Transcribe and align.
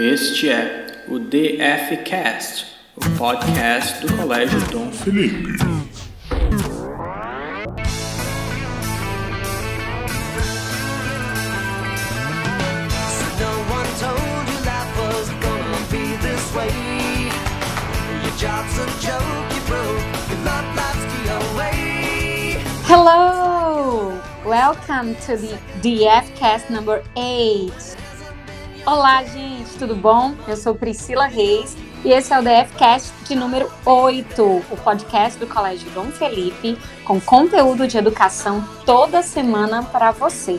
Este 0.00 0.48
é 0.48 0.86
o 1.08 1.18
DFcast, 1.18 2.66
o 2.94 3.18
podcast 3.18 4.06
do 4.06 4.16
Colégio 4.16 4.60
Dom 4.70 4.92
Felipe. 4.92 5.58
Hello! 22.86 24.12
Welcome 24.44 25.16
to 25.26 25.36
the 25.36 25.58
DFcast 25.82 26.70
number 26.70 27.02
8. 27.16 27.98
Olá, 28.88 29.22
gente, 29.22 29.57
tudo 29.78 29.94
bom? 29.94 30.34
Eu 30.48 30.56
sou 30.56 30.74
Priscila 30.74 31.26
Reis 31.26 31.76
e 32.04 32.10
esse 32.10 32.32
é 32.32 32.38
o 32.38 32.42
DFcast 32.42 33.12
de 33.24 33.36
número 33.36 33.70
8, 33.86 34.42
o 34.42 34.76
podcast 34.82 35.38
do 35.38 35.46
Colégio 35.46 35.88
Dom 35.90 36.06
Felipe, 36.06 36.76
com 37.04 37.20
conteúdo 37.20 37.86
de 37.86 37.96
educação 37.96 38.64
toda 38.84 39.22
semana 39.22 39.84
para 39.84 40.10
você. 40.10 40.58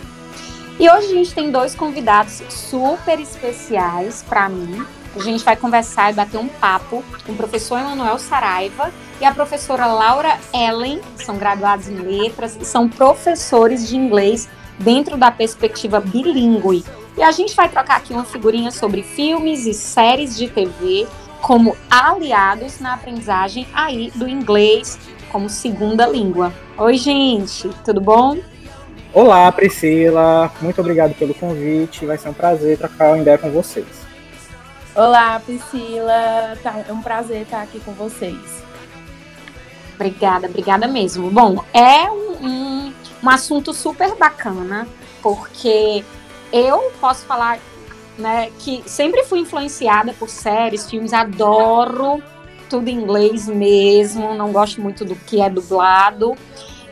E 0.80 0.90
hoje 0.90 1.08
a 1.08 1.16
gente 1.16 1.36
tem 1.36 1.52
dois 1.52 1.76
convidados 1.76 2.42
super 2.50 3.20
especiais 3.20 4.24
para 4.24 4.48
mim. 4.48 4.86
A 5.14 5.20
gente 5.20 5.44
vai 5.44 5.58
conversar 5.58 6.12
e 6.12 6.16
bater 6.16 6.38
um 6.38 6.48
papo 6.48 7.04
com 7.26 7.34
o 7.34 7.36
professor 7.36 7.78
Emanuel 7.78 8.18
Saraiva 8.20 8.90
e 9.20 9.26
a 9.26 9.34
professora 9.34 9.86
Laura 9.86 10.40
Ellen, 10.54 11.02
são 11.18 11.38
graduados 11.38 11.90
em 11.90 11.98
letras 11.98 12.58
e 12.60 12.64
são 12.64 12.88
professores 12.88 13.86
de 13.86 13.98
inglês 13.98 14.48
dentro 14.80 15.18
da 15.18 15.30
perspectiva 15.30 16.00
bilíngue. 16.00 16.86
E 17.18 17.24
a 17.24 17.32
gente 17.32 17.56
vai 17.56 17.68
trocar 17.68 17.98
aqui 17.98 18.14
uma 18.14 18.26
figurinha 18.26 18.72
sobre 18.72 19.04
filmes 19.04 19.66
e 19.66 19.74
séries 19.74 20.38
de 20.38 20.48
TV 20.48 21.08
como 21.42 21.76
aliados 21.90 22.80
na 22.80 22.94
aprendizagem 22.94 23.68
aí 23.74 24.12
do 24.16 24.28
inglês 24.28 25.00
como 25.32 25.50
segunda 25.50 26.08
língua. 26.08 26.54
Oi, 26.78 26.98
gente, 26.98 27.70
tudo 27.84 28.02
bom? 28.02 28.38
Olá, 29.14 29.52
Priscila. 29.52 30.52
Muito 30.62 30.80
obrigado 30.80 31.16
pelo 31.16 31.34
convite. 31.34 32.06
Vai 32.06 32.18
ser 32.18 32.30
um 32.30 32.34
prazer 32.34 32.78
trocar 32.78 33.10
uma 33.10 33.20
ideia 33.20 33.38
com 33.38 33.50
vocês. 33.52 33.88
Olá, 34.96 35.40
Priscila. 35.40 36.58
Tá, 36.62 36.84
é 36.88 36.92
um 36.92 37.02
prazer 37.02 37.44
estar 37.44 37.62
aqui 37.62 37.80
com 37.80 37.92
vocês. 37.94 38.64
Obrigada, 39.96 40.48
obrigada 40.48 40.88
mesmo. 40.88 41.30
Bom, 41.30 41.64
é 41.74 42.10
um, 42.10 42.46
um, 42.46 42.94
um 43.24 43.30
assunto 43.30 43.74
super 43.74 44.16
bacana, 44.16 44.88
porque 45.22 46.04
eu 46.52 46.92
posso 47.00 47.26
falar 47.26 47.60
né, 48.18 48.52
que 48.60 48.84
sempre 48.86 49.24
fui 49.24 49.40
influenciada 49.40 50.14
por 50.14 50.30
séries, 50.30 50.90
filmes, 50.90 51.14
adoro 51.14 52.22
tudo 52.70 52.88
em 52.88 52.96
inglês 52.96 53.48
mesmo, 53.48 54.34
não 54.36 54.52
gosto 54.52 54.80
muito 54.80 55.04
do 55.04 55.16
que 55.16 55.42
é 55.42 55.50
dublado. 55.50 56.36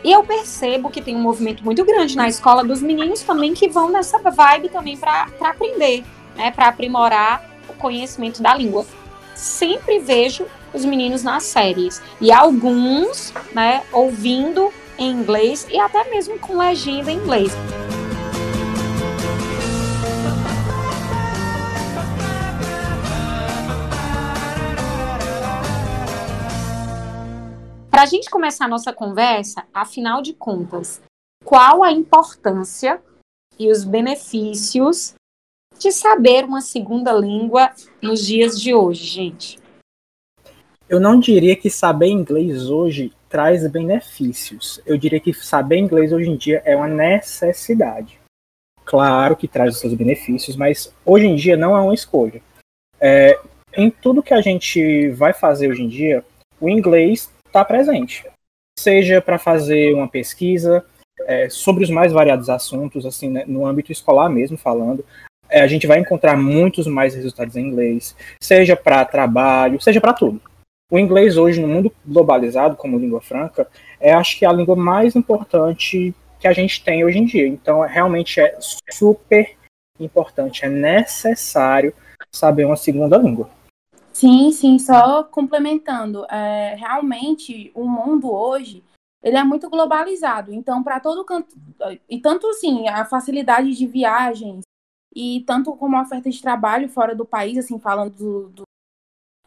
E 0.03 0.11
eu 0.11 0.23
percebo 0.23 0.89
que 0.89 1.01
tem 1.01 1.15
um 1.15 1.21
movimento 1.21 1.63
muito 1.63 1.83
grande 1.85 2.15
na 2.15 2.27
escola 2.27 2.63
dos 2.63 2.81
meninos 2.81 3.21
também 3.21 3.53
que 3.53 3.67
vão 3.67 3.89
nessa 3.89 4.17
vibe 4.17 4.69
também 4.69 4.97
para 4.97 5.27
aprender, 5.41 6.03
né, 6.35 6.51
para 6.51 6.67
aprimorar 6.67 7.43
o 7.69 7.73
conhecimento 7.73 8.41
da 8.41 8.55
língua. 8.55 8.85
Sempre 9.35 9.99
vejo 9.99 10.45
os 10.73 10.83
meninos 10.83 11.23
nas 11.23 11.43
séries 11.43 12.01
e 12.19 12.31
alguns, 12.31 13.33
né, 13.53 13.83
ouvindo 13.91 14.71
em 14.97 15.11
inglês 15.11 15.67
e 15.69 15.79
até 15.79 16.09
mesmo 16.09 16.39
com 16.39 16.57
legenda 16.57 17.11
em 17.11 17.17
inglês. 17.17 17.51
Para 27.97 28.03
a 28.03 28.09
gente 28.09 28.29
começar 28.29 28.65
a 28.65 28.67
nossa 28.67 28.93
conversa, 28.93 29.65
afinal 29.73 30.21
de 30.21 30.31
contas, 30.31 31.01
qual 31.43 31.83
a 31.83 31.91
importância 31.91 33.01
e 33.57 33.71
os 33.71 33.83
benefícios 33.83 35.15
de 35.79 35.91
saber 35.91 36.45
uma 36.45 36.61
segunda 36.61 37.11
língua 37.11 37.71
nos 37.99 38.23
dias 38.23 38.61
de 38.61 38.71
hoje, 38.71 39.03
gente? 39.03 39.59
Eu 40.87 40.99
não 40.99 41.19
diria 41.19 41.55
que 41.55 41.71
saber 41.71 42.09
inglês 42.09 42.69
hoje 42.69 43.11
traz 43.27 43.67
benefícios. 43.67 44.79
Eu 44.85 44.95
diria 44.95 45.19
que 45.19 45.33
saber 45.33 45.79
inglês 45.79 46.13
hoje 46.13 46.29
em 46.29 46.37
dia 46.37 46.61
é 46.65 46.75
uma 46.75 46.87
necessidade. 46.87 48.19
Claro 48.85 49.35
que 49.35 49.47
traz 49.47 49.73
os 49.73 49.81
seus 49.81 49.95
benefícios, 49.95 50.55
mas 50.55 50.93
hoje 51.03 51.25
em 51.25 51.35
dia 51.35 51.57
não 51.57 51.75
é 51.75 51.81
uma 51.81 51.95
escolha. 51.95 52.43
É, 53.01 53.39
em 53.75 53.89
tudo 53.89 54.21
que 54.21 54.35
a 54.35 54.41
gente 54.41 55.09
vai 55.09 55.33
fazer 55.33 55.67
hoje 55.67 55.81
em 55.81 55.89
dia, 55.89 56.23
o 56.61 56.69
inglês 56.69 57.35
está 57.57 57.65
presente. 57.65 58.23
Seja 58.77 59.19
para 59.21 59.39
fazer 59.39 59.93
uma 59.93 60.07
pesquisa 60.07 60.85
é, 61.21 61.49
sobre 61.49 61.83
os 61.83 61.89
mais 61.89 62.13
variados 62.13 62.49
assuntos, 62.49 63.05
assim, 63.05 63.29
né, 63.29 63.43
no 63.47 63.65
âmbito 63.65 63.91
escolar 63.91 64.29
mesmo 64.29 64.57
falando, 64.57 65.03
é, 65.49 65.61
a 65.61 65.67
gente 65.67 65.87
vai 65.87 65.99
encontrar 65.99 66.37
muitos 66.37 66.85
mais 66.85 67.15
resultados 67.15 67.55
em 67.55 67.65
inglês, 67.65 68.15
seja 68.41 68.75
para 68.75 69.03
trabalho, 69.05 69.81
seja 69.81 69.99
para 69.99 70.13
tudo. 70.13 70.39
O 70.91 70.99
inglês 70.99 71.35
hoje, 71.35 71.59
no 71.59 71.67
mundo 71.67 71.91
globalizado 72.05 72.75
como 72.75 72.99
língua 72.99 73.19
franca, 73.19 73.67
é 73.99 74.13
acho 74.13 74.37
que 74.37 74.45
a 74.45 74.53
língua 74.53 74.75
mais 74.75 75.15
importante 75.15 76.13
que 76.39 76.47
a 76.47 76.53
gente 76.53 76.83
tem 76.83 77.03
hoje 77.03 77.17
em 77.17 77.25
dia. 77.25 77.47
Então, 77.47 77.81
realmente 77.81 78.39
é 78.39 78.57
super 78.61 79.57
importante, 79.99 80.63
é 80.63 80.69
necessário 80.69 81.93
saber 82.31 82.65
uma 82.65 82.77
segunda 82.77 83.17
língua. 83.17 83.49
Sim, 84.17 84.51
sim, 84.51 84.79
só 84.79 85.23
complementando, 85.23 86.25
é, 86.25 86.73
realmente 86.73 87.71
o 87.75 87.87
mundo 87.87 88.33
hoje 88.33 88.83
ele 89.21 89.37
é 89.37 89.43
muito 89.43 89.69
globalizado, 89.69 90.51
então 90.51 90.81
para 90.81 90.99
todo 90.99 91.23
canto, 91.23 91.55
e 92.09 92.19
tanto 92.19 92.47
assim, 92.47 92.87
a 92.87 93.05
facilidade 93.05 93.75
de 93.75 93.85
viagens, 93.85 94.63
e 95.15 95.43
tanto 95.45 95.71
como 95.75 95.95
a 95.95 96.01
oferta 96.01 96.31
de 96.31 96.41
trabalho 96.41 96.89
fora 96.89 97.13
do 97.13 97.25
país, 97.25 97.59
assim, 97.59 97.77
falando 97.77 98.15
do, 98.15 98.49
do 98.49 98.63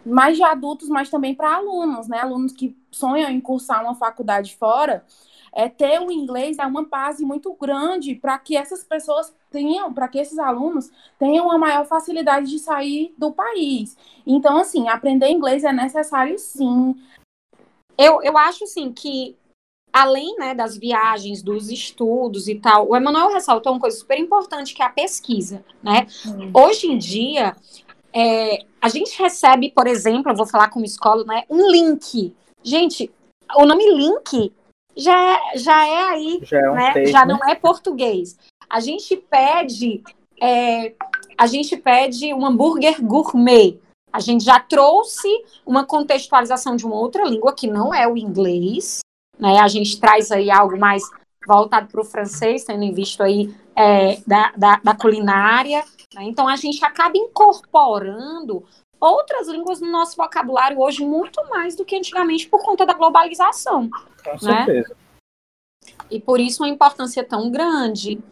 mais 0.07 0.37
de 0.37 0.45
adultos, 0.45 0.89
mas 0.89 1.11
também 1.11 1.35
para 1.35 1.57
alunos, 1.57 2.07
né? 2.07 2.21
Alunos 2.21 2.53
que 2.53 2.77
sonham 2.93 3.29
em 3.29 3.41
cursar 3.41 3.83
uma 3.83 3.97
faculdade 3.97 4.57
fora, 4.57 5.05
é, 5.53 5.69
ter 5.69 6.01
o 6.01 6.11
inglês 6.11 6.59
é 6.59 6.67
uma 6.67 6.85
base 6.85 7.25
muito 7.25 7.53
grande 7.55 8.15
para 8.15 8.39
que 8.39 8.57
essas 8.57 8.85
pessoas 8.85 9.35
tenham, 9.51 9.93
para 9.93 10.09
que 10.09 10.19
esses 10.19 10.39
alunos 10.39 10.91
tenham 11.19 11.47
uma 11.47 11.59
maior 11.59 11.87
facilidade 11.87 12.49
de 12.49 12.59
sair 12.59 13.15
do 13.19 13.33
país. 13.33 13.97
Então, 14.27 14.59
assim, 14.59 14.89
aprender 14.89 15.29
inglês 15.29 15.65
é 15.65 15.73
necessário 15.73 16.39
sim. 16.39 16.95
Eu, 17.99 18.23
eu 18.23 18.39
acho, 18.39 18.65
assim, 18.65 18.93
que 18.93 19.37
além 19.93 20.37
né, 20.39 20.55
das 20.55 20.77
viagens, 20.77 21.43
dos 21.43 21.69
estudos 21.69 22.49
e 22.49 22.55
tal, 22.55 22.89
o 22.89 22.97
Emanuel 22.97 23.33
ressaltou 23.33 23.73
uma 23.73 23.81
coisa 23.81 23.97
super 23.97 24.19
importante, 24.19 24.75
que 24.75 24.83
é 24.83 24.87
a 24.87 24.91
pesquisa, 24.91 25.65
né? 25.83 26.07
Hum. 26.27 26.51
Hoje 26.55 26.87
em 26.87 26.97
dia, 26.97 27.57
é, 28.13 28.65
a 28.81 28.89
gente 28.89 29.21
recebe, 29.21 29.71
por 29.71 29.87
exemplo, 29.87 30.31
eu 30.31 30.37
vou 30.37 30.47
falar 30.47 30.71
como 30.71 30.85
escola, 30.85 31.25
né, 31.25 31.43
um 31.51 31.71
link. 31.71 32.35
Gente, 32.63 33.11
o 33.57 33.67
nome 33.67 33.85
link 33.91 34.53
já 34.97 35.37
é, 35.37 35.59
já 35.59 35.87
é 35.87 36.03
aí, 36.11 36.41
Já 36.43 36.59
é 36.59 36.71
um 36.71 36.75
né? 36.75 36.93
texto, 36.93 37.13
já 37.13 37.25
né? 37.25 37.35
não 37.35 37.49
é 37.49 37.55
português. 37.55 38.39
A 38.69 38.81
gente 38.81 39.17
pede, 39.17 40.03
é, 40.41 40.95
a 41.37 41.47
gente 41.47 41.77
pede 41.77 42.33
um 42.35 42.45
hambúrguer 42.45 43.03
gourmet. 43.03 43.79
A 44.13 44.21
gente 44.21 44.45
já 44.45 44.59
trouxe 44.59 45.29
uma 45.65 45.85
contextualização 45.85 46.75
de 46.77 46.85
uma 46.85 46.97
outra 46.97 47.25
língua 47.25 47.53
que 47.55 47.67
não 47.69 47.95
é 47.95 48.09
o 48.09 48.17
inglês, 48.17 49.01
né? 49.39 49.59
A 49.61 49.69
gente 49.69 50.01
traz 50.01 50.33
aí 50.33 50.51
algo 50.51 50.79
mais 50.79 51.03
voltado 51.47 51.89
para 51.89 52.01
o 52.01 52.05
francês, 52.05 52.65
tendo 52.65 52.83
em 52.83 52.93
visto 52.93 53.23
aí 53.23 53.55
é, 53.75 54.21
da, 54.27 54.53
da, 54.57 54.81
da 54.83 54.95
culinária. 54.95 55.85
né? 56.15 56.25
Então 56.25 56.49
a 56.49 56.57
gente 56.57 56.85
acaba 56.85 57.17
incorporando 57.17 58.65
outras 59.01 59.49
línguas 59.49 59.81
no 59.81 59.91
nosso 59.91 60.17
vocabulário 60.17 60.79
hoje 60.81 61.05
muito 61.05 61.43
mais 61.49 61.75
do 61.75 61.85
que 61.85 61.97
antigamente 61.97 62.49
por 62.49 62.63
conta 62.63 62.85
da 62.85 62.93
globalização. 62.95 63.89
Com 64.23 64.31
Né? 64.47 64.65
certeza. 64.65 64.97
E 66.11 66.21
por 66.21 66.39
isso 66.41 66.63
uma 66.63 66.69
importância 66.69 67.25
tão 67.25 67.51
grande. 67.51 68.23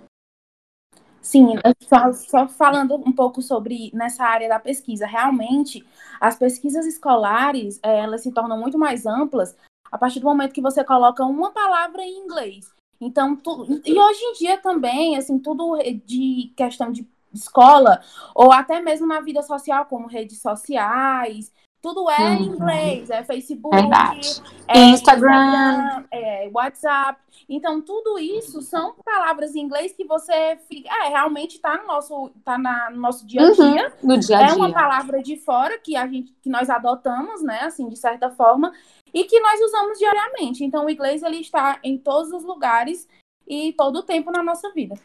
Sim, 1.21 1.55
só, 1.81 2.13
só 2.13 2.49
falando 2.49 2.95
um 2.95 3.13
pouco 3.13 3.43
sobre 3.43 3.91
nessa 3.93 4.25
área 4.25 4.49
da 4.49 4.59
pesquisa, 4.59 5.07
realmente 5.07 5.87
as 6.21 6.37
pesquisas 6.37 6.87
escolares 6.87 7.79
eh, 7.83 7.99
elas 7.99 8.23
se 8.23 8.33
tornam 8.33 8.59
muito 8.59 8.79
mais 8.79 9.05
amplas 9.05 9.57
a 9.91 9.99
partir 9.99 10.21
do 10.21 10.27
momento 10.27 10.53
que 10.53 10.61
você 10.61 10.83
coloca 10.85 11.25
uma 11.25 11.51
palavra 11.51 12.03
em 12.03 12.19
inglês. 12.19 12.73
Então, 13.01 13.37
tu, 13.37 13.67
e 13.85 13.99
hoje 13.99 14.21
em 14.25 14.33
dia 14.35 14.59
também, 14.59 15.17
assim, 15.17 15.39
tudo 15.39 15.77
de 16.05 16.53
questão 16.57 16.91
de 16.91 17.07
escola, 17.33 18.01
ou 18.35 18.53
até 18.53 18.81
mesmo 18.81 19.07
na 19.07 19.21
vida 19.21 19.43
social, 19.43 19.87
como 19.87 20.07
redes 20.07 20.41
sociais. 20.41 21.53
tudo 21.81 22.11
é 22.11 22.35
em 22.35 22.49
Uhum. 22.49 22.55
inglês, 22.55 23.09
é 23.09 23.23
Facebook, 23.23 23.71
Verdade. 23.77 24.43
é 24.67 24.79
Instagram. 24.87 26.05
é 26.11 26.51
WhatsApp. 26.53 27.21
Então, 27.49 27.81
tudo 27.81 28.19
isso 28.19 28.61
são 28.63 28.97
palavras 29.05 29.55
em 29.55 29.61
inglês 29.61 29.93
que 29.93 30.05
você 30.05 30.59
fica. 30.69 30.89
É, 30.93 31.09
realmente 31.11 31.55
está 31.55 31.77
no 31.79 31.87
nosso, 31.87 32.31
tá 32.45 32.59
na, 32.59 32.91
no 32.91 33.01
nosso 33.01 33.25
dia 33.25 33.47
a 33.47 33.53
dia. 33.53 33.93
Uhum, 34.03 34.09
no 34.09 34.19
dia 34.19 34.39
a 34.39 34.43
É 34.43 34.47
dia. 34.47 34.57
uma 34.57 34.73
palavra 34.73 35.23
de 35.23 35.37
fora 35.37 35.79
que 35.79 35.95
a 35.95 36.07
gente 36.09 36.35
que 36.43 36.51
nós 36.51 36.69
adotamos, 36.69 37.43
né, 37.45 37.61
assim, 37.61 37.89
de 37.89 37.97
certa 37.97 38.29
forma, 38.29 38.73
e 39.15 39.23
que 39.25 39.39
nós 39.39 39.61
usamos 39.61 39.99
diariamente. 40.01 40.65
Então, 40.65 40.85
o 40.87 40.91
inglês 40.91 41.23
ele 41.23 41.39
está 41.39 41.79
em 41.85 41.97
todos 41.97 42.33
os 42.33 42.43
lugares 42.43 43.09
e 43.47 43.73
todo 43.75 44.01
o 44.01 44.03
tempo 44.03 44.33
na 44.33 44.43
nossa 44.43 44.73
vida. 44.73 44.97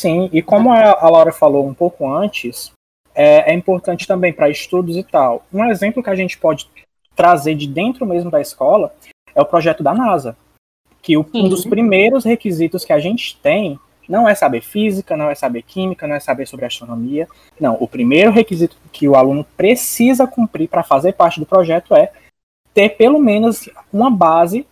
Sim, 0.00 0.30
e 0.32 0.40
como 0.40 0.72
a 0.72 1.08
Laura 1.10 1.30
falou 1.30 1.66
um 1.66 1.74
pouco 1.74 2.10
antes, 2.10 2.72
é, 3.14 3.52
é 3.52 3.54
importante 3.54 4.06
também 4.06 4.32
para 4.32 4.48
estudos 4.48 4.96
e 4.96 5.02
tal. 5.02 5.44
Um 5.52 5.64
exemplo 5.66 6.02
que 6.02 6.08
a 6.08 6.14
gente 6.14 6.38
pode 6.38 6.66
trazer 7.14 7.54
de 7.54 7.66
dentro 7.66 8.06
mesmo 8.06 8.30
da 8.30 8.40
escola 8.40 8.94
é 9.34 9.42
o 9.42 9.44
projeto 9.44 9.82
da 9.82 9.92
NASA, 9.92 10.34
que 11.02 11.18
o- 11.18 11.26
um 11.34 11.48
dos 11.50 11.64
primeiros 11.66 12.24
requisitos 12.24 12.82
que 12.82 12.94
a 12.94 12.98
gente 12.98 13.36
tem 13.42 13.78
não 14.08 14.26
é 14.26 14.34
saber 14.34 14.62
física, 14.62 15.16
não 15.18 15.28
é 15.28 15.34
saber 15.34 15.62
química, 15.62 16.06
não 16.06 16.14
é 16.16 16.20
saber 16.20 16.46
sobre 16.46 16.64
astronomia. 16.64 17.28
Não, 17.60 17.76
o 17.78 17.86
primeiro 17.86 18.30
requisito 18.30 18.76
que 18.90 19.06
o 19.06 19.14
aluno 19.14 19.44
precisa 19.56 20.26
cumprir 20.26 20.68
para 20.68 20.82
fazer 20.82 21.12
parte 21.12 21.38
do 21.38 21.44
projeto 21.46 21.94
é 21.94 22.10
ter 22.72 22.88
pelo 22.96 23.18
menos 23.18 23.68
uma 23.92 24.10
base 24.10 24.66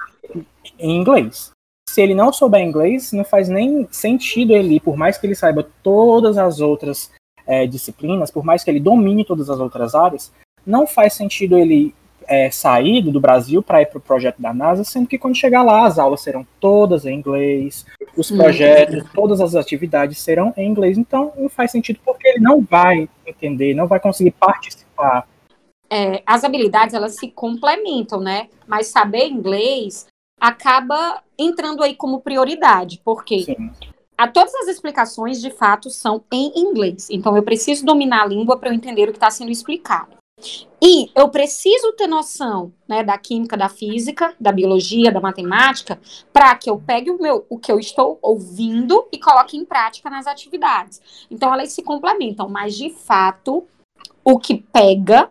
em 0.78 0.96
inglês. 0.96 1.50
Se 1.88 2.02
ele 2.02 2.14
não 2.14 2.30
souber 2.32 2.60
inglês, 2.60 3.12
não 3.12 3.24
faz 3.24 3.48
nem 3.48 3.88
sentido 3.90 4.52
ele, 4.52 4.76
ir, 4.76 4.80
por 4.80 4.94
mais 4.94 5.16
que 5.16 5.26
ele 5.26 5.34
saiba 5.34 5.66
todas 5.82 6.36
as 6.36 6.60
outras 6.60 7.10
eh, 7.46 7.66
disciplinas, 7.66 8.30
por 8.30 8.44
mais 8.44 8.62
que 8.62 8.70
ele 8.70 8.78
domine 8.78 9.24
todas 9.24 9.48
as 9.48 9.58
outras 9.58 9.94
áreas, 9.94 10.30
não 10.66 10.86
faz 10.86 11.14
sentido 11.14 11.56
ele 11.56 11.94
eh, 12.26 12.50
sair 12.50 13.00
do 13.00 13.18
Brasil 13.18 13.62
para 13.62 13.80
ir 13.80 13.86
para 13.86 13.96
o 13.96 14.02
projeto 14.02 14.36
da 14.38 14.52
NASA, 14.52 14.84
sendo 14.84 15.08
que 15.08 15.16
quando 15.16 15.34
chegar 15.34 15.62
lá 15.62 15.86
as 15.86 15.98
aulas 15.98 16.20
serão 16.20 16.46
todas 16.60 17.06
em 17.06 17.14
inglês, 17.14 17.86
os 18.14 18.30
Hum. 18.30 18.36
projetos, 18.36 19.02
todas 19.14 19.40
as 19.40 19.54
atividades 19.54 20.18
serão 20.18 20.52
em 20.58 20.68
inglês. 20.68 20.98
Então 20.98 21.32
não 21.38 21.48
faz 21.48 21.70
sentido 21.70 22.00
porque 22.04 22.28
ele 22.28 22.40
não 22.40 22.60
vai 22.60 23.08
entender, 23.26 23.72
não 23.72 23.86
vai 23.86 23.98
conseguir 23.98 24.32
participar. 24.32 25.26
é, 25.90 26.22
as 26.26 26.44
habilidades 26.44 26.92
elas 26.94 27.16
se 27.16 27.28
complementam, 27.30 28.20
né? 28.20 28.48
Mas 28.66 28.88
saber 28.88 29.26
inglês 29.26 30.06
acaba 30.40 31.22
entrando 31.38 31.82
aí 31.82 31.94
como 31.94 32.20
prioridade, 32.20 33.00
porque 33.04 33.42
Sim. 33.42 33.70
a 34.16 34.28
todas 34.28 34.54
as 34.56 34.68
explicações 34.68 35.40
de 35.40 35.50
fato 35.50 35.90
são 35.90 36.22
em 36.32 36.52
inglês. 36.56 37.08
Então 37.10 37.36
eu 37.36 37.42
preciso 37.42 37.84
dominar 37.84 38.22
a 38.22 38.26
língua 38.26 38.56
para 38.56 38.70
eu 38.70 38.74
entender 38.74 39.08
o 39.08 39.12
que 39.12 39.18
está 39.18 39.30
sendo 39.30 39.50
explicado. 39.50 40.18
E 40.80 41.10
eu 41.16 41.28
preciso 41.28 41.92
ter 41.94 42.06
noção, 42.06 42.72
né, 42.86 43.02
da 43.02 43.18
química, 43.18 43.56
da 43.56 43.68
física, 43.68 44.34
da 44.38 44.52
biologia, 44.52 45.10
da 45.10 45.20
matemática, 45.20 46.00
para 46.32 46.54
que 46.54 46.70
eu 46.70 46.78
pegue 46.78 47.10
o 47.10 47.20
meu, 47.20 47.44
o 47.48 47.58
que 47.58 47.72
eu 47.72 47.80
estou 47.80 48.18
ouvindo 48.22 49.08
e 49.10 49.18
coloque 49.18 49.56
em 49.56 49.64
prática 49.64 50.08
nas 50.08 50.28
atividades. 50.28 51.26
Então 51.28 51.52
elas 51.52 51.72
se 51.72 51.82
complementam, 51.82 52.48
mas 52.48 52.76
de 52.76 52.90
fato 52.90 53.66
o 54.24 54.38
que 54.38 54.56
pega 54.56 55.30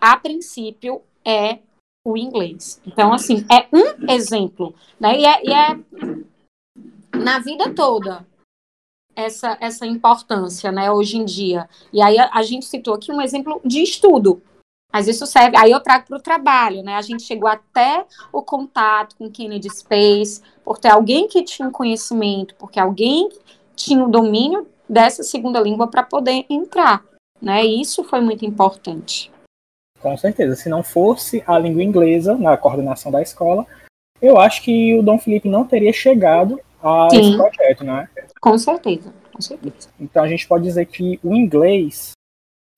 a 0.00 0.16
princípio 0.16 1.02
é 1.24 1.58
o 2.12 2.16
inglês. 2.16 2.80
Então, 2.86 3.12
assim, 3.12 3.44
é 3.50 3.66
um 3.74 4.10
exemplo, 4.10 4.74
né? 4.98 5.18
E 5.18 5.26
é, 5.26 5.44
e 5.44 5.52
é 5.52 5.78
na 7.16 7.38
vida 7.38 7.72
toda 7.74 8.26
essa, 9.14 9.58
essa 9.60 9.84
importância, 9.84 10.70
né, 10.70 10.90
hoje 10.90 11.16
em 11.16 11.24
dia. 11.24 11.68
E 11.92 12.00
aí 12.00 12.18
a, 12.18 12.30
a 12.32 12.42
gente 12.42 12.66
citou 12.66 12.94
aqui 12.94 13.10
um 13.10 13.20
exemplo 13.20 13.60
de 13.64 13.82
estudo. 13.82 14.40
Mas 14.92 15.06
isso 15.06 15.26
serve, 15.26 15.56
aí 15.56 15.70
eu 15.70 15.80
trago 15.80 16.06
para 16.06 16.16
o 16.16 16.22
trabalho, 16.22 16.82
né? 16.82 16.94
A 16.94 17.02
gente 17.02 17.22
chegou 17.22 17.48
até 17.48 18.06
o 18.32 18.40
contato 18.40 19.16
com 19.16 19.30
Kennedy 19.30 19.68
Space, 19.68 20.40
por 20.64 20.78
ter 20.78 20.88
alguém 20.88 21.28
que 21.28 21.42
tinha 21.42 21.68
um 21.68 21.72
conhecimento, 21.72 22.54
porque 22.54 22.80
alguém 22.80 23.28
tinha 23.76 24.02
o 24.02 24.10
domínio 24.10 24.66
dessa 24.88 25.22
segunda 25.22 25.60
língua 25.60 25.88
para 25.88 26.02
poder 26.02 26.46
entrar, 26.48 27.04
né? 27.40 27.62
Isso 27.66 28.02
foi 28.02 28.22
muito 28.22 28.46
importante. 28.46 29.30
Com 30.00 30.16
certeza. 30.16 30.54
Se 30.56 30.68
não 30.68 30.82
fosse 30.82 31.42
a 31.46 31.58
língua 31.58 31.82
inglesa 31.82 32.36
na 32.36 32.56
coordenação 32.56 33.10
da 33.10 33.20
escola, 33.20 33.66
eu 34.20 34.38
acho 34.38 34.62
que 34.62 34.94
o 34.94 35.02
Dom 35.02 35.18
Felipe 35.18 35.48
não 35.48 35.64
teria 35.64 35.92
chegado 35.92 36.60
a 36.82 37.08
Sim. 37.10 37.20
esse 37.20 37.36
projeto, 37.36 37.84
né? 37.84 38.08
Com 38.40 38.56
certeza, 38.58 39.12
com 39.32 39.40
certeza. 39.40 39.88
Então 39.98 40.22
a 40.22 40.28
gente 40.28 40.46
pode 40.46 40.64
dizer 40.64 40.86
que 40.86 41.18
o 41.22 41.34
inglês 41.34 42.12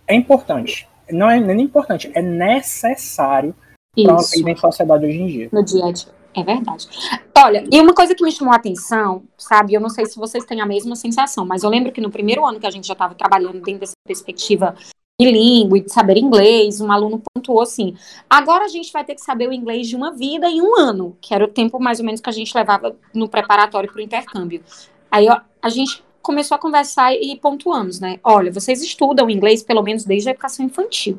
é 0.07 0.15
importante. 0.15 0.89
Não 1.11 1.29
é 1.31 1.41
nem 1.41 1.63
importante, 1.63 2.11
é 2.15 2.23
necessário 2.23 3.55
para 3.95 4.13
uma 4.13 4.23
vida 4.23 4.51
em 4.51 4.57
sociedade 4.57 5.05
hoje 5.05 5.19
em 5.19 5.27
dia. 5.27 5.49
no 5.53 5.65
dia 5.65 5.85
a 5.85 5.93
dia. 5.93 6.21
É 6.35 6.45
verdade. 6.45 6.89
Olha, 7.37 7.65
e 7.71 7.81
uma 7.81 7.93
coisa 7.93 8.15
que 8.15 8.23
me 8.23 8.31
chamou 8.31 8.53
a 8.53 8.57
atenção, 8.57 9.25
sabe? 9.37 9.75
Eu 9.75 9.81
não 9.81 9.89
sei 9.89 10.07
se 10.07 10.17
vocês 10.17 10.45
têm 10.45 10.61
a 10.61 10.67
mesma 10.67 10.95
sensação, 10.95 11.45
mas 11.45 11.65
eu 11.65 11.71
lembro 11.71 11.91
que 11.91 12.01
no 12.01 12.11
primeiro 12.11 12.47
ano 12.47 12.61
que 12.61 12.67
a 12.67 12.71
gente 12.71 12.87
já 12.87 12.93
estava 12.93 13.15
trabalhando 13.15 13.61
dentro 13.61 13.81
dessa 13.81 13.95
perspectiva 14.07 14.77
bilíngue, 15.21 15.83
de 15.83 15.93
saber 15.93 16.17
inglês, 16.17 16.81
um 16.81 16.91
aluno 16.91 17.23
pontuou 17.33 17.61
assim: 17.61 17.95
agora 18.29 18.65
a 18.65 18.69
gente 18.69 18.93
vai 18.93 19.05
ter 19.05 19.15
que 19.15 19.21
saber 19.21 19.49
o 19.49 19.53
inglês 19.53 19.89
de 19.89 19.97
uma 19.97 20.13
vida 20.13 20.49
em 20.49 20.63
um 20.63 20.79
ano, 20.79 21.17
que 21.21 21.35
era 21.35 21.45
o 21.45 21.49
tempo 21.49 21.79
mais 21.79 22.01
ou 22.01 22.07
menos 22.07 22.21
que 22.21 22.31
a 22.31 22.33
gente 22.33 22.57
levava 22.57 22.97
no 23.15 23.29
preparatório 23.29 23.91
para 23.91 23.99
o 23.99 24.03
intercâmbio. 24.03 24.63
Aí 25.11 25.29
ó, 25.29 25.41
a 25.61 25.69
gente 25.69 26.03
começou 26.23 26.55
a 26.55 26.59
conversar 26.59 27.15
e 27.15 27.37
pontuamos, 27.37 28.01
né? 28.01 28.19
Olha, 28.25 28.53
vocês 28.53 28.83
estudam 28.83 29.29
inglês 29.29 29.63
pelo 29.63 29.83
menos 29.83 30.05
desde 30.05 30.29
a 30.29 30.33
educação 30.33 30.65
infantil 30.65 31.19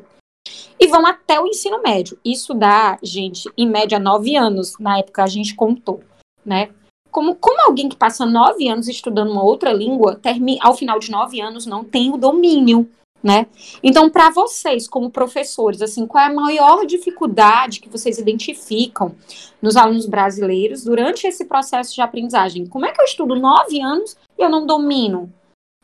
e 0.78 0.88
vão 0.88 1.06
até 1.06 1.40
o 1.40 1.46
ensino 1.46 1.80
médio. 1.82 2.18
Isso 2.24 2.54
dá, 2.54 2.98
gente, 3.02 3.48
em 3.56 3.68
média 3.68 3.98
nove 3.98 4.36
anos, 4.36 4.74
na 4.78 4.98
época 4.98 5.22
a 5.22 5.28
gente 5.28 5.54
contou, 5.54 6.02
né? 6.44 6.70
Como, 7.10 7.34
como 7.34 7.60
alguém 7.60 7.90
que 7.90 7.96
passa 7.96 8.24
nove 8.24 8.66
anos 8.68 8.88
estudando 8.88 9.30
uma 9.30 9.44
outra 9.44 9.72
língua, 9.72 10.16
termi, 10.16 10.58
ao 10.62 10.74
final 10.74 10.98
de 10.98 11.10
nove 11.10 11.40
anos 11.40 11.66
não 11.66 11.84
tem 11.84 12.10
o 12.10 12.16
domínio, 12.16 12.88
né? 13.22 13.46
Então, 13.82 14.10
para 14.10 14.30
vocês, 14.30 14.88
como 14.88 15.10
professores, 15.10 15.80
assim, 15.80 16.06
qual 16.06 16.24
é 16.24 16.26
a 16.26 16.32
maior 16.32 16.84
dificuldade 16.84 17.80
que 17.80 17.88
vocês 17.88 18.18
identificam 18.18 19.14
nos 19.60 19.76
alunos 19.76 20.06
brasileiros 20.06 20.84
durante 20.84 21.26
esse 21.26 21.44
processo 21.44 21.94
de 21.94 22.00
aprendizagem? 22.00 22.66
Como 22.66 22.84
é 22.84 22.92
que 22.92 23.00
eu 23.00 23.04
estudo 23.04 23.36
nove 23.36 23.80
anos 23.80 24.16
e 24.36 24.42
eu 24.42 24.50
não 24.50 24.66
domino? 24.66 25.32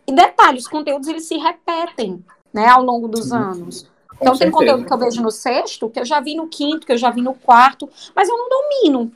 E 0.06 0.12
detalhe, 0.12 0.58
os 0.58 0.66
conteúdos 0.66 1.06
eles 1.06 1.26
se 1.26 1.36
repetem, 1.36 2.24
né, 2.52 2.66
ao 2.66 2.82
longo 2.82 3.06
dos 3.06 3.30
anos. 3.30 3.86
Então 4.20 4.36
tem 4.36 4.50
conteúdo 4.50 4.84
que 4.84 4.92
eu 4.92 4.98
vejo 4.98 5.22
no 5.22 5.30
sexto, 5.30 5.88
que 5.88 6.00
eu 6.00 6.04
já 6.04 6.20
vi 6.20 6.34
no 6.34 6.48
quinto, 6.48 6.86
que 6.86 6.92
eu 6.92 6.98
já 6.98 7.10
vi 7.10 7.22
no 7.22 7.34
quarto, 7.34 7.88
mas 8.16 8.28
eu 8.28 8.36
não 8.36 8.48
domino. 8.48 9.12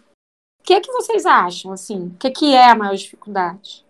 O 0.60 0.64
que 0.64 0.75
é 0.75 0.80
que 0.80 0.92
vocês 0.92 1.26
acham, 1.26 1.72
assim? 1.72 2.06
O 2.06 2.18
que, 2.18 2.30
que 2.30 2.54
é 2.54 2.70
a 2.70 2.76
maior 2.76 2.94
dificuldade? 2.94 3.84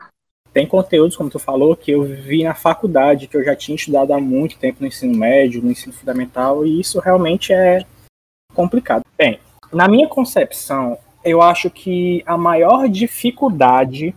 Tem 0.53 0.67
conteúdos, 0.67 1.17
como 1.17 1.31
tu 1.31 1.39
falou, 1.39 1.75
que 1.75 1.93
eu 1.93 2.03
vi 2.03 2.45
na 2.45 2.55
faculdade, 2.55 3.27
que 3.27 3.37
eu 3.37 3.45
já 3.45 3.57
tinha 3.57 3.75
estudado 3.75 4.13
há 4.13 4.21
muito 4.21 4.59
tempo 4.59 4.79
no 4.81 4.87
ensino 4.87 5.17
médio, 5.17 5.63
no 5.63 5.71
ensino 5.71 5.95
fundamental, 5.95 6.67
e 6.67 6.79
isso 6.79 7.01
realmente 7.01 7.53
é 7.53 7.87
complicado. 8.55 9.03
Bem, 9.17 9.41
na 9.73 9.89
minha 9.89 10.07
concepção, 10.07 10.99
eu 11.25 11.41
acho 11.41 11.71
que 11.71 12.23
a 12.27 12.37
maior 12.37 12.87
dificuldade, 12.87 14.15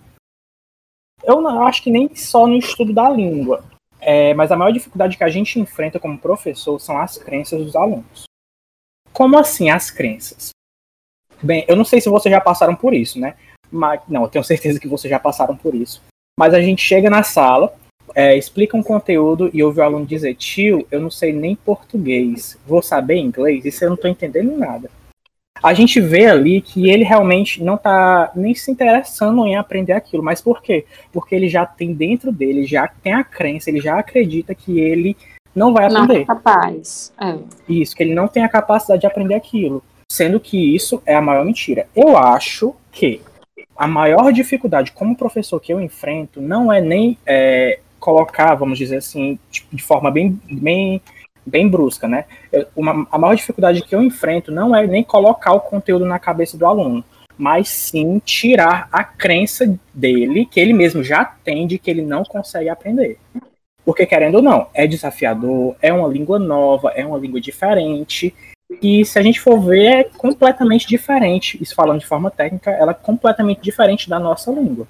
eu 1.24 1.39
não 1.39 1.65
acho 1.65 1.82
que 1.82 1.89
nem 1.89 2.13
só 2.13 2.46
no 2.46 2.58
estudo 2.58 2.92
da 2.92 3.10
língua, 3.10 3.63
é, 4.01 4.34
mas 4.34 4.51
a 4.51 4.58
maior 4.58 4.72
dificuldade 4.72 5.18
que 5.18 5.24
a 5.24 5.30
gente 5.30 5.58
enfrenta 5.58 6.00
como 6.00 6.20
professor 6.20 6.80
são 6.80 6.98
as 6.98 7.18
crenças 7.18 7.63
dos 7.63 7.75
alunos. 7.77 8.25
Como 9.13 9.38
assim 9.38 9.70
as 9.70 9.89
crenças? 9.89 10.50
Bem, 11.42 11.63
eu 11.68 11.75
não 11.77 11.86
sei 11.86 12.01
se 12.01 12.10
vocês 12.10 12.34
já 12.34 12.42
passaram 12.42 12.75
por 12.75 12.94
isso, 12.94 13.20
né? 13.20 13.38
Mas, 13.72 14.01
não, 14.08 14.24
eu 14.24 14.27
tenho 14.27 14.44
certeza 14.44 14.80
que 14.80 14.88
vocês 14.88 15.10
já 15.10 15.20
passaram 15.20 15.56
por 15.56 15.74
isso. 15.74 16.04
Mas 16.39 16.54
a 16.54 16.62
gente 16.62 16.82
chega 16.82 17.10
na 17.10 17.24
sala, 17.24 17.74
é, 18.13 18.38
explica 18.38 18.75
um 18.75 18.84
conteúdo 18.84 19.50
e 19.54 19.63
ouve 19.63 19.80
o 19.80 19.84
aluno 19.84 20.06
dizer: 20.06 20.36
Tio, 20.36 20.86
eu 20.92 21.00
não 21.00 21.10
sei 21.10 21.32
nem 21.32 21.56
português, 21.56 22.58
vou 22.68 22.82
saber 22.82 23.15
inglês? 23.18 23.63
Isso 23.65 23.84
eu 23.84 23.89
não 23.89 23.96
estou 23.96 24.10
entendendo 24.10 24.56
nada. 24.58 24.89
A 25.63 25.74
gente 25.74 26.01
vê 26.01 26.25
ali 26.25 26.60
que 26.60 26.89
ele 26.89 27.06
realmente 27.06 27.63
não 27.63 27.75
está 27.75 28.30
nem 28.36 28.54
se 28.54 28.70
interessando 28.70 29.46
em 29.48 29.56
aprender 29.56 29.94
aquilo. 29.94 30.22
Mas 30.22 30.42
por 30.42 30.62
quê? 30.62 30.86
Porque 31.13 31.34
ele 31.34 31.48
já 31.48 31.65
tem 31.65 31.94
dentro 31.94 32.32
dele, 32.32 32.65
já 32.65 32.88
tem 32.88 33.13
a 33.13 33.24
crença, 33.24 33.70
ele 33.70 33.80
já 33.80 33.98
acredita 33.98 34.54
que 34.54 34.80
ele 34.80 35.15
não 35.56 35.74
vai 35.74 35.88
Não 35.89 36.04
aprender. 36.04 36.24
é 36.24 36.25
capaz. 36.25 37.13
É. 37.20 37.38
Isso, 37.70 37.96
que 37.96 38.04
ele 38.04 38.13
não 38.13 38.27
tem 38.27 38.44
a 38.44 38.50
capacidade 38.50 39.00
de 39.01 39.08
aprender 39.08 39.36
aquilo. 39.36 39.82
Sendo 40.12 40.39
que 40.39 40.75
isso 40.75 41.01
é 41.06 41.15
a 41.15 41.22
maior 41.22 41.46
mentira. 41.46 41.88
Eu 41.96 42.18
acho 42.18 42.75
que 42.92 43.22
a 43.75 43.88
maior 43.88 44.32
dificuldade 44.32 44.91
como 44.91 45.15
professor 45.15 45.60
que 45.60 45.74
eu 45.74 45.82
enfrento 45.82 46.41
não 46.41 46.72
é 46.72 46.79
nem 46.79 47.17
é, 47.25 47.79
colocar, 48.00 48.55
vamos 48.55 48.77
dizer 48.77 48.98
assim, 48.98 49.38
tipo, 49.51 49.75
de 49.75 49.84
forma 49.84 50.10
bem, 50.12 50.39
bem, 50.50 51.01
bem 51.46 51.67
brusca, 51.67 52.08
né? 52.08 52.25
Uma- 52.75 53.08
a 53.12 53.17
maior 53.17 53.36
dificuldade 53.36 53.82
que 53.82 53.96
eu 53.96 54.01
enfrento 54.01 54.51
não 54.51 54.75
é 54.75 54.86
nem 54.88 55.03
colocar 55.03 55.53
o 55.53 55.60
conteúdo 55.60 56.05
na 56.05 56.20
cabeça 56.20 56.58
do 56.58 56.65
aluno, 56.65 57.03
mas 57.38 57.67
sim 57.67 58.20
tirar 58.24 58.88
a 58.91 59.03
crença 59.03 59.77
dele, 59.94 60.46
que 60.46 60.60
ele 60.60 60.74
mesmo 60.74 61.03
já 61.03 61.25
tem, 61.25 61.67
de 61.67 61.77
que 61.77 61.89
ele 61.91 62.01
não 62.01 62.24
consegue 62.24 62.70
aprender. 62.70 63.17
Porque, 63.84 64.05
querendo 64.05 64.36
ou 64.36 64.41
não, 64.41 64.67
é 64.74 64.88
desafiador, 64.88 65.75
é 65.82 65.94
uma 65.94 66.08
língua 66.08 66.39
nova, 66.39 66.89
é 66.96 67.05
uma 67.05 67.20
língua 67.20 67.39
diferente. 67.39 68.34
E 68.82 69.06
se 69.06 69.18
a 69.20 69.22
gente 69.22 69.40
for 69.40 69.60
ver, 69.60 69.86
é 69.86 70.04
completamente 70.04 70.88
diferente. 70.88 71.62
Isso 71.62 71.76
falando 71.76 72.00
de 72.00 72.06
forma 72.06 72.32
técnica, 72.32 72.72
ela 72.72 72.92
é 72.92 72.96
completamente 72.96 73.62
diferente 73.62 74.10
da 74.10 74.20
nossa 74.20 74.52
língua. 74.52 74.88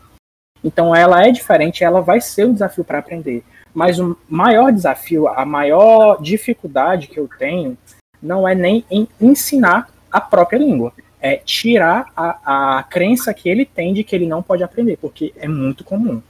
Então, 0.64 0.96
ela 0.96 1.26
é 1.26 1.32
diferente, 1.32 1.84
ela 1.84 2.02
vai 2.02 2.20
ser 2.20 2.46
um 2.46 2.54
desafio 2.54 2.84
para 2.84 3.00
aprender. 3.00 3.44
Mas 3.74 4.00
o 4.00 4.18
maior 4.28 4.72
desafio, 4.72 5.28
a 5.28 5.46
maior 5.46 6.22
dificuldade 6.22 7.08
que 7.08 7.20
eu 7.20 7.30
tenho, 7.38 7.78
não 8.22 8.48
é 8.48 8.56
nem 8.56 8.84
em 8.90 9.08
ensinar 9.20 9.90
a 10.12 10.22
própria 10.22 10.58
língua. 10.58 10.94
É 11.22 11.38
tirar 11.38 12.12
a, 12.16 12.78
a 12.78 12.84
crença 12.84 13.34
que 13.34 13.50
ele 13.50 13.66
tem 13.66 13.94
de 13.94 14.04
que 14.04 14.16
ele 14.16 14.28
não 14.28 14.42
pode 14.42 14.64
aprender, 14.64 14.98
porque 14.98 15.34
é 15.36 15.48
muito 15.48 15.84
comum. 15.84 16.22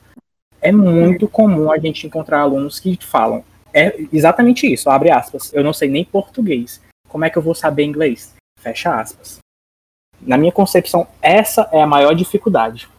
É 0.62 0.72
muito 0.72 1.28
comum 1.28 1.72
a 1.72 1.78
gente 1.78 2.08
encontrar 2.08 2.40
alunos 2.40 2.80
que 2.80 2.98
falam 3.02 3.44
é 3.75 3.94
exatamente 4.14 4.72
isso, 4.72 4.90
abre 4.90 5.12
aspas. 5.12 5.54
Eu 5.54 5.62
não 5.62 5.74
sei 5.74 5.90
nem 5.90 6.06
português. 6.06 6.82
Como 7.15 7.24
é 7.24 7.29
que 7.29 7.38
eu 7.38 7.41
vou 7.41 7.55
saber 7.55 7.86
inglês? 7.86 8.36
Fecha 8.60 9.00
aspas. 9.00 9.39
Na 10.19 10.38
minha 10.38 10.51
concepção, 10.51 11.07
essa 11.22 11.62
é 11.72 11.81
a 11.81 11.88
maior 11.88 12.13
dificuldade. 12.13 12.89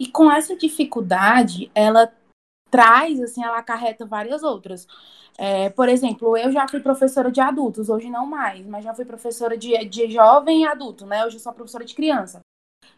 E 0.00 0.08
com 0.08 0.32
essa 0.32 0.56
dificuldade, 0.56 1.70
ela 1.74 2.10
traz, 2.70 3.20
assim, 3.20 3.44
ela 3.44 3.58
acarreta 3.58 4.06
várias 4.06 4.42
outras. 4.42 4.88
É, 5.36 5.68
por 5.68 5.86
exemplo, 5.86 6.34
eu 6.34 6.50
já 6.50 6.66
fui 6.66 6.80
professora 6.80 7.30
de 7.30 7.42
adultos, 7.42 7.90
hoje 7.90 8.08
não 8.08 8.24
mais, 8.24 8.66
mas 8.66 8.82
já 8.82 8.94
fui 8.94 9.04
professora 9.04 9.54
de, 9.54 9.84
de 9.84 10.10
jovem 10.10 10.62
e 10.62 10.66
adulto, 10.66 11.04
né? 11.04 11.26
Hoje 11.26 11.36
eu 11.36 11.40
sou 11.40 11.52
professora 11.52 11.84
de 11.84 11.94
criança. 11.94 12.40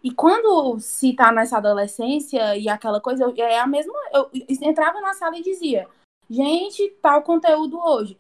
E 0.05 0.13
quando 0.13 0.79
se 0.79 1.15
tá 1.15 1.33
nessa 1.33 1.57
adolescência 1.57 2.57
e 2.57 2.69
aquela 2.69 3.01
coisa, 3.01 3.25
eu, 3.25 3.35
é 3.45 3.59
a 3.59 3.67
mesma. 3.67 3.93
Eu, 4.13 4.31
entrava 4.63 5.01
na 5.01 5.15
sala 5.15 5.37
e 5.37 5.43
dizia: 5.43 5.89
gente, 6.31 6.97
tal 7.03 7.23
conteúdo 7.23 7.77
hoje. 7.77 8.17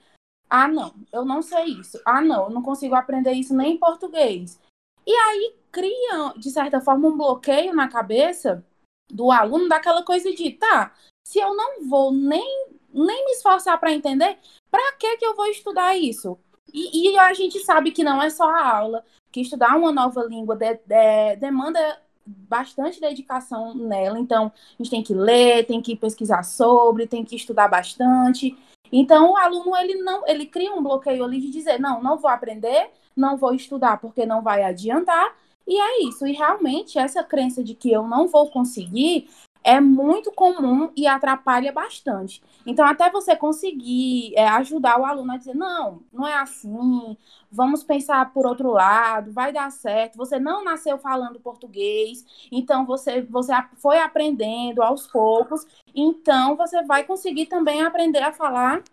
Ah, 0.49 0.69
não, 0.69 0.95
eu 1.12 1.25
não 1.25 1.43
sei 1.43 1.65
isso. 1.65 2.00
Ah, 2.05 2.21
não, 2.21 2.45
eu 2.45 2.50
não 2.50 2.62
consigo 2.62 2.95
aprender 2.95 3.33
isso 3.33 3.55
nem 3.55 3.75
em 3.75 3.79
português. 3.79 4.61
E 5.07 5.12
aí 5.12 5.55
cria, 5.71 6.33
de 6.37 6.50
certa 6.50 6.81
forma, 6.81 7.09
um 7.09 7.17
bloqueio 7.17 7.75
na 7.75 7.88
cabeça 7.88 8.65
do 9.11 9.31
aluno 9.31 9.69
daquela 9.69 10.03
coisa 10.03 10.33
de, 10.33 10.50
tá, 10.53 10.93
se 11.26 11.38
eu 11.38 11.55
não 11.55 11.88
vou 11.88 12.12
nem, 12.12 12.67
nem 12.93 13.25
me 13.25 13.33
esforçar 13.33 13.79
para 13.79 13.93
entender, 13.93 14.38
para 14.71 14.93
que, 14.99 15.17
que 15.17 15.25
eu 15.25 15.37
vou 15.37 15.47
estudar 15.47 15.97
isso? 15.97 16.38
E, 16.73 17.12
e, 17.12 17.19
a 17.19 17.33
gente 17.33 17.61
sabe 17.61 17.93
que 17.93 18.03
não 18.03 18.23
é 18.23 18.29
só 18.29 18.50
a 18.50 18.76
aula, 18.79 19.05
que 19.31 19.41
estudar 19.41 19.76
uma 19.76 19.93
nova 19.93 20.23
língua 20.25 20.57
de, 20.57 20.75
de, 20.75 21.37
demanda 21.37 22.03
bastante 22.26 23.00
dedicação 23.00 23.75
nela. 23.75 24.19
Então, 24.19 24.47
a 24.47 24.83
gente 24.83 24.91
tem 24.91 25.03
que 25.03 25.15
ler, 25.15 25.67
tem 25.67 25.81
que 25.81 25.95
pesquisar 25.95 26.43
sobre, 26.43 27.07
tem 27.07 27.25
que 27.25 27.37
estudar 27.37 27.69
bastante. 27.69 28.57
Então, 28.93 29.33
o 29.33 29.37
aluno 29.37 29.76
ele 29.76 29.95
não, 30.02 30.26
ele 30.26 30.47
cria 30.47 30.73
um 30.73 30.83
bloqueio 30.83 31.25
ali 31.25 31.40
de 31.40 31.50
dizer, 31.50 31.81
não, 31.81 32.02
não 32.02 32.19
vou 32.19 32.31
aprender, 32.31 32.90
não 33.16 33.37
vou 33.37 33.55
estudar 33.55 33.99
porque 34.00 34.26
não 34.26 34.43
vai 34.43 34.62
adiantar. 34.62 35.35
E 35.66 35.78
é 35.81 36.05
isso. 36.05 36.26
E 36.26 36.33
realmente 36.33 36.99
essa 36.99 37.25
crença 37.25 37.62
de 37.62 37.75
que 37.75 37.90
eu 37.90 38.07
não 38.07 38.28
vou 38.28 38.50
conseguir, 38.50 39.28
é 39.67 39.81
muito 39.81 40.31
comum 40.31 40.93
e 40.97 41.09
atrapalha 41.09 41.73
bastante. 41.73 42.41
Então, 42.65 42.87
até 42.87 43.11
você 43.11 43.35
conseguir 43.35 44.33
é, 44.37 44.47
ajudar 44.47 45.01
o 45.01 45.05
aluno 45.05 45.33
a 45.33 45.37
dizer, 45.37 45.57
não, 45.57 46.03
não 46.13 46.25
é 46.25 46.35
assim, 46.35 47.17
vamos 47.51 47.83
pensar 47.83 48.33
por 48.33 48.47
outro 48.47 48.71
lado, 48.71 49.33
vai 49.33 49.53
dar 49.53 49.73
certo. 49.73 50.17
Você 50.19 50.39
não 50.39 50.63
nasceu 50.63 50.97
falando 50.99 51.41
português, 51.41 52.25
então 52.53 52.87
você, 52.87 53.23
você 53.23 53.53
foi 53.79 53.99
aprendendo 53.99 54.85
aos 54.85 55.09
poucos, 55.09 55.67
então 55.93 56.55
você 56.55 56.85
vai 56.85 57.03
conseguir 57.03 57.47
também 57.47 57.83
aprender 57.83 58.23
a 58.23 58.33
falar 58.33 58.85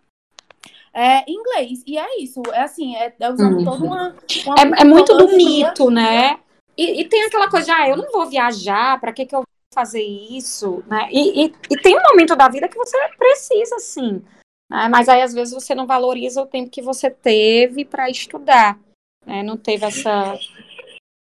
é, 0.92 1.30
inglês. 1.30 1.84
E 1.86 1.96
é 1.96 2.20
isso, 2.20 2.42
é 2.52 2.62
assim, 2.62 2.96
é, 2.96 3.14
é 3.20 3.32
usando 3.32 3.58
uhum. 3.58 3.64
toda 3.64 3.84
uma. 3.84 4.16
uma 4.44 4.56
é, 4.58 4.82
é, 4.82 4.84
muito 4.84 5.16
do 5.16 5.36
mito, 5.36 5.88
né? 5.88 6.40
E, 6.76 7.02
e, 7.02 7.08
tem 7.08 7.22
aquela 7.22 7.48
coisa 7.48 7.72
ah, 7.72 7.88
eu 7.88 7.96
não 7.96 8.10
vou 8.10 8.26
viajar, 8.26 9.00
para 9.00 9.12
que, 9.12 9.24
que 9.24 9.36
eu 9.36 9.44
fazer 9.74 10.02
isso, 10.02 10.82
né? 10.86 11.08
E, 11.10 11.46
e, 11.46 11.54
e, 11.70 11.76
tem 11.82 11.96
um 11.98 12.02
momento 12.10 12.36
da 12.36 12.48
vida 12.48 12.68
que 12.68 12.78
você 12.78 12.96
precisa, 13.18 13.78
sim. 13.78 14.22
Né? 14.70 14.88
Mas 14.88 15.08
aí, 15.08 15.20
às 15.20 15.34
vezes, 15.34 15.52
você 15.52 15.74
não 15.74 15.86
valoriza 15.86 16.40
o 16.40 16.46
tempo 16.46 16.70
que 16.70 16.80
você 16.80 17.10
teve 17.10 17.84
para 17.84 18.08
estudar. 18.08 18.78
Né? 19.26 19.42
Não 19.42 19.56
teve 19.56 19.84
essa, 19.84 20.38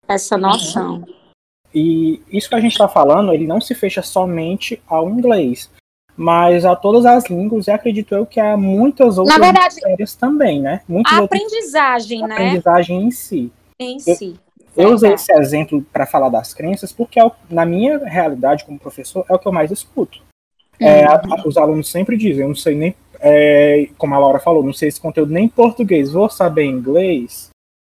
essa 0.08 0.38
noção. 0.38 1.05
E 1.74 2.22
isso 2.31 2.50
que 2.50 2.55
a 2.55 2.60
gente 2.60 2.74
está 2.74 2.88
falando, 2.88 3.34
ele 3.34 3.48
não 3.48 3.62
se 3.62 3.74
fecha 3.74 4.01
somente 4.01 4.81
ao 4.86 5.10
inglês, 5.10 5.72
mas 6.17 6.65
a 6.65 6.75
todas 6.75 7.05
as 7.05 7.29
línguas, 7.29 7.67
e 7.67 7.72
acredito 7.72 8.13
eu 8.13 8.25
que 8.25 8.39
há 8.39 8.58
muitas 8.58 9.17
outras 9.17 9.38
Na 9.38 9.46
verdade, 9.46 9.77
também, 10.20 10.62
né? 10.62 10.81
Muitas 10.88 11.13
a 11.13 11.24
aprendizagem, 11.24 12.22
outras, 12.22 12.38
né? 12.38 12.43
A 12.43 12.48
aprendizagem 12.48 13.03
em 13.03 13.12
si. 13.12 13.51
Em 13.79 14.00
si. 14.00 14.38
Eu 14.75 14.93
usei 14.93 15.13
esse 15.13 15.31
exemplo 15.33 15.81
para 15.91 16.05
falar 16.05 16.29
das 16.29 16.53
crenças 16.53 16.91
porque, 16.91 17.19
é 17.19 17.31
na 17.49 17.65
minha 17.65 17.97
realidade 17.99 18.63
como 18.63 18.79
professor, 18.79 19.25
é 19.29 19.33
o 19.33 19.39
que 19.39 19.47
eu 19.47 19.51
mais 19.51 19.71
escuto. 19.71 20.21
Uhum. 20.79 20.87
É, 20.87 21.05
a, 21.05 21.21
os 21.45 21.57
alunos 21.57 21.89
sempre 21.89 22.17
dizem, 22.17 22.43
eu 22.43 22.47
não 22.47 22.55
sei 22.55 22.75
nem, 22.75 22.95
é, 23.19 23.89
como 23.97 24.15
a 24.15 24.19
Laura 24.19 24.39
falou, 24.39 24.63
não 24.63 24.73
sei 24.73 24.87
esse 24.87 24.99
conteúdo 24.99 25.31
nem 25.31 25.45
em 25.45 25.49
português, 25.49 26.11
vou 26.11 26.29
saber 26.29 26.65
inglês, 26.65 27.49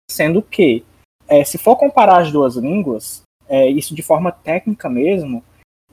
sendo 0.10 0.42
que, 0.42 0.86
é, 1.28 1.44
se 1.44 1.58
for 1.58 1.76
comparar 1.76 2.22
as 2.22 2.32
duas 2.32 2.56
línguas, 2.56 3.24
é, 3.50 3.68
isso 3.70 3.96
de 3.96 4.02
forma 4.02 4.32
técnica 4.32 4.88
mesmo, 4.88 5.44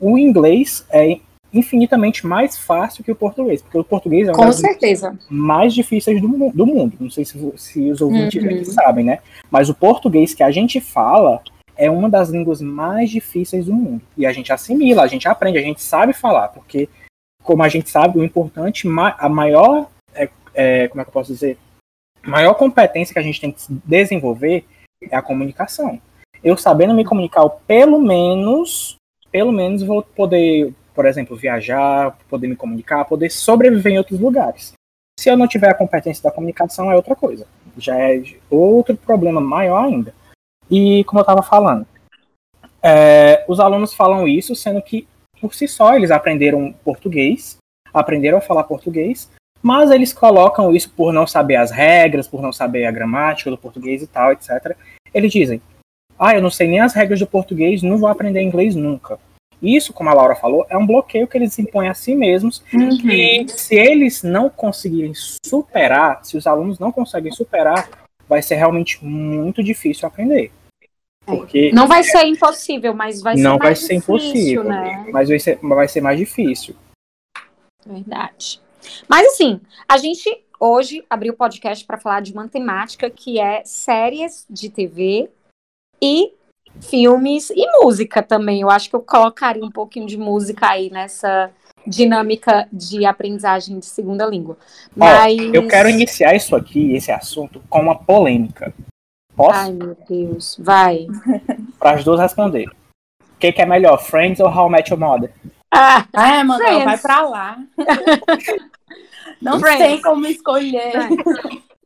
o 0.00 0.18
inglês 0.18 0.86
é 0.90 1.18
infinitamente 1.54 2.26
mais 2.26 2.58
fácil 2.58 3.04
que 3.04 3.12
o 3.12 3.16
português, 3.16 3.62
porque 3.62 3.78
o 3.78 3.84
português 3.84 4.28
é 4.28 4.32
um 4.32 4.34
Com 4.34 4.52
certeza. 4.52 5.16
mais 5.30 5.72
difíceis 5.72 6.20
do, 6.20 6.28
do, 6.52 6.66
mundo. 6.66 6.96
Não 6.98 7.08
sei 7.08 7.24
se, 7.24 7.38
se 7.56 7.90
os 7.90 8.00
ouvintes 8.00 8.42
uhum. 8.42 8.64
sabem, 8.74 9.04
né? 9.04 9.20
Mas 9.50 9.68
o 9.68 9.74
português 9.74 10.34
que 10.34 10.42
a 10.42 10.50
gente 10.50 10.80
fala 10.80 11.40
é 11.76 11.90
uma 11.90 12.10
das 12.10 12.28
línguas 12.28 12.60
mais 12.60 13.10
difíceis 13.10 13.66
do 13.66 13.72
mundo. 13.72 14.02
E 14.16 14.26
a 14.26 14.32
gente 14.32 14.52
assimila, 14.52 15.02
a 15.02 15.06
gente 15.06 15.28
aprende, 15.28 15.58
a 15.58 15.62
gente 15.62 15.82
sabe 15.82 16.12
falar, 16.12 16.48
porque, 16.48 16.88
como 17.42 17.62
a 17.62 17.68
gente 17.68 17.88
sabe, 17.88 18.18
o 18.18 18.24
importante, 18.24 18.88
a 19.18 19.28
maior, 19.28 19.88
é, 20.14 20.28
é, 20.54 20.88
como 20.88 21.00
é 21.00 21.04
que 21.04 21.08
eu 21.08 21.14
posso 21.14 21.32
dizer, 21.32 21.58
a 22.22 22.28
maior 22.28 22.54
competência 22.54 23.12
que 23.12 23.18
a 23.18 23.22
gente 23.22 23.40
tem 23.40 23.52
que 23.52 23.60
desenvolver 23.84 24.64
é 25.02 25.16
a 25.16 25.22
comunicação. 25.22 26.00
Eu 26.42 26.56
sabendo 26.56 26.94
me 26.94 27.04
comunicar, 27.04 27.48
pelo 27.66 28.00
menos, 28.00 28.96
pelo 29.30 29.52
menos 29.52 29.82
vou 29.82 30.02
poder 30.02 30.72
por 30.94 31.06
exemplo, 31.06 31.36
viajar, 31.36 32.16
poder 32.28 32.46
me 32.46 32.56
comunicar, 32.56 33.04
poder 33.04 33.30
sobreviver 33.30 33.92
em 33.92 33.98
outros 33.98 34.20
lugares. 34.20 34.72
Se 35.18 35.28
eu 35.28 35.36
não 35.36 35.48
tiver 35.48 35.70
a 35.70 35.74
competência 35.74 36.22
da 36.22 36.30
comunicação, 36.30 36.90
é 36.90 36.96
outra 36.96 37.16
coisa. 37.16 37.46
Já 37.76 37.96
é 37.98 38.22
outro 38.50 38.96
problema 38.96 39.40
maior 39.40 39.84
ainda. 39.84 40.14
E 40.70 41.04
como 41.04 41.18
eu 41.18 41.22
estava 41.22 41.42
falando, 41.42 41.86
é, 42.82 43.44
os 43.48 43.60
alunos 43.60 43.94
falam 43.94 44.26
isso, 44.28 44.54
sendo 44.54 44.80
que 44.80 45.06
por 45.40 45.54
si 45.54 45.66
só 45.66 45.94
eles 45.94 46.10
aprenderam 46.10 46.72
português, 46.84 47.58
aprenderam 47.92 48.38
a 48.38 48.40
falar 48.40 48.64
português, 48.64 49.30
mas 49.62 49.90
eles 49.90 50.12
colocam 50.12 50.74
isso 50.74 50.90
por 50.90 51.12
não 51.12 51.26
saber 51.26 51.56
as 51.56 51.70
regras, 51.70 52.28
por 52.28 52.42
não 52.42 52.52
saber 52.52 52.84
a 52.84 52.90
gramática 52.90 53.50
do 53.50 53.58
português 53.58 54.02
e 54.02 54.06
tal, 54.06 54.32
etc. 54.32 54.76
Eles 55.12 55.32
dizem: 55.32 55.60
Ah, 56.18 56.34
eu 56.34 56.42
não 56.42 56.50
sei 56.50 56.68
nem 56.68 56.80
as 56.80 56.92
regras 56.92 57.18
do 57.18 57.26
português, 57.26 57.82
não 57.82 57.98
vou 57.98 58.08
aprender 58.08 58.42
inglês 58.42 58.74
nunca. 58.74 59.18
Isso, 59.62 59.92
como 59.92 60.10
a 60.10 60.14
Laura 60.14 60.34
falou, 60.34 60.66
é 60.68 60.76
um 60.76 60.86
bloqueio 60.86 61.26
que 61.26 61.36
eles 61.36 61.58
impõem 61.58 61.88
a 61.88 61.94
si 61.94 62.14
mesmos. 62.14 62.62
Uhum. 62.72 63.10
E 63.10 63.48
se 63.48 63.74
eles 63.74 64.22
não 64.22 64.50
conseguirem 64.50 65.12
superar, 65.14 66.24
se 66.24 66.36
os 66.36 66.46
alunos 66.46 66.78
não 66.78 66.92
conseguem 66.92 67.32
superar, 67.32 67.88
vai 68.28 68.42
ser 68.42 68.56
realmente 68.56 69.04
muito 69.04 69.62
difícil 69.62 70.06
aprender. 70.06 70.50
Porque 71.24 71.72
não 71.72 71.86
vai 71.86 72.04
ser 72.04 72.26
impossível, 72.26 72.94
mas 72.94 73.22
vai 73.22 73.36
ser 73.36 73.42
não 73.42 73.56
vai 73.56 73.74
ser 73.74 73.94
difícil, 73.94 74.14
impossível, 74.14 74.64
né? 74.64 75.06
mas 75.10 75.28
vai 75.28 75.38
ser, 75.38 75.58
vai 75.62 75.88
ser 75.88 76.00
mais 76.02 76.18
difícil. 76.18 76.76
Verdade. 77.86 78.60
Mas 79.08 79.26
assim, 79.28 79.60
a 79.88 79.96
gente 79.96 80.44
hoje 80.60 81.04
abriu 81.08 81.32
o 81.32 81.36
podcast 81.36 81.84
para 81.84 81.98
falar 81.98 82.20
de 82.20 82.32
uma 82.32 82.48
temática 82.48 83.08
que 83.08 83.38
é 83.38 83.62
séries 83.64 84.46
de 84.48 84.68
TV 84.68 85.30
e 86.00 86.32
filmes 86.80 87.50
e 87.50 87.66
música 87.80 88.22
também. 88.22 88.60
Eu 88.60 88.70
acho 88.70 88.88
que 88.88 88.96
eu 88.96 89.00
colocaria 89.00 89.64
um 89.64 89.70
pouquinho 89.70 90.06
de 90.06 90.16
música 90.16 90.68
aí 90.70 90.90
nessa 90.90 91.50
dinâmica 91.86 92.66
de 92.72 93.04
aprendizagem 93.04 93.78
de 93.78 93.86
segunda 93.86 94.26
língua. 94.26 94.56
Mas... 94.96 95.38
Ó, 95.38 95.42
eu 95.52 95.68
quero 95.68 95.88
iniciar 95.88 96.34
isso 96.34 96.56
aqui, 96.56 96.94
esse 96.94 97.12
assunto, 97.12 97.62
com 97.68 97.80
uma 97.80 97.96
polêmica. 97.96 98.72
Posso? 99.36 99.58
Ai, 99.58 99.72
meu 99.72 99.96
Deus. 100.08 100.56
Vai. 100.58 101.06
Para 101.78 101.92
as 101.92 102.04
duas 102.04 102.20
responder. 102.20 102.68
O 102.68 103.36
que, 103.38 103.52
que, 103.52 103.62
é 103.62 103.66
melhor, 103.66 103.98
Friends 103.98 104.40
ou 104.40 104.48
How 104.48 104.68
I 104.68 104.70
Met 104.70 104.90
Your 104.90 105.00
Mother? 105.00 105.32
Ah, 105.70 106.06
é, 106.14 106.44
mano, 106.44 106.64
vai 106.84 106.98
pra 106.98 107.22
lá. 107.22 107.58
Não 109.42 109.58
Friends. 109.58 109.78
tem 109.78 110.00
como 110.00 110.26
escolher. 110.26 110.92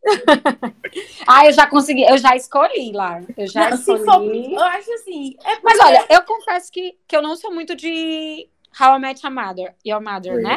ah, 1.26 1.46
eu 1.46 1.52
já 1.52 1.66
consegui, 1.66 2.02
eu 2.02 2.18
já 2.18 2.34
escolhi 2.36 2.92
lá. 2.92 3.20
Eu 3.36 3.46
já 3.46 3.70
não, 3.70 3.76
escolhi. 3.76 4.04
For, 4.04 4.60
eu 4.60 4.64
acho 4.64 4.92
assim. 4.94 5.36
É 5.44 5.56
porque... 5.56 5.60
Mas 5.62 5.78
olha, 5.80 6.06
eu 6.08 6.22
confesso 6.22 6.70
que, 6.72 6.98
que 7.06 7.16
eu 7.16 7.22
não 7.22 7.36
sou 7.36 7.52
muito 7.52 7.74
de 7.76 8.48
How 8.80 8.96
I 8.96 9.00
Met 9.00 9.26
Your 9.26 9.34
Mother, 9.34 9.74
Your 9.86 10.00
Mother 10.00 10.42
né? 10.42 10.56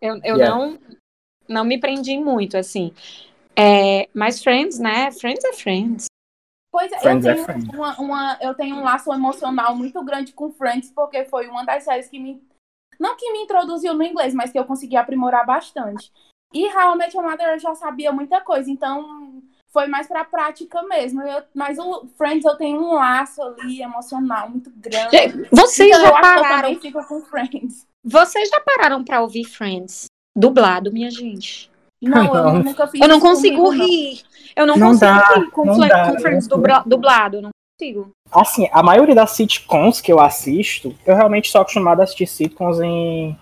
Eu, 0.00 0.16
eu 0.24 0.36
Yeah. 0.36 0.48
não, 0.54 0.78
não 1.48 1.64
me 1.64 1.78
prendi 1.78 2.18
muito, 2.18 2.56
assim. 2.56 2.92
É, 3.56 4.08
mas 4.12 4.42
Friends, 4.42 4.78
né? 4.78 5.10
Friends 5.12 5.44
é 5.44 5.52
Friends. 5.52 6.06
Pois 6.70 6.90
é, 6.90 6.96
eu 6.96 7.00
Friends 7.00 7.26
é 7.26 7.34
tenho, 7.34 7.72
uma, 7.72 8.00
uma- 8.00 8.38
eu 8.42 8.52
tenho 8.54 8.76
um 8.76 8.82
laço 8.82 9.12
emocional 9.12 9.76
muito 9.76 10.02
grande 10.04 10.32
com 10.32 10.50
Friends, 10.52 10.90
porque 10.90 11.24
foi 11.26 11.46
uma 11.46 11.64
das 11.64 11.84
séries 11.84 12.08
que 12.08 12.18
me. 12.18 12.42
Não 12.98 13.16
que 13.16 13.30
me 13.32 13.42
introduziu 13.42 13.94
no 13.94 14.02
inglês, 14.02 14.34
mas 14.34 14.50
que 14.50 14.58
eu 14.58 14.64
consegui 14.64 14.96
aprimorar 14.96 15.46
bastante. 15.46 16.12
E 16.52 16.66
How 16.68 16.94
I 16.94 16.98
Met 16.98 17.16
Your 17.16 17.28
Mother 17.28 17.48
eu 17.48 17.58
já 17.58 17.74
sabia 17.74 18.12
muita 18.12 18.40
coisa, 18.40 18.70
então 18.70 19.42
foi 19.72 19.86
mais 19.88 20.06
pra 20.06 20.24
prática 20.24 20.82
mesmo. 20.84 21.20
Eu- 21.22 21.42
mas 21.54 21.78
o 21.78 22.06
Friends 22.16 22.44
eu 22.44 22.56
tenho 22.56 22.80
um 22.80 22.94
laço 22.94 23.42
ali 23.42 23.82
emocional 23.82 24.48
muito 24.48 24.70
grande. 24.76 25.08
Vocês 25.50 25.88
então 25.88 26.00
já 26.02 26.08
eu 26.08 26.14
eu 26.14 26.20
pararam? 26.20 26.56
também 26.62 26.80
fico 26.80 27.04
com 27.06 27.20
Friends. 27.22 27.86
Vocês 28.04 28.48
já 28.48 28.60
pararam 28.60 29.02
pra 29.02 29.20
ouvir 29.20 29.44
Friends 29.44 30.04
dublado, 30.36 30.92
minha 30.92 31.10
gente? 31.10 31.70
Não, 32.02 32.26
eu 32.26 32.44
Não. 32.44 32.58
nunca 32.62 32.86
fiz 32.86 33.00
Eu 33.00 33.08
não 33.08 33.18
consigo 33.18 33.56
comigo, 33.64 33.78
não. 33.82 33.86
rir. 33.88 34.22
Eu 34.54 34.66
não, 34.66 34.76
Não 34.76 34.88
consigo 34.88 35.00
dá, 35.10 35.34
rir 35.34 35.50
com, 35.50 35.64
não 35.64 35.78
dá, 35.78 36.12
com 36.12 36.20
Friends 36.20 36.46
não 36.48 36.56
dubla- 36.58 36.82
dublado. 36.86 37.36
Eu 37.38 37.42
não 37.42 37.50
consigo. 37.80 38.10
Assim, 38.30 38.68
a 38.72 38.82
maioria 38.82 39.14
das 39.14 39.30
sitcoms 39.30 40.00
que 40.00 40.12
eu 40.12 40.20
assisto, 40.20 40.94
eu 41.06 41.16
realmente 41.16 41.50
sou 41.50 41.62
acostumado 41.62 42.00
a 42.00 42.04
assistir 42.04 42.26
sitcoms 42.28 42.78
em. 42.80 43.36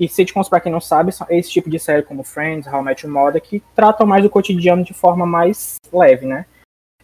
Que 0.00 0.08
sitcoms, 0.08 0.48
pra 0.48 0.60
quem 0.60 0.72
não 0.72 0.80
sabe, 0.80 1.12
são 1.12 1.26
esse 1.28 1.50
tipo 1.50 1.68
de 1.68 1.78
série 1.78 2.02
como 2.02 2.24
Friends, 2.24 2.66
How 2.66 2.80
I 2.80 2.84
Met 2.84 3.04
Your 3.04 3.14
Mother, 3.14 3.42
que 3.42 3.62
tratam 3.76 4.06
mais 4.06 4.22
do 4.22 4.30
cotidiano 4.30 4.82
de 4.82 4.94
forma 4.94 5.26
mais 5.26 5.76
leve, 5.92 6.24
né? 6.24 6.46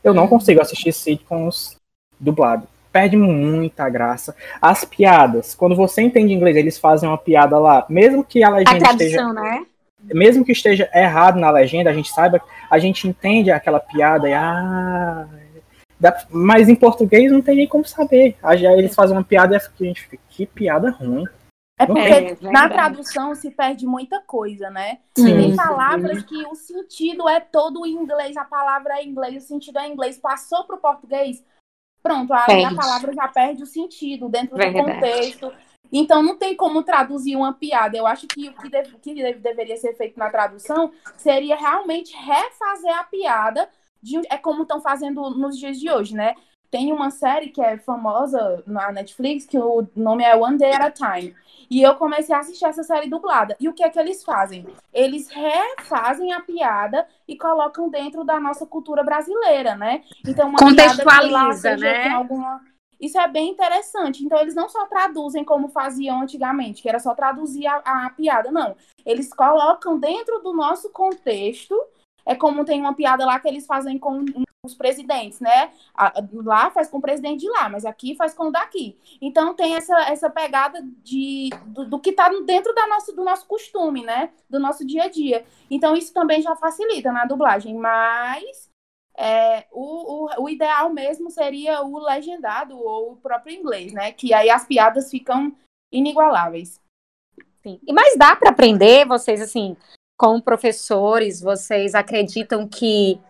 Eu 0.02 0.14
não 0.14 0.26
consigo 0.26 0.62
assistir 0.62 0.94
sitcoms 0.94 1.76
dublado. 2.18 2.66
Perde 2.90 3.14
muita 3.14 3.86
graça. 3.90 4.34
As 4.62 4.82
piadas, 4.86 5.54
quando 5.54 5.76
você 5.76 6.00
entende 6.00 6.32
inglês, 6.32 6.56
eles 6.56 6.78
fazem 6.78 7.06
uma 7.06 7.18
piada 7.18 7.58
lá, 7.58 7.84
mesmo 7.86 8.24
que 8.24 8.42
a 8.42 8.48
A 8.48 8.50
legenda 8.52 8.78
esteja 8.78 9.16
tradução, 9.18 9.32
né? 9.34 9.66
mesmo 10.02 10.42
que 10.42 10.52
esteja 10.52 10.88
errado 10.94 11.38
na 11.38 11.50
legenda, 11.50 11.90
a 11.90 11.92
gente 11.92 12.08
saiba, 12.08 12.40
a 12.70 12.78
gente 12.78 13.06
entende 13.06 13.50
aquela 13.50 13.78
piada 13.78 14.26
e 14.26 14.32
ah, 14.32 15.26
mas 16.30 16.66
em 16.66 16.74
português 16.74 17.30
não 17.30 17.42
tem 17.42 17.56
nem 17.56 17.66
como 17.66 17.84
saber. 17.84 18.36
Eles 18.78 18.94
fazem 18.94 19.14
uma 19.14 19.22
piada 19.22 19.54
e 19.54 19.58
a 19.58 19.84
gente 19.84 20.00
fica, 20.00 20.16
que 20.30 20.46
piada 20.46 20.88
ruim. 20.88 21.26
É 21.78 21.84
porque 21.86 22.00
É, 22.00 22.36
na 22.50 22.68
tradução 22.68 23.34
se 23.34 23.50
perde 23.50 23.86
muita 23.86 24.20
coisa, 24.22 24.70
né? 24.70 25.00
Sim, 25.16 25.24
Tem 25.36 25.50
sim. 25.50 25.56
palavras 25.56 26.22
que 26.22 26.46
o 26.46 26.54
sentido 26.54 27.28
é 27.28 27.38
todo 27.38 27.84
em 27.84 27.92
inglês, 27.92 28.36
a 28.36 28.44
palavra 28.44 28.98
é 28.98 29.04
em 29.04 29.10
inglês, 29.10 29.44
o 29.44 29.46
sentido 29.46 29.78
é 29.78 29.86
em 29.86 29.92
inglês, 29.92 30.16
passou 30.16 30.64
para 30.64 30.76
o 30.76 30.80
português, 30.80 31.44
pronto, 32.02 32.32
aí 32.32 32.42
a 32.42 32.46
Perde. 32.46 32.76
palavra 32.76 33.12
já 33.12 33.28
perde 33.28 33.62
o 33.62 33.66
sentido 33.66 34.28
dentro 34.28 34.56
Verdade. 34.56 34.86
do 34.86 34.94
contexto. 34.94 35.52
Então 35.92 36.22
não 36.22 36.36
tem 36.36 36.56
como 36.56 36.82
traduzir 36.82 37.36
uma 37.36 37.52
piada. 37.52 37.96
Eu 37.96 38.06
acho 38.06 38.26
que 38.26 38.48
o 38.48 38.54
que, 38.54 38.68
deve- 38.68 38.98
que 38.98 39.14
deve- 39.14 39.38
deveria 39.38 39.76
ser 39.76 39.94
feito 39.94 40.18
na 40.18 40.30
tradução 40.30 40.90
seria 41.16 41.56
realmente 41.56 42.16
refazer 42.16 42.96
a 42.98 43.04
piada. 43.04 43.68
de 44.02 44.20
é 44.30 44.36
como 44.36 44.62
estão 44.62 44.80
fazendo 44.80 45.30
nos 45.30 45.58
dias 45.58 45.78
de 45.80 45.90
hoje, 45.90 46.14
né? 46.14 46.34
Tem 46.70 46.92
uma 46.92 47.10
série 47.10 47.48
que 47.48 47.60
é 47.60 47.76
famosa 47.78 48.62
na 48.66 48.92
Netflix, 48.92 49.44
que 49.46 49.58
o 49.58 49.86
nome 49.96 50.22
é 50.22 50.36
One 50.36 50.58
Day 50.58 50.72
at 50.72 50.82
a 50.82 50.90
Time. 50.90 51.34
E 51.70 51.82
eu 51.82 51.94
comecei 51.96 52.34
a 52.34 52.38
assistir 52.38 52.64
essa 52.64 52.82
série 52.82 53.08
dublada. 53.08 53.56
E 53.60 53.68
o 53.68 53.72
que 53.72 53.82
é 53.82 53.90
que 53.90 53.98
eles 53.98 54.22
fazem? 54.24 54.66
Eles 54.92 55.28
refazem 55.28 56.32
a 56.32 56.40
piada 56.40 57.06
e 57.26 57.36
colocam 57.36 57.88
dentro 57.88 58.24
da 58.24 58.38
nossa 58.40 58.66
cultura 58.66 59.02
brasileira, 59.02 59.74
né? 59.74 60.02
Então, 60.26 60.48
uma 60.48 60.58
piada 60.58 60.96
que 60.96 61.04
lá 61.04 61.44
Contextualiza, 61.44 61.76
né? 61.76 62.08
alguma. 62.10 62.60
Isso 63.00 63.18
é 63.20 63.28
bem 63.28 63.50
interessante. 63.50 64.24
Então, 64.24 64.38
eles 64.38 64.54
não 64.54 64.68
só 64.68 64.86
traduzem 64.86 65.44
como 65.44 65.68
faziam 65.68 66.22
antigamente, 66.22 66.82
que 66.82 66.88
era 66.88 66.98
só 66.98 67.14
traduzir 67.14 67.66
a, 67.66 67.76
a 67.84 68.10
piada, 68.10 68.50
não. 68.50 68.74
Eles 69.04 69.32
colocam 69.32 69.98
dentro 69.98 70.38
do 70.40 70.54
nosso 70.54 70.90
contexto. 70.90 71.78
É 72.26 72.34
como 72.34 72.64
tem 72.64 72.80
uma 72.80 72.94
piada 72.94 73.24
lá 73.24 73.38
que 73.38 73.46
eles 73.46 73.64
fazem 73.66 73.98
com 73.98 74.24
os 74.66 74.74
presidentes, 74.74 75.40
né? 75.40 75.70
Lá 76.32 76.70
faz 76.70 76.88
com 76.88 76.98
o 76.98 77.00
presidente 77.00 77.40
de 77.40 77.48
lá, 77.48 77.68
mas 77.68 77.86
aqui 77.86 78.16
faz 78.16 78.34
com 78.34 78.48
o 78.48 78.50
daqui. 78.50 78.98
Então 79.22 79.54
tem 79.54 79.76
essa, 79.76 79.96
essa 80.10 80.28
pegada 80.28 80.82
de, 81.02 81.50
do, 81.66 81.86
do 81.86 81.98
que 82.00 82.10
está 82.10 82.28
dentro 82.44 82.74
da 82.74 82.86
nossa, 82.88 83.12
do 83.14 83.24
nosso 83.24 83.46
costume, 83.46 84.04
né? 84.04 84.30
Do 84.50 84.58
nosso 84.58 84.84
dia 84.84 85.04
a 85.04 85.08
dia. 85.08 85.46
Então 85.70 85.96
isso 85.96 86.12
também 86.12 86.42
já 86.42 86.54
facilita 86.56 87.12
na 87.12 87.24
dublagem, 87.24 87.74
mas 87.74 88.68
é, 89.16 89.66
o, 89.72 90.26
o, 90.26 90.42
o 90.42 90.48
ideal 90.48 90.92
mesmo 90.92 91.30
seria 91.30 91.82
o 91.82 91.98
legendado 91.98 92.76
ou 92.78 93.12
o 93.12 93.16
próprio 93.16 93.54
inglês, 93.54 93.92
né? 93.92 94.12
Que 94.12 94.34
aí 94.34 94.50
as 94.50 94.66
piadas 94.66 95.10
ficam 95.10 95.56
inigualáveis. 95.92 96.80
Sim. 97.62 97.80
E 97.86 97.92
mas 97.92 98.16
dá 98.16 98.36
para 98.36 98.50
aprender, 98.50 99.06
vocês 99.06 99.40
assim, 99.40 99.76
como 100.16 100.42
professores, 100.42 101.40
vocês 101.40 101.94
acreditam 101.94 102.66
que 102.66 103.20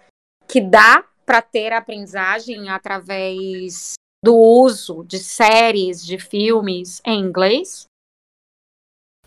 que 0.48 0.60
dá 0.60 1.04
para 1.24 1.42
ter 1.42 1.72
aprendizagem 1.72 2.68
através 2.68 3.94
do 4.24 4.36
uso 4.36 5.02
de 5.04 5.18
séries, 5.18 6.04
de 6.04 6.18
filmes 6.18 7.02
em 7.04 7.20
inglês? 7.20 7.86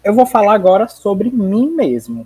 Eu 0.01 0.13
vou 0.13 0.25
falar 0.25 0.53
agora 0.53 0.87
sobre 0.87 1.29
mim 1.29 1.69
mesmo. 1.69 2.25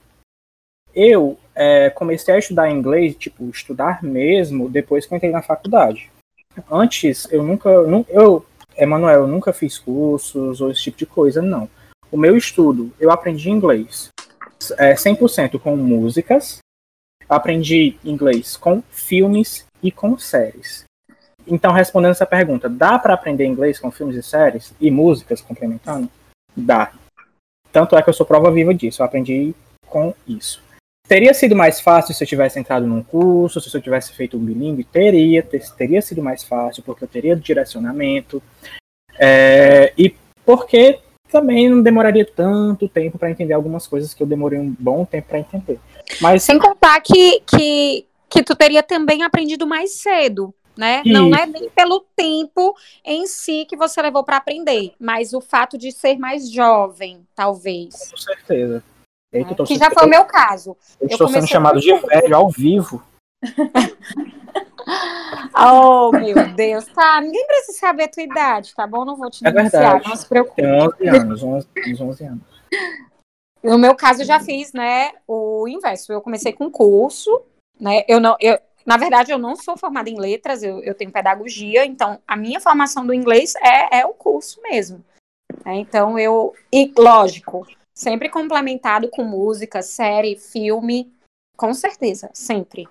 Eu 0.93 1.39
é, 1.55 1.89
comecei 1.89 2.35
a 2.35 2.37
estudar 2.37 2.69
inglês, 2.69 3.15
tipo, 3.15 3.49
estudar 3.49 4.03
mesmo, 4.03 4.69
depois 4.69 5.07
que 5.07 5.13
eu 5.13 5.17
entrei 5.17 5.31
na 5.31 5.41
faculdade. 5.41 6.11
Antes, 6.69 7.27
eu 7.31 7.41
nunca. 7.41 7.81
nu- 7.81 8.05
Eu, 8.09 8.45
Emanuel, 8.77 9.21
eu 9.21 9.27
nunca 9.27 9.51
fiz 9.51 9.79
cursos 9.79 10.61
ou 10.61 10.69
esse 10.69 10.83
tipo 10.83 10.97
de 10.99 11.05
coisa, 11.07 11.41
não. 11.41 11.67
O 12.11 12.17
meu 12.17 12.37
estudo, 12.37 12.93
eu 12.99 13.09
aprendi 13.09 13.49
inglês 13.49 14.09
é, 14.71 14.93
100% 14.95 15.59
com 15.59 15.75
músicas, 15.75 16.59
aprendi 17.27 17.97
inglês 18.03 18.57
com 18.57 18.81
filmes 18.91 19.65
e 19.81 19.91
com 19.91 20.17
séries. 20.17 20.83
Então, 21.45 21.71
respondendo 21.73 22.11
essa 22.11 22.25
pergunta, 22.25 22.69
dá 22.69 22.97
para 22.97 23.13
aprender 23.13 23.45
inglês 23.45 23.79
com 23.79 23.91
filmes 23.91 24.15
e 24.15 24.23
séries 24.23 24.73
e 24.79 24.89
músicas 24.89 25.41
complementando? 25.41 26.09
Dá. 26.55 26.93
Tanto 27.71 27.97
é 27.97 28.01
que 28.01 28.09
eu 28.09 28.13
sou 28.13 28.25
prova 28.25 28.51
viva 28.51 28.73
disso, 28.73 29.01
eu 29.01 29.05
aprendi 29.05 29.53
com 29.87 30.13
isso. 30.27 30.61
Teria 31.05 31.33
sido 31.33 31.55
mais 31.55 31.81
fácil 31.81 32.13
se 32.13 32.23
eu 32.23 32.27
tivesse 32.27 32.57
entrado 32.59 32.87
num 32.87 33.03
curso, 33.03 33.59
se 33.59 33.75
eu 33.75 33.81
tivesse 33.81 34.13
feito 34.13 34.37
um 34.37 34.45
bilíngue? 34.45 34.85
Teria, 34.85 35.43
ter- 35.43 35.69
teria 35.75 36.01
sido 36.01 36.23
mais 36.23 36.43
fácil, 36.43 36.81
porque 36.81 37.03
eu 37.03 37.07
teria 37.07 37.35
direcionamento. 37.35 38.41
É, 39.19 39.93
e 39.97 40.15
porque 40.45 40.99
também 41.33 41.67
não 41.67 41.81
demoraria 41.81 42.23
tanto 42.25 42.87
tempo 42.87 43.17
para 43.17 43.29
entender 43.31 43.53
algumas 43.53 43.87
coisas 43.87 44.13
que 44.13 44.21
eu 44.23 44.27
demorei 44.27 44.59
um 44.59 44.73
bom 44.79 45.03
tempo 45.03 45.27
para 45.29 45.39
entender. 45.39 45.79
Mas 46.21 46.43
Sem 46.43 46.59
contar 46.59 47.01
que, 47.01 47.41
que, 47.41 48.05
que 48.29 48.43
tu 48.43 48.55
teria 48.55 48.83
também 48.83 49.23
aprendido 49.23 49.65
mais 49.67 49.95
cedo, 49.95 50.53
né? 50.77 51.01
Não 51.05 51.33
é 51.35 51.45
nem 51.47 51.69
pelo 51.71 52.05
tempo 52.15 52.75
em 53.03 53.25
si 53.27 53.65
que 53.67 53.75
você 53.75 54.01
levou 54.01 54.23
para 54.23 54.37
aprender, 54.37 54.93
mas 54.99 55.33
o 55.33 55.41
fato 55.41 55.77
de 55.77 55.91
ser 55.91 56.17
mais 56.19 56.49
jovem, 56.51 57.25
talvez. 57.35 58.11
com 58.11 58.17
certeza. 58.17 58.83
Tô 59.57 59.63
Que 59.63 59.73
sendo- 59.73 59.79
já 59.79 59.89
foi 59.91 60.05
o 60.05 60.09
meu 60.09 60.25
caso. 60.25 60.77
eu 61.01 61.07
eu 61.07 61.13
estou 61.13 61.27
sendo 61.27 61.47
chamado 61.47 61.79
de 61.79 61.91
velho 61.91 62.35
ao 62.35 62.49
vivo. 62.51 63.01
Oh, 65.55 66.11
meu 66.11 66.53
Deus. 66.55 66.85
Tá, 66.87 67.21
ninguém 67.21 67.45
precisa 67.45 67.77
saber 67.79 68.03
a 68.03 68.07
tua 68.07 68.23
idade, 68.23 68.73
tá 68.75 68.87
bom? 68.87 69.05
Não 69.05 69.15
vou 69.15 69.29
te 69.29 69.45
É 69.45 69.51
denunciar, 69.51 69.81
verdade. 69.93 70.09
não 70.09 70.15
se 70.15 70.25
preocupe. 70.27 70.61
Tenho 70.61 70.75
11 70.85 71.07
anos, 71.09 71.43
11, 71.43 71.67
uns 71.87 72.01
11 72.01 72.23
anos. 72.25 72.43
No 73.63 73.77
meu 73.77 73.95
caso, 73.95 74.21
eu 74.21 74.25
já 74.25 74.39
fiz, 74.39 74.73
né, 74.73 75.11
o 75.27 75.67
inverso. 75.67 76.11
Eu 76.11 76.21
comecei 76.21 76.51
com 76.51 76.69
curso, 76.69 77.41
né? 77.79 78.03
Eu 78.07 78.19
não, 78.19 78.35
eu, 78.39 78.57
na 78.85 78.97
verdade, 78.97 79.31
eu 79.31 79.37
não 79.37 79.55
sou 79.55 79.77
formada 79.77 80.09
em 80.09 80.19
letras, 80.19 80.63
eu, 80.63 80.79
eu 80.83 80.93
tenho 80.93 81.11
pedagogia, 81.11 81.85
então 81.85 82.19
a 82.27 82.35
minha 82.35 82.59
formação 82.59 83.05
do 83.05 83.13
inglês 83.13 83.53
é, 83.55 83.99
é 83.99 84.05
o 84.05 84.13
curso 84.13 84.61
mesmo. 84.61 85.03
né? 85.65 85.75
Então 85.75 86.19
eu, 86.19 86.53
e 86.71 86.91
lógico, 86.97 87.65
sempre 87.95 88.27
complementado 88.27 89.07
com 89.09 89.23
música, 89.23 89.81
série, 89.81 90.35
filme, 90.35 91.13
com 91.55 91.73
certeza, 91.73 92.29
sempre. 92.33 92.89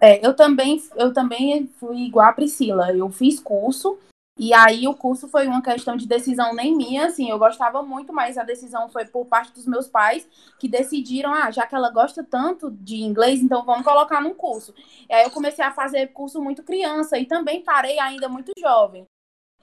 É, 0.00 0.24
eu 0.24 0.34
também, 0.34 0.82
eu 0.96 1.12
também 1.12 1.66
fui 1.78 2.02
igual 2.02 2.28
a 2.28 2.32
Priscila. 2.32 2.92
Eu 2.94 3.10
fiz 3.10 3.40
curso, 3.40 3.98
e 4.38 4.54
aí 4.54 4.86
o 4.86 4.94
curso 4.94 5.26
foi 5.26 5.48
uma 5.48 5.60
questão 5.60 5.96
de 5.96 6.06
decisão 6.06 6.54
nem 6.54 6.76
minha, 6.76 7.06
assim, 7.06 7.28
eu 7.28 7.38
gostava 7.38 7.82
muito, 7.82 8.12
mas 8.12 8.38
a 8.38 8.44
decisão 8.44 8.88
foi 8.88 9.04
por 9.04 9.26
parte 9.26 9.52
dos 9.52 9.66
meus 9.66 9.88
pais, 9.88 10.28
que 10.60 10.68
decidiram, 10.68 11.34
ah, 11.34 11.50
já 11.50 11.66
que 11.66 11.74
ela 11.74 11.90
gosta 11.90 12.22
tanto 12.22 12.70
de 12.70 13.02
inglês, 13.02 13.42
então 13.42 13.64
vamos 13.64 13.84
colocar 13.84 14.20
num 14.20 14.34
curso. 14.34 14.72
E 15.08 15.12
aí 15.12 15.24
eu 15.24 15.30
comecei 15.32 15.64
a 15.64 15.72
fazer 15.72 16.12
curso 16.12 16.40
muito 16.40 16.62
criança, 16.62 17.18
e 17.18 17.26
também 17.26 17.62
parei 17.62 17.98
ainda 17.98 18.28
muito 18.28 18.52
jovem. 18.56 19.04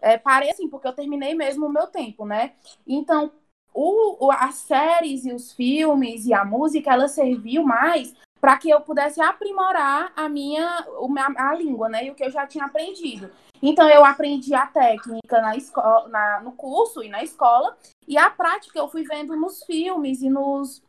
É, 0.01 0.17
parei 0.17 0.51
assim, 0.51 0.67
porque 0.67 0.87
eu 0.87 0.93
terminei 0.93 1.33
mesmo 1.33 1.67
o 1.67 1.71
meu 1.71 1.87
tempo, 1.87 2.25
né? 2.25 2.51
Então, 2.85 3.31
o, 3.73 4.29
as 4.31 4.55
séries 4.55 5.25
e 5.25 5.31
os 5.31 5.53
filmes 5.53 6.25
e 6.25 6.33
a 6.33 6.43
música, 6.43 6.91
ela 6.91 7.07
serviu 7.07 7.63
mais 7.63 8.13
para 8.45 8.59
que 8.59 8.69
eu 8.69 8.79
pudesse 8.79 9.19
aprimorar 9.19 10.13
a 10.15 10.29
minha 10.29 10.85
minha- 11.09 11.33
a 11.35 11.55
língua, 11.55 11.89
né? 11.89 12.05
E 12.05 12.11
o 12.11 12.13
que 12.13 12.23
eu 12.23 12.29
já 12.29 12.45
tinha 12.45 12.65
aprendido. 12.65 13.27
Então 13.59 13.89
eu 13.89 14.05
aprendi 14.05 14.53
a 14.53 14.67
técnica 14.67 15.41
na 15.41 15.55
escola, 15.55 16.07
na, 16.09 16.41
no 16.41 16.51
curso 16.51 17.01
e 17.01 17.09
na 17.09 17.23
escola, 17.23 17.75
e 18.07 18.19
a 18.19 18.29
prática 18.29 18.77
eu 18.77 18.87
fui 18.87 19.03
vendo 19.03 19.35
nos 19.35 19.63
filmes 19.63 20.21
e 20.21 20.29
nos 20.29 20.83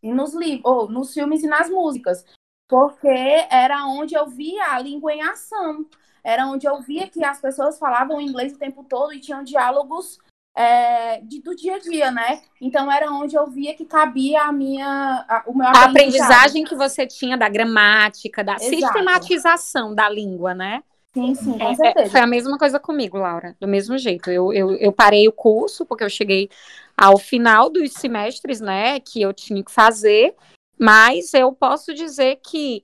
e 0.00 0.12
nos 0.12 0.34
livros, 0.34 0.88
nos 0.88 1.12
filmes 1.12 1.42
e 1.42 1.48
nas 1.48 1.68
músicas, 1.68 2.24
porque 2.68 3.08
era 3.50 3.86
onde 3.86 4.14
eu 4.14 4.28
via 4.28 4.64
a 4.66 4.78
língua 4.78 5.12
em 5.12 5.22
ação, 5.22 5.84
era 6.22 6.46
onde 6.46 6.68
eu 6.68 6.80
via 6.80 7.08
que 7.08 7.24
as 7.24 7.40
pessoas 7.40 7.76
falavam 7.76 8.20
inglês 8.20 8.52
o 8.52 8.58
tempo 8.58 8.84
todo 8.84 9.12
e 9.12 9.20
tinham 9.20 9.42
diálogos 9.42 10.20
é, 10.56 11.20
de, 11.20 11.40
do 11.40 11.54
dia 11.54 11.76
a 11.76 11.78
dia, 11.78 12.10
né? 12.10 12.40
Então 12.60 12.90
era 12.90 13.10
onde 13.10 13.36
eu 13.36 13.46
via 13.46 13.74
que 13.74 13.84
cabia 13.84 14.42
a 14.42 14.52
minha, 14.52 15.24
a, 15.28 15.44
o 15.46 15.56
meu 15.56 15.66
A 15.66 15.84
aprendizagem 15.84 16.64
que 16.64 16.74
você 16.74 17.06
tinha 17.06 17.36
da 17.36 17.48
gramática, 17.48 18.44
da 18.44 18.54
Exato. 18.54 18.70
sistematização 18.70 19.94
da 19.94 20.08
língua, 20.08 20.54
né? 20.54 20.82
Sim, 21.12 21.34
sim, 21.34 21.58
com 21.58 21.72
É, 21.72 21.76
certeza. 21.76 22.06
é, 22.06 22.10
foi 22.10 22.20
a 22.20 22.26
mesma 22.26 22.58
coisa 22.58 22.80
comigo, 22.80 23.18
Laura, 23.18 23.56
do 23.60 23.68
mesmo 23.68 23.96
jeito. 23.98 24.30
Eu, 24.30 24.52
eu, 24.52 24.72
eu 24.76 24.92
parei 24.92 25.28
o 25.28 25.32
curso 25.32 25.84
porque 25.86 26.04
eu 26.04 26.10
cheguei 26.10 26.48
ao 26.96 27.18
final 27.18 27.68
dos 27.68 27.92
semestres, 27.92 28.60
né, 28.60 29.00
que 29.00 29.20
eu 29.20 29.32
tinha 29.32 29.62
que 29.64 29.70
fazer, 29.70 30.34
mas 30.78 31.34
eu 31.34 31.52
posso 31.52 31.92
dizer 31.92 32.40
que 32.44 32.82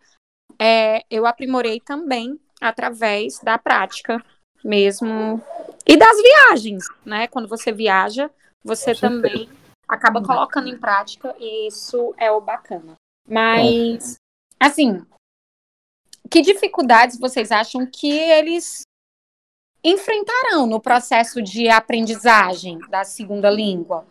é, 0.58 1.02
eu 1.10 1.26
aprimorei 1.26 1.80
também 1.80 2.38
através 2.60 3.38
da 3.40 3.56
prática 3.58 4.22
mesmo 4.64 5.42
e 5.86 5.96
das 5.96 6.16
viagens, 6.20 6.84
né? 7.04 7.26
Quando 7.26 7.48
você 7.48 7.72
viaja, 7.72 8.30
você 8.62 8.92
Com 8.92 9.00
certeza. 9.00 9.08
também 9.08 9.48
acaba 9.88 10.22
colocando 10.22 10.68
em 10.68 10.78
prática 10.78 11.34
e 11.38 11.66
isso 11.66 12.14
é 12.16 12.30
o 12.30 12.40
bacana. 12.40 12.94
Mas, 13.28 14.16
assim, 14.58 15.04
que 16.30 16.42
dificuldades 16.42 17.18
vocês 17.18 17.50
acham 17.50 17.86
que 17.86 18.10
eles 18.10 18.82
enfrentarão 19.82 20.66
no 20.66 20.80
processo 20.80 21.42
de 21.42 21.68
aprendizagem 21.68 22.78
da 22.88 23.02
segunda 23.02 23.50
língua? 23.50 24.06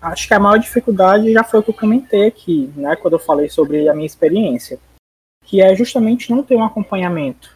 Acho 0.00 0.26
que 0.26 0.34
a 0.34 0.40
maior 0.40 0.58
dificuldade 0.58 1.32
já 1.32 1.44
foi 1.44 1.60
o 1.60 1.62
que 1.62 1.70
eu 1.70 1.74
comentei 1.74 2.26
aqui, 2.26 2.72
né, 2.74 2.96
quando 2.96 3.14
eu 3.14 3.20
falei 3.20 3.48
sobre 3.48 3.88
a 3.88 3.94
minha 3.94 4.06
experiência, 4.06 4.80
que 5.44 5.62
é 5.62 5.76
justamente 5.76 6.30
não 6.30 6.42
ter 6.42 6.56
um 6.56 6.64
acompanhamento. 6.64 7.54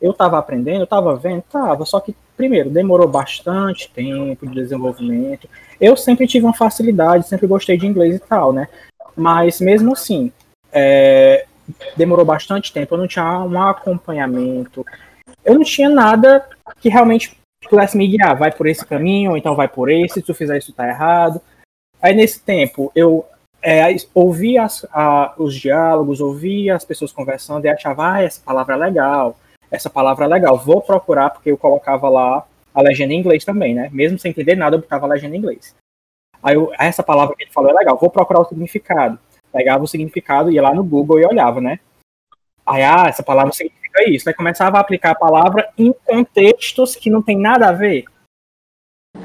Eu 0.00 0.10
estava 0.10 0.38
aprendendo, 0.38 0.80
eu 0.80 0.84
estava 0.84 1.14
vendo, 1.16 1.42
tava, 1.42 1.84
só 1.84 2.00
que 2.00 2.14
primeiro 2.36 2.68
demorou 2.70 3.08
bastante 3.08 3.90
tempo 3.90 4.46
de 4.46 4.54
desenvolvimento. 4.54 5.48
Eu 5.80 5.96
sempre 5.96 6.26
tive 6.26 6.44
uma 6.44 6.54
facilidade, 6.54 7.26
sempre 7.28 7.46
gostei 7.46 7.76
de 7.76 7.86
inglês 7.86 8.16
e 8.16 8.18
tal, 8.18 8.52
né? 8.52 8.68
Mas 9.16 9.60
mesmo 9.60 9.92
assim, 9.92 10.30
é, 10.72 11.46
demorou 11.96 12.24
bastante 12.24 12.72
tempo. 12.72 12.94
Eu 12.94 12.98
não 12.98 13.06
tinha 13.08 13.40
um 13.40 13.62
acompanhamento. 13.62 14.84
Eu 15.44 15.54
não 15.54 15.62
tinha 15.62 15.88
nada 15.88 16.46
que 16.80 16.88
realmente 16.88 17.36
pudesse 17.68 17.96
me 17.96 18.06
guiar. 18.06 18.36
Vai 18.36 18.52
por 18.52 18.66
esse 18.66 18.84
caminho, 18.84 19.30
ou 19.32 19.36
então 19.36 19.54
vai 19.56 19.68
por 19.68 19.90
esse. 19.90 20.14
Se 20.14 20.22
tu 20.22 20.34
fizer 20.34 20.58
isso, 20.58 20.72
tá 20.72 20.86
errado. 20.86 21.40
Aí 22.00 22.14
nesse 22.14 22.40
tempo 22.40 22.92
eu 22.94 23.24
é, 23.62 23.96
ouvia 24.14 24.62
as- 24.62 24.86
a- 24.92 25.34
os 25.38 25.52
diálogos, 25.56 26.20
ouvia 26.20 26.76
as 26.76 26.84
pessoas 26.84 27.10
conversando 27.10 27.64
e 27.64 27.68
achava, 27.68 28.12
ah, 28.12 28.22
essa 28.22 28.40
palavra 28.44 28.74
é 28.74 28.78
legal, 28.78 29.36
essa 29.70 29.90
palavra 29.90 30.24
é 30.24 30.28
legal, 30.28 30.56
vou 30.58 30.80
procurar, 30.80 31.30
porque 31.30 31.50
eu 31.50 31.58
colocava 31.58 32.08
lá 32.08 32.46
a 32.74 32.82
legenda 32.82 33.12
em 33.12 33.18
inglês 33.18 33.44
também, 33.44 33.74
né? 33.74 33.88
Mesmo 33.92 34.18
sem 34.18 34.30
entender 34.30 34.54
nada, 34.54 34.76
eu 34.76 34.80
botava 34.80 35.06
a 35.06 35.08
legenda 35.08 35.34
em 35.34 35.38
inglês. 35.38 35.74
Aí 36.42 36.54
eu, 36.54 36.70
"Ah, 36.78 36.86
essa 36.86 37.02
palavra 37.02 37.34
que 37.34 37.44
ele 37.44 37.50
falou 37.52 37.70
é 37.70 37.74
legal, 37.74 37.96
vou 37.96 38.10
procurar 38.10 38.40
o 38.40 38.44
significado. 38.44 39.18
Pegava 39.52 39.82
o 39.82 39.88
significado, 39.88 40.50
ia 40.50 40.62
lá 40.62 40.74
no 40.74 40.84
Google 40.84 41.18
e 41.20 41.24
olhava, 41.26 41.60
né? 41.60 41.80
Aí, 42.64 42.82
ah, 42.82 43.06
essa 43.08 43.22
palavra 43.22 43.52
significa 43.52 44.08
isso. 44.08 44.28
Aí 44.28 44.34
começava 44.34 44.76
a 44.76 44.80
aplicar 44.80 45.12
a 45.12 45.14
palavra 45.14 45.68
em 45.78 45.92
contextos 46.04 46.94
que 46.96 47.08
não 47.08 47.22
tem 47.22 47.38
nada 47.38 47.68
a 47.68 47.72
ver. 47.72 48.04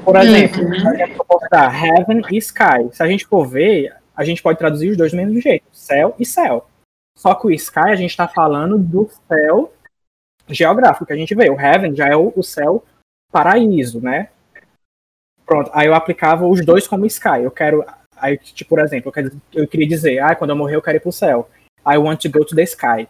Por 0.04 0.16
exemplo, 0.16 0.62
Uhum. 0.62 0.74
exemplo, 0.94 1.16
eu 1.18 1.24
posso 1.24 1.48
dar 1.50 1.72
heaven 1.74 2.22
e 2.30 2.36
sky. 2.38 2.88
Se 2.92 3.02
a 3.02 3.06
gente 3.06 3.26
for 3.26 3.44
ver, 3.46 3.94
a 4.16 4.24
gente 4.24 4.42
pode 4.42 4.58
traduzir 4.58 4.88
os 4.90 4.96
dois 4.96 5.12
do 5.12 5.16
mesmo 5.16 5.40
jeito, 5.40 5.64
céu 5.72 6.14
e 6.18 6.24
céu. 6.24 6.66
Só 7.16 7.34
que 7.34 7.46
o 7.46 7.50
sky 7.50 7.90
a 7.90 7.96
gente 7.96 8.10
está 8.10 8.26
falando 8.26 8.78
do 8.78 9.08
céu 9.28 9.72
geográfico 10.48 11.06
que 11.06 11.12
a 11.12 11.16
gente 11.16 11.34
vê. 11.34 11.50
O 11.50 11.60
heaven 11.60 11.94
já 11.94 12.08
é 12.08 12.16
o, 12.16 12.32
o 12.36 12.42
céu 12.42 12.84
paraíso, 13.32 14.00
né? 14.00 14.28
Pronto, 15.46 15.70
aí 15.74 15.86
eu 15.86 15.94
aplicava 15.94 16.46
os 16.46 16.64
dois 16.64 16.86
como 16.86 17.06
sky. 17.06 17.42
Eu 17.42 17.50
quero, 17.50 17.84
aí, 18.16 18.38
tipo, 18.38 18.70
por 18.70 18.78
exemplo, 18.80 19.08
eu, 19.08 19.12
quero- 19.12 19.42
eu 19.52 19.68
queria 19.68 19.88
dizer, 19.88 20.18
ah, 20.20 20.34
quando 20.34 20.50
eu 20.50 20.56
morrer 20.56 20.76
eu 20.76 20.82
quero 20.82 20.96
ir 20.96 21.00
pro 21.00 21.12
céu. 21.12 21.48
I 21.86 21.96
want 21.98 22.20
to 22.22 22.30
go 22.30 22.44
to 22.44 22.54
the 22.54 22.62
sky. 22.62 23.08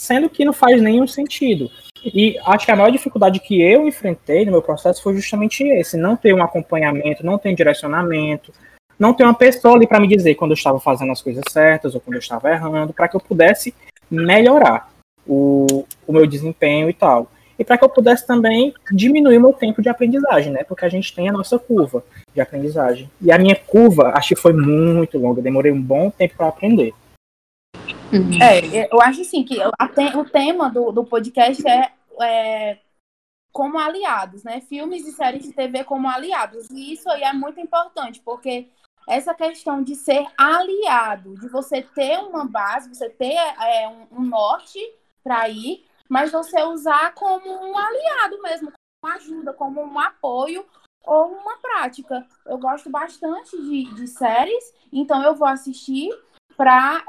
Sendo 0.00 0.30
que 0.30 0.44
não 0.44 0.52
faz 0.54 0.80
nenhum 0.80 1.06
sentido. 1.06 1.70
E 2.02 2.38
acho 2.46 2.64
que 2.64 2.72
a 2.72 2.76
maior 2.76 2.90
dificuldade 2.90 3.38
que 3.40 3.60
eu 3.60 3.86
enfrentei 3.86 4.46
no 4.46 4.52
meu 4.52 4.62
processo 4.62 5.02
foi 5.02 5.14
justamente 5.14 5.62
esse: 5.62 5.98
não 5.98 6.16
ter 6.16 6.34
um 6.34 6.42
acompanhamento, 6.42 7.24
não 7.24 7.36
ter 7.36 7.50
um 7.50 7.54
direcionamento, 7.54 8.50
não 8.98 9.12
ter 9.12 9.24
uma 9.24 9.34
pessoa 9.34 9.74
ali 9.76 9.86
para 9.86 10.00
me 10.00 10.08
dizer 10.08 10.36
quando 10.36 10.52
eu 10.52 10.56
estava 10.56 10.80
fazendo 10.80 11.12
as 11.12 11.20
coisas 11.20 11.44
certas 11.50 11.94
ou 11.94 12.00
quando 12.00 12.14
eu 12.14 12.20
estava 12.20 12.50
errando, 12.50 12.94
para 12.94 13.06
que 13.08 13.16
eu 13.16 13.20
pudesse 13.20 13.74
melhorar 14.10 14.89
o, 15.30 15.86
o 16.08 16.12
meu 16.12 16.26
desempenho 16.26 16.90
e 16.90 16.92
tal. 16.92 17.30
E 17.56 17.64
para 17.64 17.78
que 17.78 17.84
eu 17.84 17.88
pudesse 17.88 18.26
também 18.26 18.74
diminuir 18.90 19.38
o 19.38 19.40
meu 19.40 19.52
tempo 19.52 19.80
de 19.80 19.88
aprendizagem, 19.88 20.50
né? 20.50 20.64
Porque 20.64 20.84
a 20.84 20.88
gente 20.88 21.14
tem 21.14 21.28
a 21.28 21.32
nossa 21.32 21.58
curva 21.58 22.02
de 22.34 22.40
aprendizagem. 22.40 23.08
E 23.20 23.30
a 23.30 23.38
minha 23.38 23.54
curva, 23.54 24.12
acho 24.14 24.30
que 24.30 24.40
foi 24.40 24.52
muito 24.52 25.18
longa, 25.18 25.40
demorei 25.40 25.70
um 25.70 25.80
bom 25.80 26.10
tempo 26.10 26.36
para 26.36 26.48
aprender. 26.48 26.92
É, 28.42 28.88
eu 28.92 29.00
acho 29.00 29.20
assim 29.20 29.44
que 29.44 29.56
te- 29.56 30.16
o 30.16 30.24
tema 30.24 30.68
do, 30.68 30.90
do 30.90 31.04
podcast 31.04 31.62
é, 31.68 31.92
é 32.22 32.78
como 33.52 33.78
aliados, 33.78 34.42
né? 34.42 34.60
Filmes 34.62 35.06
e 35.06 35.12
séries 35.12 35.44
de 35.44 35.52
TV 35.52 35.84
como 35.84 36.08
aliados. 36.08 36.68
E 36.70 36.94
isso 36.94 37.08
aí 37.08 37.22
é 37.22 37.32
muito 37.32 37.60
importante, 37.60 38.20
porque 38.24 38.66
essa 39.06 39.34
questão 39.34 39.82
de 39.82 39.94
ser 39.94 40.26
aliado, 40.36 41.34
de 41.38 41.48
você 41.48 41.82
ter 41.82 42.18
uma 42.18 42.46
base, 42.46 42.88
você 42.88 43.08
ter 43.10 43.34
é, 43.34 43.86
um, 43.86 44.18
um 44.18 44.24
norte 44.24 44.78
para 45.22 45.48
ir, 45.48 45.84
mas 46.08 46.32
você 46.32 46.62
usar 46.62 47.14
como 47.14 47.48
um 47.48 47.76
aliado 47.76 48.42
mesmo, 48.42 48.72
como 49.00 49.14
ajuda, 49.14 49.52
como 49.52 49.80
um 49.80 49.98
apoio 49.98 50.64
ou 51.04 51.28
uma 51.28 51.56
prática. 51.58 52.26
Eu 52.46 52.58
gosto 52.58 52.90
bastante 52.90 53.56
de, 53.56 53.94
de 53.94 54.06
séries, 54.08 54.74
então 54.92 55.22
eu 55.22 55.34
vou 55.34 55.48
assistir 55.48 56.10
para 56.56 57.02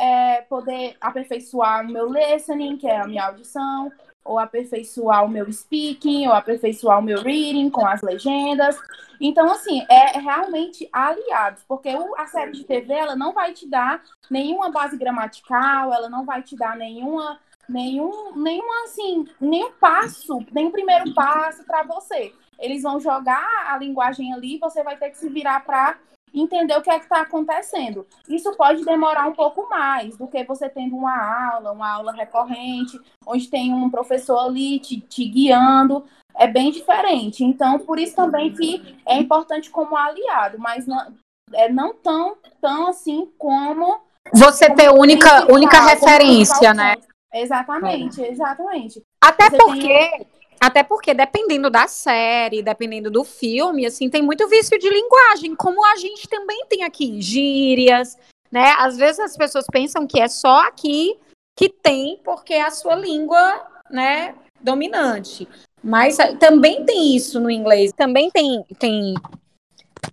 poder 0.48 0.96
aperfeiçoar 1.02 1.84
o 1.84 1.92
meu 1.92 2.10
listening, 2.10 2.78
que 2.78 2.88
é 2.88 3.02
a 3.02 3.08
minha 3.08 3.26
audição, 3.26 3.92
ou 4.24 4.40
aperfeiçoar 4.40 5.26
o 5.26 5.30
meu 5.30 5.52
speaking, 5.52 6.28
ou 6.28 6.34
aperfeiçoar 6.34 7.00
o 7.00 7.04
meu 7.04 7.22
reading 7.22 7.70
com 7.70 7.86
as 7.86 8.02
legendas. 8.02 8.78
Então, 9.20 9.52
assim, 9.52 9.86
é 9.90 10.18
realmente 10.20 10.88
aliados, 10.92 11.64
porque 11.68 11.90
a 12.18 12.28
série 12.28 12.52
de 12.52 12.64
TV 12.64 12.94
ela 12.94 13.16
não 13.16 13.34
vai 13.34 13.54
te 13.54 13.68
dar 13.68 14.02
nenhuma 14.30 14.72
base 14.72 14.98
gramatical, 14.98 15.94
ela 15.94 16.10
não 16.10 16.26
vai 16.26 16.42
te 16.42 16.56
dar 16.56 16.78
nenhuma, 16.78 17.40
nenhum, 17.68 18.36
nenhuma 18.36 18.84
assim, 18.86 19.28
nenhum 19.40 19.72
passo, 19.74 20.40
nenhum 20.52 20.72
primeiro 20.72 21.12
passo 21.16 21.64
para 21.64 21.84
você. 21.84 22.34
Eles 22.60 22.84
vão 22.84 23.00
jogar 23.00 23.68
a 23.68 23.78
linguagem 23.78 24.34
ali, 24.34 24.60
você 24.60 24.84
vai 24.84 24.98
ter 24.98 25.10
que 25.10 25.18
se 25.18 25.30
virar 25.30 25.66
para 25.66 25.98
entender 26.34 26.78
o 26.78 26.82
que 26.82 26.90
é 26.90 26.98
que 26.98 27.06
está 27.06 27.22
acontecendo. 27.22 28.06
Isso 28.28 28.56
pode 28.56 28.86
demorar 28.86 29.28
um 29.28 29.34
pouco 29.34 29.70
mais 29.70 30.18
do 30.18 30.28
que 30.28 30.44
você 30.44 30.70
tendo 30.70 30.96
uma 30.96 31.52
aula, 31.52 31.72
uma 31.72 31.90
aula 31.90 32.12
recorrente, 32.14 33.00
onde 33.26 33.50
tem 33.50 33.74
um 33.74 33.90
professor 33.90 34.40
ali 34.40 34.80
te, 34.80 35.00
te 35.02 35.26
guiando. 35.26 36.06
É 36.36 36.48
bem 36.48 36.72
diferente. 36.72 37.44
Então, 37.44 37.80
por 37.80 38.00
isso 38.00 38.16
também 38.16 38.54
que 38.54 38.98
é 39.06 39.18
importante 39.18 39.70
como 39.70 39.98
aliado, 39.98 40.58
mas 40.58 40.88
não, 40.88 41.14
é 41.54 41.70
não 41.70 41.94
tão, 41.94 42.38
tão 42.62 42.88
assim 42.88 43.30
como. 43.38 44.00
Você 44.34 44.74
ter 44.74 44.90
única, 44.90 45.52
única 45.52 45.82
referência, 45.82 46.74
né? 46.74 46.96
Exatamente, 47.34 48.22
exatamente. 48.22 49.02
Até 49.22 49.50
Você 49.50 49.58
porque, 49.58 50.26
até 50.60 50.84
porque 50.84 51.14
dependendo 51.14 51.70
da 51.70 51.88
série, 51.88 52.62
dependendo 52.62 53.10
do 53.10 53.24
filme, 53.24 53.86
assim, 53.86 54.10
tem 54.10 54.22
muito 54.22 54.48
vício 54.48 54.78
de 54.78 54.90
linguagem, 54.90 55.56
como 55.56 55.86
a 55.86 55.96
gente 55.96 56.28
também 56.28 56.66
tem 56.68 56.84
aqui, 56.84 57.22
gírias, 57.22 58.18
né? 58.52 58.74
Às 58.78 58.98
vezes 58.98 59.20
as 59.20 59.38
pessoas 59.38 59.66
pensam 59.72 60.06
que 60.06 60.20
é 60.20 60.28
só 60.28 60.68
aqui 60.68 61.18
que 61.56 61.70
tem, 61.70 62.20
porque 62.24 62.54
é 62.54 62.62
a 62.62 62.72
sua 62.72 62.96
língua, 62.96 63.66
né, 63.90 64.36
dominante. 64.60 65.48
Mas 65.84 66.20
eh, 66.20 66.36
também 66.36 66.86
tem 66.86 67.16
isso 67.16 67.40
no 67.40 67.50
inglês. 67.50 67.92
Também 67.94 68.30
tem, 68.30 68.64
tem 68.78 69.16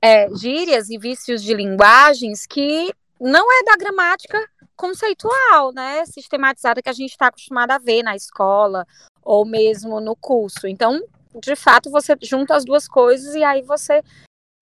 é, 0.01 0.29
gírias 0.35 0.89
e 0.89 0.99
vícios 0.99 1.43
de 1.43 1.55
linguagens 1.55 2.47
que 2.47 2.93
não 3.21 3.47
é 3.53 3.65
da 3.65 3.77
gramática 3.77 4.39
conceitual, 4.79 5.73
né, 5.75 6.07
sistematizada 6.07 6.81
que 6.81 6.88
a 6.88 6.93
gente 6.93 7.11
está 7.11 7.27
acostumado 7.27 7.73
a 7.73 7.79
ver 7.79 8.03
na 8.05 8.14
escola 8.14 8.87
ou 9.23 9.45
mesmo 9.45 10.01
no 10.01 10.14
curso. 10.17 10.67
Então, 10.69 11.03
de 11.43 11.57
fato, 11.57 11.91
você 11.91 12.17
junta 12.23 12.55
as 12.55 12.64
duas 12.64 12.88
coisas 12.88 13.35
e 13.35 13.43
aí 13.43 13.61
você 13.61 14.03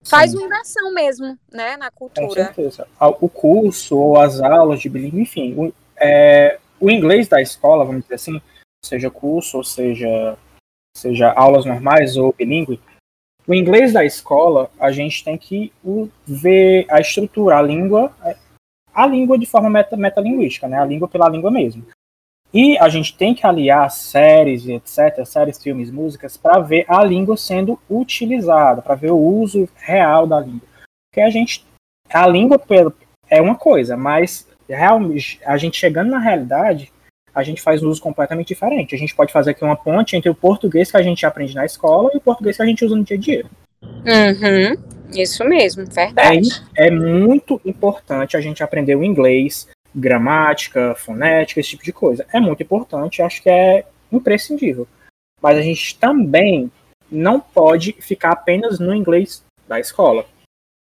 faz 0.05 0.31
Sim. 0.31 0.37
uma 0.39 0.47
imersão 0.47 0.91
mesmo, 0.93 1.37
né, 1.51 1.77
na 1.77 1.91
Com 1.91 2.09
cultura. 2.09 2.45
certeza. 2.45 2.87
A- 2.99 3.09
O 3.09 3.29
curso 3.29 3.95
ou 3.97 4.19
as 4.19 4.41
aulas 4.41 4.81
de 4.81 4.89
bilíngue, 4.89 5.21
enfim, 5.21 5.53
o, 5.55 5.73
é, 5.95 6.59
o 6.79 6.89
inglês 6.89 7.27
da 7.27 7.39
escola, 7.41 7.85
vamos 7.85 8.01
dizer 8.01 8.15
assim, 8.15 8.41
seja 8.83 9.09
curso 9.11 9.57
ou 9.57 9.63
seja 9.63 10.37
seja 10.95 11.31
aulas 11.33 11.63
normais 11.63 12.17
ou 12.17 12.33
bilíngue, 12.33 12.81
o 13.47 13.53
inglês 13.53 13.93
da 13.93 14.03
escola, 14.03 14.71
a 14.79 14.91
gente 14.91 15.23
tem 15.23 15.37
que 15.37 15.71
ver 16.25 16.87
a 16.89 16.99
estrutura, 16.99 17.59
a 17.59 17.61
língua, 17.61 18.11
a 18.97 19.05
língua 19.05 19.37
de 19.37 19.45
forma 19.45 19.69
meta, 19.69 19.95
metalinguística, 19.95 20.67
né? 20.67 20.79
A 20.79 20.85
língua 20.85 21.07
pela 21.07 21.29
língua 21.29 21.51
mesmo. 21.51 21.85
E 22.51 22.75
a 22.79 22.89
gente 22.89 23.15
tem 23.15 23.35
que 23.35 23.45
aliar 23.45 23.91
séries 23.91 24.65
etc, 24.67 25.23
séries, 25.23 25.61
filmes, 25.61 25.91
músicas, 25.91 26.35
para 26.35 26.59
ver 26.59 26.83
a 26.87 27.03
língua 27.03 27.37
sendo 27.37 27.79
utilizada, 27.87 28.81
para 28.81 28.95
ver 28.95 29.11
o 29.11 29.17
uso 29.19 29.69
real 29.75 30.25
da 30.25 30.39
língua. 30.39 30.67
Porque 31.11 31.21
a 31.21 31.29
gente, 31.29 31.63
a 32.11 32.27
língua 32.27 32.59
é 33.29 33.39
uma 33.39 33.53
coisa, 33.53 33.95
mas 33.95 34.47
realmente 34.67 35.39
a 35.45 35.57
gente 35.57 35.77
chegando 35.77 36.09
na 36.09 36.17
realidade, 36.19 36.91
a 37.35 37.43
gente 37.43 37.61
faz 37.61 37.83
um 37.83 37.89
uso 37.89 38.01
completamente 38.01 38.47
diferente. 38.47 38.95
A 38.95 38.97
gente 38.97 39.13
pode 39.13 39.31
fazer 39.31 39.51
aqui 39.51 39.63
uma 39.63 39.75
ponte 39.75 40.15
entre 40.15 40.27
o 40.27 40.33
português 40.33 40.89
que 40.89 40.97
a 40.97 41.03
gente 41.03 41.23
aprende 41.23 41.53
na 41.53 41.65
escola 41.65 42.09
e 42.11 42.17
o 42.17 42.21
português 42.21 42.57
que 42.57 42.63
a 42.63 42.65
gente 42.65 42.83
usa 42.83 42.95
no 42.95 43.03
dia 43.03 43.15
a 43.15 43.19
dia. 43.19 43.45
Uhum. 44.05 44.87
Isso 45.11 45.43
mesmo, 45.45 45.85
verdade. 45.85 46.49
É 46.75 46.91
muito 46.91 47.61
importante 47.65 48.35
a 48.35 48.41
gente 48.41 48.63
aprender 48.63 48.95
o 48.95 49.03
inglês, 49.03 49.67
gramática, 49.93 50.95
fonética, 50.95 51.59
esse 51.59 51.71
tipo 51.71 51.83
de 51.83 51.93
coisa. 51.93 52.25
É 52.33 52.39
muito 52.39 52.61
importante, 52.61 53.21
acho 53.21 53.41
que 53.41 53.49
é 53.49 53.85
imprescindível. 54.11 54.87
Mas 55.41 55.57
a 55.57 55.61
gente 55.61 55.97
também 55.97 56.71
não 57.09 57.39
pode 57.39 57.93
ficar 57.99 58.31
apenas 58.31 58.79
no 58.79 58.93
inglês 58.93 59.43
da 59.67 59.79
escola. 59.79 60.25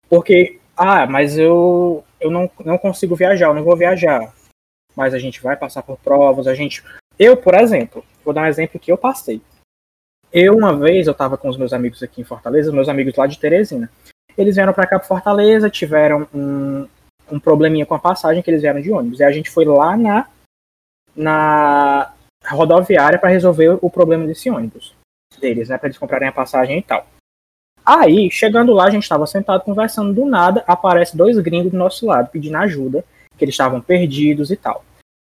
Porque, 0.10 0.60
ah, 0.76 1.06
mas 1.06 1.38
eu, 1.38 2.04
eu 2.20 2.30
não, 2.30 2.50
não 2.66 2.78
consigo 2.78 3.16
viajar, 3.16 3.48
eu 3.48 3.54
não 3.54 3.64
vou 3.64 3.78
viajar. 3.78 4.34
Mas 4.96 5.14
a 5.14 5.20
gente 5.20 5.42
vai 5.42 5.56
passar 5.56 5.84
por 5.84 5.98
provas, 5.98 6.48
a 6.48 6.56
gente. 6.56 6.84
Eu, 7.18 7.38
por 7.38 7.54
exemplo, 7.54 8.04
vou 8.24 8.34
dar 8.34 8.42
um 8.42 8.48
exemplo 8.48 8.80
que 8.80 8.92
eu 8.92 8.98
passei. 8.98 9.42
Eu, 10.32 10.56
uma 10.56 10.76
vez, 10.76 11.08
eu 11.08 11.12
estava 11.12 11.38
com 11.38 11.50
os 11.50 11.58
meus 11.58 11.74
amigos 11.74 12.04
aqui 12.04 12.22
em 12.22 12.24
Fortaleza, 12.24 12.72
meus 12.72 12.88
amigos 12.88 13.16
lá 13.16 13.26
de 13.26 13.40
Teresina. 13.40 13.90
Eles 14.38 14.56
vieram 14.56 14.74
para 14.74 14.86
cá 14.86 15.00
para 15.00 15.08
Fortaleza, 15.08 15.70
tiveram 15.70 16.28
um, 16.34 16.88
um 17.32 17.40
probleminha 17.40 17.86
com 17.86 17.96
a 17.96 18.00
passagem 18.00 18.42
que 18.42 18.50
eles 18.50 18.62
vieram 18.62 18.80
de 18.80 18.92
ônibus. 18.92 19.20
E 19.20 19.24
a 19.24 19.32
gente 19.32 19.50
foi 19.50 19.66
lá 19.66 19.98
na, 19.98 20.28
na 21.16 22.14
rodoviária 22.46 23.18
para 23.18 23.30
resolver 23.30 23.78
o 23.82 23.90
problema 23.90 24.26
desse 24.26 24.50
ônibus 24.50 24.94
deles, 25.40 25.70
né? 25.70 25.78
Para 25.78 25.88
eles 25.88 25.98
comprarem 25.98 26.28
a 26.28 26.32
passagem 26.32 26.78
e 26.78 26.82
tal. 26.82 27.06
Aí, 27.86 28.30
chegando 28.30 28.74
lá, 28.74 28.86
a 28.86 28.90
gente 28.92 29.04
estava 29.04 29.26
sentado 29.26 29.64
conversando, 29.64 30.14
do 30.14 30.26
nada 30.26 30.64
aparece 30.68 31.18
dois 31.18 31.40
gringos 31.40 31.72
do 31.72 31.78
nosso 31.78 32.06
lado 32.06 32.30
pedindo 32.30 32.58
ajuda, 32.58 33.04
que 33.36 33.46
eles 33.46 33.54
estavam 33.54 33.82
perdidos 33.82 34.52
e 34.52 34.56
tal. 34.56 34.84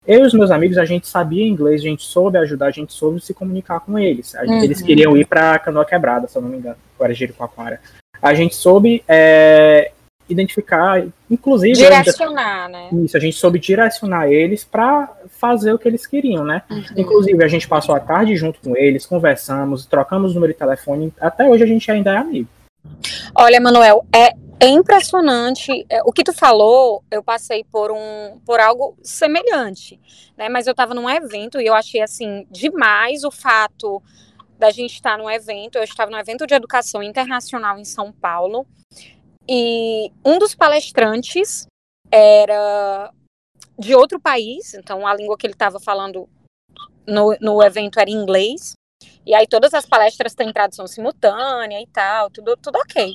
Eu 0.07 0.25
e 0.25 0.27
os 0.27 0.35
meus 0.35 0.51
amigos, 0.51 0.79
a 0.79 0.85
gente 0.85 1.07
sabia 1.07 1.47
inglês, 1.47 1.81
a 1.81 1.85
gente 1.85 2.03
soube 2.05 2.37
ajudar, 2.39 2.67
a 2.67 2.71
gente 2.73 2.93
soube 2.93 3.21
se 3.21 3.33
comunicar 3.33 3.81
com 3.81 3.99
eles. 3.99 4.35
A- 4.35 4.43
Uhum. 4.43 4.63
Eles 4.63 4.83
queriam 4.83 5.17
ir 5.17 5.25
para 5.27 5.59
Canoa 5.61 5.85
Quebrada, 5.85 6.27
se 6.27 6.37
eu 6.37 6.43
não 6.43 6.49
me 6.49 6.59
engano, 6.59 6.77
agora 6.97 7.15
Jericoacoara. 7.15 7.81
A 8.21 8.35
gente 8.35 8.55
soube 8.55 9.03
é, 9.07 9.93
identificar, 10.29 11.05
inclusive, 11.31 11.75
Direcionar, 11.75 12.69
né? 12.69 12.89
isso, 13.05 13.17
a 13.17 13.21
gente 13.21 13.37
soube 13.37 13.59
direcionar 13.59 14.29
eles 14.31 14.65
para 14.65 15.09
fazer 15.39 15.73
o 15.73 15.79
que 15.79 15.87
eles 15.89 16.07
queriam, 16.07 16.45
né? 16.45 16.63
Uhum. 16.71 16.83
Inclusive, 16.97 17.45
a 17.45 17.49
gente 17.49 17.69
passou 17.69 17.95
a 17.95 18.01
tarde 18.01 18.35
junto 18.37 18.59
com 18.61 18.77
eles, 18.77 19.07
conversamos, 19.07 19.87
trocamos 19.87 20.33
o 20.33 20.35
número 20.35 20.53
de 20.53 20.59
telefone. 20.59 21.13
Até 21.21 21.49
hoje 21.49 21.63
a 21.63 21.67
gente 21.67 21.91
ainda 21.91 22.13
é 22.15 22.17
amigo. 22.17 22.49
Olha, 23.35 23.61
Manuel, 23.61 24.05
é, 24.15 24.33
é 24.61 24.67
impressionante. 24.69 25.85
É, 25.89 26.03
o 26.05 26.13
que 26.13 26.25
tu 26.25 26.33
falou, 26.33 27.03
eu 27.11 27.23
passei 27.23 27.65
por 27.65 27.91
um 27.91 28.41
por 28.45 28.61
algo 28.61 28.97
semelhante, 29.03 30.01
né? 30.37 30.49
Mas 30.49 30.67
eu 30.67 30.73
estava 30.73 30.95
num 30.95 31.09
evento 31.09 31.61
e 31.61 31.67
eu 31.67 31.75
achei 31.75 32.01
assim 32.01 32.47
demais 32.51 33.25
o 33.25 33.31
fato 33.31 34.03
da 34.59 34.71
gente 34.71 34.95
estar 34.95 35.19
num 35.19 35.31
evento. 35.31 35.77
Eu 35.77 35.85
estava 35.85 36.11
num 36.11 36.19
evento 36.19 36.47
de 36.47 36.55
educação 36.55 37.03
internacional 37.03 37.79
em 37.79 37.85
São 37.85 38.13
Paulo 38.13 38.67
e 39.49 40.13
um 40.25 40.39
dos 40.39 40.55
palestrantes 40.55 41.67
era 42.11 43.11
de 43.79 43.95
outro 43.95 44.21
país, 44.21 44.75
então 44.75 45.07
a 45.07 45.15
língua 45.15 45.37
que 45.37 45.47
ele 45.47 45.55
estava 45.55 45.81
falando 45.81 46.29
no, 47.07 47.37
no 47.41 47.63
evento 47.63 47.99
era 47.99 48.11
inglês. 48.11 48.75
E 49.27 49.35
aí 49.35 49.47
todas 49.47 49.75
as 49.75 49.87
palestras 49.87 50.35
têm 50.35 50.53
tradução 50.53 50.87
simultânea 50.87 51.81
e 51.81 51.87
tal, 51.87 52.31
tudo, 52.31 52.57
tudo 52.57 52.77
ok. 52.77 53.13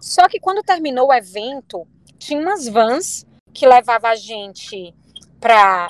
Só 0.00 0.28
que 0.28 0.40
quando 0.40 0.62
terminou 0.62 1.08
o 1.08 1.12
evento, 1.12 1.86
tinha 2.18 2.40
umas 2.40 2.68
vans 2.68 3.26
que 3.52 3.66
levavam 3.66 4.10
a 4.10 4.14
gente 4.16 4.94
para 5.40 5.88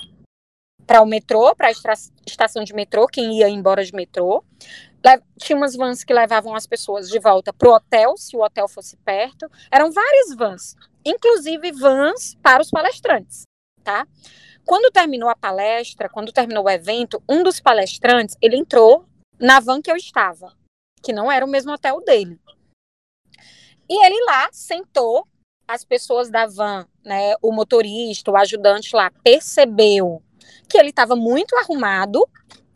para 0.87 1.03
o 1.03 1.07
metrô, 1.07 1.55
para 1.55 1.69
a 1.69 1.95
estação 2.27 2.65
de 2.65 2.75
metrô, 2.75 3.07
quem 3.07 3.39
ia 3.39 3.49
embora 3.49 3.85
de 3.85 3.95
metrô. 3.95 4.43
Tinha 5.39 5.57
umas 5.57 5.77
vans 5.77 6.03
que 6.03 6.13
levavam 6.13 6.53
as 6.53 6.67
pessoas 6.67 7.09
de 7.09 7.19
volta 7.21 7.53
para 7.53 7.69
o 7.69 7.73
hotel, 7.73 8.17
se 8.17 8.37
o 8.37 8.43
hotel 8.43 8.67
fosse 8.67 8.97
perto. 8.97 9.49
Eram 9.71 9.93
várias 9.93 10.35
vans, 10.35 10.75
inclusive 11.05 11.71
vans 11.71 12.37
para 12.43 12.61
os 12.61 12.71
palestrantes, 12.71 13.43
tá? 13.85 14.05
Quando 14.67 14.91
terminou 14.91 15.29
a 15.29 15.37
palestra, 15.37 16.09
quando 16.09 16.33
terminou 16.33 16.65
o 16.65 16.71
evento, 16.71 17.23
um 17.29 17.45
dos 17.45 17.61
palestrantes, 17.61 18.37
ele 18.43 18.57
entrou 18.57 19.07
na 19.39 19.61
van 19.61 19.81
que 19.81 19.93
eu 19.93 19.97
estava, 19.97 20.53
que 21.03 21.13
não 21.13 21.31
era 21.31 21.47
o 21.47 21.49
mesmo 21.49 21.73
hotel 21.73 22.01
dele. 22.05 22.39
E 23.91 24.07
ele 24.07 24.25
lá 24.25 24.49
sentou, 24.53 25.27
as 25.67 25.85
pessoas 25.85 26.31
da 26.31 26.47
van, 26.47 26.87
né, 27.05 27.35
o 27.43 27.51
motorista, 27.51 28.31
o 28.31 28.37
ajudante 28.37 28.95
lá, 28.95 29.11
percebeu 29.25 30.23
que 30.69 30.79
ele 30.79 30.91
estava 30.91 31.17
muito 31.17 31.57
arrumado, 31.57 32.25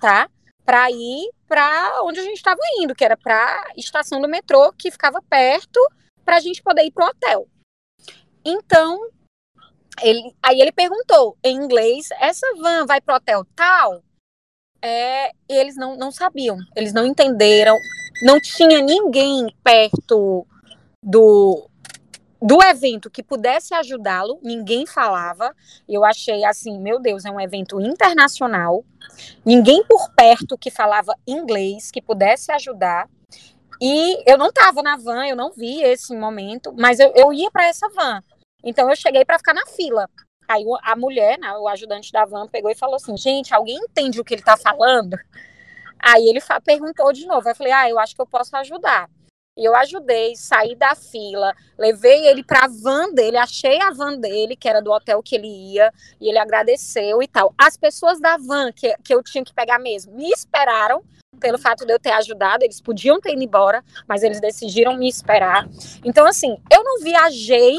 tá? 0.01 0.29
Para 0.65 0.91
ir 0.91 1.31
para 1.47 2.03
onde 2.03 2.19
a 2.19 2.25
gente 2.25 2.39
estava 2.39 2.61
indo, 2.81 2.97
que 2.97 3.05
era 3.05 3.17
para 3.17 3.71
estação 3.77 4.21
do 4.21 4.29
metrô 4.29 4.73
que 4.73 4.91
ficava 4.91 5.23
perto, 5.23 5.79
para 6.25 6.37
a 6.37 6.41
gente 6.41 6.61
poder 6.61 6.83
ir 6.83 6.91
pro 6.91 7.07
hotel. 7.07 7.47
Então, 8.45 8.99
ele, 10.03 10.35
aí 10.43 10.61
ele 10.61 10.73
perguntou 10.73 11.37
em 11.45 11.57
inglês: 11.57 12.09
essa 12.19 12.47
van 12.57 12.87
vai 12.87 13.01
pro 13.01 13.15
hotel 13.15 13.47
tal? 13.55 14.03
É, 14.83 15.31
eles 15.49 15.77
não, 15.77 15.97
não 15.97 16.11
sabiam, 16.11 16.59
eles 16.75 16.93
não 16.93 17.07
entenderam, 17.07 17.79
não 18.23 18.41
tinha 18.41 18.83
ninguém 18.83 19.47
perto 19.63 20.47
do, 21.05 21.69
do 22.41 22.63
evento 22.63 23.11
que 23.11 23.23
pudesse 23.23 23.75
ajudá-lo, 23.75 24.41
ninguém 24.43 24.87
falava. 24.87 25.55
Eu 25.89 26.05
achei 26.05 26.45
assim, 26.45 26.79
meu 26.79 26.99
Deus, 26.99 27.25
é 27.25 27.31
um 27.31 27.41
evento 27.41 27.81
internacional, 27.81 28.85
ninguém 29.45 29.85
por 29.85 30.11
perto 30.15 30.57
que 30.57 30.71
falava 30.71 31.15
inglês, 31.27 31.91
que 31.91 32.01
pudesse 32.01 32.51
ajudar. 32.53 33.09
E 33.81 34.23
eu 34.31 34.39
não 34.39 34.49
estava 34.49 34.83
na 34.83 34.97
van, 34.97 35.27
eu 35.27 35.37
não 35.37 35.53
vi 35.53 35.83
esse 35.83 36.17
momento, 36.17 36.73
mas 36.77 36.99
eu, 36.99 37.13
eu 37.15 37.33
ia 37.33 37.51
para 37.51 37.67
essa 37.67 37.89
van. 37.91 38.23
Então 38.63 38.89
eu 38.89 38.97
cheguei 38.97 39.25
para 39.25 39.39
ficar 39.39 39.53
na 39.53 39.67
fila. 39.67 40.09
Aí 40.49 40.65
a 40.83 40.97
mulher, 40.97 41.39
né, 41.39 41.53
o 41.53 41.69
ajudante 41.69 42.13
da 42.13 42.25
van, 42.25 42.47
pegou 42.47 42.71
e 42.71 42.75
falou 42.75 42.97
assim: 42.97 43.17
gente, 43.17 43.53
alguém 43.53 43.77
entende 43.77 44.21
o 44.21 44.25
que 44.25 44.35
ele 44.35 44.43
está 44.43 44.57
falando? 44.57 45.19
Aí 45.99 46.29
ele 46.29 46.41
perguntou 46.65 47.13
de 47.13 47.27
novo. 47.27 47.49
Eu 47.49 47.55
falei: 47.55 47.73
ah, 47.73 47.89
eu 47.89 47.99
acho 47.99 48.15
que 48.15 48.21
eu 48.21 48.27
posso 48.27 48.57
ajudar. 48.57 49.09
E 49.57 49.65
eu 49.65 49.77
ajudei, 49.77 50.35
saí 50.35 50.75
da 50.75 50.97
fila, 50.97 51.55
levei 51.79 52.27
ele 52.27 52.43
para 52.43 52.65
a 52.65 52.69
van 52.69 53.13
dele, 53.13 53.37
achei 53.37 53.81
a 53.81 53.93
van 53.93 54.19
dele, 54.19 54.57
que 54.57 54.69
era 54.69 54.83
do 54.83 54.91
hotel 54.91 55.23
que 55.23 55.37
ele 55.37 55.47
ia, 55.47 55.93
e 56.21 56.29
ele 56.29 56.39
agradeceu 56.39 57.23
e 57.23 57.29
tal. 57.29 57.55
As 57.57 57.77
pessoas 57.77 58.21
da 58.21 58.37
van 58.37 58.73
que, 58.73 58.93
que 59.05 59.15
eu 59.15 59.23
tinha 59.23 59.45
que 59.45 59.55
pegar 59.55 59.79
mesmo 59.79 60.13
me 60.13 60.29
esperaram 60.31 61.05
pelo 61.39 61.57
fato 61.57 61.87
de 61.87 61.93
eu 61.93 62.01
ter 62.01 62.11
ajudado, 62.11 62.65
eles 62.65 62.81
podiam 62.81 63.21
ter 63.21 63.33
ido 63.33 63.45
embora, 63.45 63.85
mas 64.09 64.25
eles 64.25 64.41
decidiram 64.41 64.97
me 64.97 65.09
esperar. 65.09 65.69
Então, 66.05 66.27
assim, 66.27 66.57
eu 66.73 66.83
não 66.83 66.99
viajei 67.01 67.79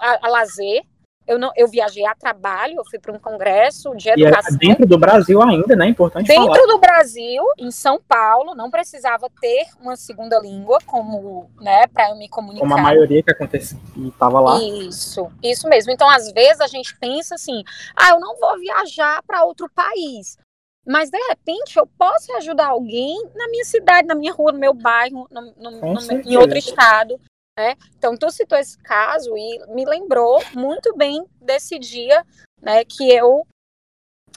a, 0.00 0.26
a 0.26 0.28
lazer, 0.28 0.82
eu, 1.26 1.38
não, 1.38 1.50
eu 1.56 1.68
viajei 1.68 2.04
a 2.06 2.14
trabalho, 2.14 2.74
eu 2.78 2.84
fui 2.84 2.98
para 2.98 3.12
um 3.12 3.18
congresso 3.18 3.94
de 3.96 4.08
E 4.08 4.12
educação. 4.12 4.56
dentro 4.58 4.86
do 4.86 4.98
Brasil 4.98 5.40
ainda, 5.42 5.76
né? 5.76 5.86
Importante 5.86 6.32
falar. 6.34 6.52
Dentro 6.54 6.66
do 6.68 6.78
Brasil, 6.78 7.42
em 7.58 7.70
São 7.70 8.00
Paulo, 8.06 8.54
não 8.54 8.70
precisava 8.70 9.28
ter 9.40 9.66
uma 9.80 9.96
segunda 9.96 10.38
língua 10.38 10.78
como, 10.86 11.50
né, 11.60 11.86
para 11.86 12.10
eu 12.10 12.16
me 12.16 12.28
comunicar. 12.28 12.60
Como 12.66 12.74
a 12.78 12.82
maioria 12.82 13.22
que 13.22 13.30
aconteceu 13.30 13.78
e 13.96 14.10
tava 14.12 14.40
lá. 14.40 14.58
Isso, 14.60 15.30
isso 15.42 15.68
mesmo. 15.68 15.92
Então, 15.92 16.08
às 16.08 16.30
vezes 16.32 16.60
a 16.60 16.66
gente 16.66 16.96
pensa 16.98 17.34
assim: 17.34 17.62
ah, 17.96 18.10
eu 18.10 18.20
não 18.20 18.36
vou 18.38 18.58
viajar 18.58 19.22
para 19.26 19.44
outro 19.44 19.68
país. 19.74 20.36
Mas 20.84 21.10
de 21.10 21.18
repente 21.28 21.78
eu 21.78 21.86
posso 21.96 22.32
ajudar 22.38 22.66
alguém 22.70 23.16
na 23.36 23.46
minha 23.48 23.64
cidade, 23.64 24.08
na 24.08 24.16
minha 24.16 24.32
rua, 24.32 24.50
no 24.50 24.58
meu 24.58 24.74
bairro, 24.74 25.28
no, 25.30 25.40
no- 25.56 25.70
no- 25.70 26.22
em 26.26 26.36
outro 26.36 26.58
estado. 26.58 27.20
Né? 27.58 27.76
Então, 27.96 28.16
tu 28.16 28.30
citou 28.30 28.58
esse 28.58 28.78
caso 28.78 29.36
e 29.36 29.58
me 29.68 29.84
lembrou 29.84 30.42
muito 30.54 30.96
bem 30.96 31.26
desse 31.40 31.78
dia 31.78 32.24
né, 32.60 32.84
que 32.84 33.10
eu 33.10 33.46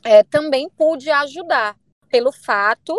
é, 0.03 0.23
também 0.23 0.69
pude 0.69 1.09
ajudar, 1.09 1.77
pelo 2.09 2.31
fato 2.31 2.93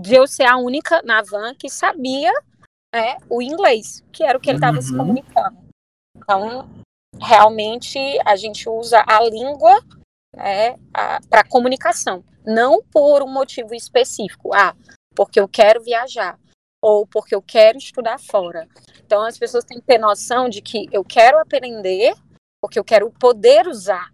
de 0.00 0.14
eu 0.14 0.26
ser 0.26 0.44
a 0.44 0.56
única 0.56 1.02
na 1.02 1.22
van 1.22 1.54
que 1.54 1.68
sabia 1.68 2.32
né, 2.94 3.16
o 3.30 3.40
inglês, 3.40 4.04
que 4.12 4.22
era 4.22 4.36
o 4.36 4.40
que 4.40 4.50
ele 4.50 4.58
estava 4.58 4.80
se 4.80 4.92
Uhum. 4.92 4.98
comunicando. 4.98 5.58
Então, 6.16 6.68
realmente, 7.20 7.98
a 8.24 8.36
gente 8.36 8.68
usa 8.68 9.02
a 9.06 9.22
língua 9.22 9.82
né, 10.34 10.76
para 11.30 11.48
comunicação, 11.48 12.22
não 12.44 12.82
por 12.82 13.22
um 13.22 13.32
motivo 13.32 13.74
específico. 13.74 14.54
Ah, 14.54 14.74
porque 15.14 15.40
eu 15.40 15.48
quero 15.48 15.82
viajar 15.82 16.38
ou 16.82 17.06
porque 17.06 17.34
eu 17.34 17.42
quero 17.42 17.78
estudar 17.78 18.18
fora. 18.18 18.68
Então 19.04 19.22
as 19.22 19.38
pessoas 19.38 19.64
têm 19.64 19.78
que 19.78 19.86
ter 19.86 19.98
noção 19.98 20.48
de 20.48 20.60
que 20.60 20.86
eu 20.92 21.04
quero 21.04 21.38
aprender 21.38 22.14
porque 22.60 22.78
eu 22.78 22.84
quero 22.84 23.10
poder 23.10 23.66
usar. 23.66 24.10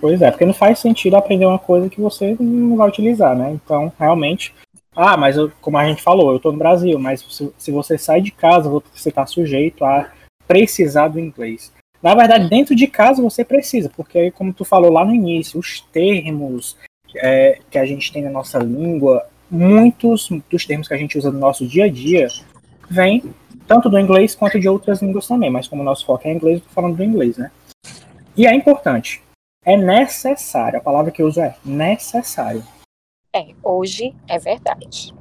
Pois 0.00 0.20
é, 0.20 0.30
porque 0.30 0.44
não 0.44 0.54
faz 0.54 0.80
sentido 0.80 1.16
aprender 1.16 1.46
uma 1.46 1.58
coisa 1.58 1.88
que 1.88 2.00
você 2.00 2.36
não 2.38 2.76
vai 2.76 2.88
utilizar, 2.88 3.36
né? 3.36 3.52
Então, 3.52 3.92
realmente. 3.98 4.54
Ah, 4.94 5.16
mas 5.16 5.36
eu, 5.36 5.50
como 5.60 5.78
a 5.78 5.86
gente 5.86 6.02
falou, 6.02 6.32
eu 6.32 6.38
tô 6.38 6.52
no 6.52 6.58
Brasil, 6.58 6.98
mas 6.98 7.20
se, 7.20 7.52
se 7.56 7.70
você 7.72 7.98
sai 7.98 8.20
de 8.20 8.30
casa, 8.30 8.68
você 8.68 9.08
está 9.08 9.26
sujeito 9.26 9.84
a 9.84 10.12
precisar 10.46 11.08
do 11.08 11.18
inglês. 11.18 11.72
Na 12.02 12.14
verdade, 12.14 12.48
dentro 12.48 12.76
de 12.76 12.86
casa 12.86 13.22
você 13.22 13.44
precisa, 13.44 13.90
porque 13.96 14.30
como 14.32 14.52
tu 14.52 14.64
falou 14.64 14.92
lá 14.92 15.04
no 15.04 15.14
início, 15.14 15.58
os 15.58 15.80
termos 15.80 16.76
é, 17.16 17.58
que 17.70 17.78
a 17.78 17.86
gente 17.86 18.12
tem 18.12 18.22
na 18.22 18.30
nossa 18.30 18.58
língua, 18.58 19.26
muitos 19.54 20.28
dos 20.50 20.66
termos 20.66 20.88
que 20.88 20.94
a 20.94 20.96
gente 20.96 21.16
usa 21.16 21.30
no 21.30 21.38
nosso 21.38 21.66
dia 21.66 21.84
a 21.84 21.90
dia 21.90 22.26
vêm 22.90 23.22
tanto 23.66 23.88
do 23.88 23.98
inglês 23.98 24.34
quanto 24.34 24.58
de 24.58 24.68
outras 24.68 25.00
línguas 25.00 25.26
também, 25.26 25.50
mas 25.50 25.68
como 25.68 25.82
o 25.82 25.84
nosso 25.84 26.04
foco 26.04 26.26
é 26.26 26.32
inglês, 26.32 26.58
eu 26.58 26.66
tô 26.66 26.70
falando 26.70 26.96
do 26.96 27.04
inglês, 27.04 27.38
né? 27.38 27.50
E 28.36 28.46
é 28.46 28.54
importante, 28.54 29.22
é 29.64 29.76
necessário, 29.76 30.78
a 30.78 30.82
palavra 30.82 31.10
que 31.10 31.22
eu 31.22 31.26
uso 31.26 31.40
é 31.40 31.56
necessário. 31.64 32.62
É, 33.34 33.54
hoje 33.62 34.14
é 34.28 34.38
verdade. 34.38 35.14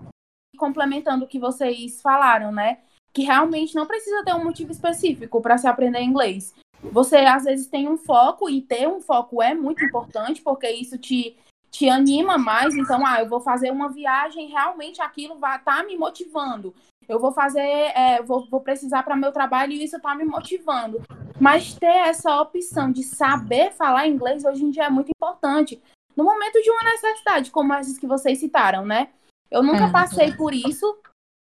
Complementando 0.57 1.25
o 1.25 1.27
que 1.27 1.39
vocês 1.39 2.01
falaram, 2.01 2.51
né? 2.51 2.79
Que 3.13 3.23
realmente 3.23 3.75
não 3.75 3.85
precisa 3.85 4.23
ter 4.23 4.33
um 4.33 4.43
motivo 4.43 4.71
específico 4.71 5.41
para 5.41 5.57
se 5.57 5.67
aprender 5.67 6.01
inglês. 6.01 6.53
Você 6.91 7.17
às 7.17 7.45
vezes 7.45 7.67
tem 7.67 7.87
um 7.87 7.97
foco 7.97 8.49
e 8.49 8.61
ter 8.61 8.87
um 8.87 8.99
foco 8.99 9.41
é 9.41 9.53
muito 9.53 9.83
importante 9.83 10.41
porque 10.41 10.69
isso 10.69 10.97
te 10.97 11.37
te 11.73 11.89
anima 11.89 12.38
mais, 12.38 12.75
então, 12.75 13.03
ah, 13.03 13.19
eu 13.19 13.27
vou 13.27 13.41
fazer 13.41 13.71
uma 13.71 13.89
viagem, 13.89 14.47
realmente 14.47 15.01
aquilo 15.01 15.39
vai 15.39 15.57
estar 15.57 15.77
tá 15.77 15.83
me 15.83 15.97
motivando. 15.97 16.73
Eu 17.09 17.19
vou 17.19 17.31
fazer, 17.31 17.59
é, 17.59 18.21
vou, 18.21 18.47
vou 18.47 18.62
precisar 18.62 19.01
para 19.01 19.15
meu 19.15 19.31
trabalho 19.31 19.73
e 19.73 19.83
isso 19.83 19.97
está 19.97 20.13
me 20.13 20.23
motivando. 20.23 21.01
Mas 21.41 21.73
ter 21.73 21.88
essa 21.88 22.39
opção 22.39 22.91
de 22.91 23.01
saber 23.01 23.71
falar 23.71 24.07
inglês 24.07 24.45
hoje 24.45 24.63
em 24.63 24.69
dia 24.69 24.86
é 24.86 24.89
muito 24.89 25.09
importante. 25.09 25.81
No 26.15 26.23
momento 26.23 26.62
de 26.62 26.69
uma 26.69 26.83
necessidade, 26.83 27.49
como 27.49 27.73
essas 27.73 27.97
que 27.97 28.05
vocês 28.05 28.38
citaram, 28.39 28.86
né? 28.86 29.09
Eu 29.49 29.63
nunca 29.63 29.89
passei 29.91 30.31
por 30.31 30.53
isso, 30.53 30.99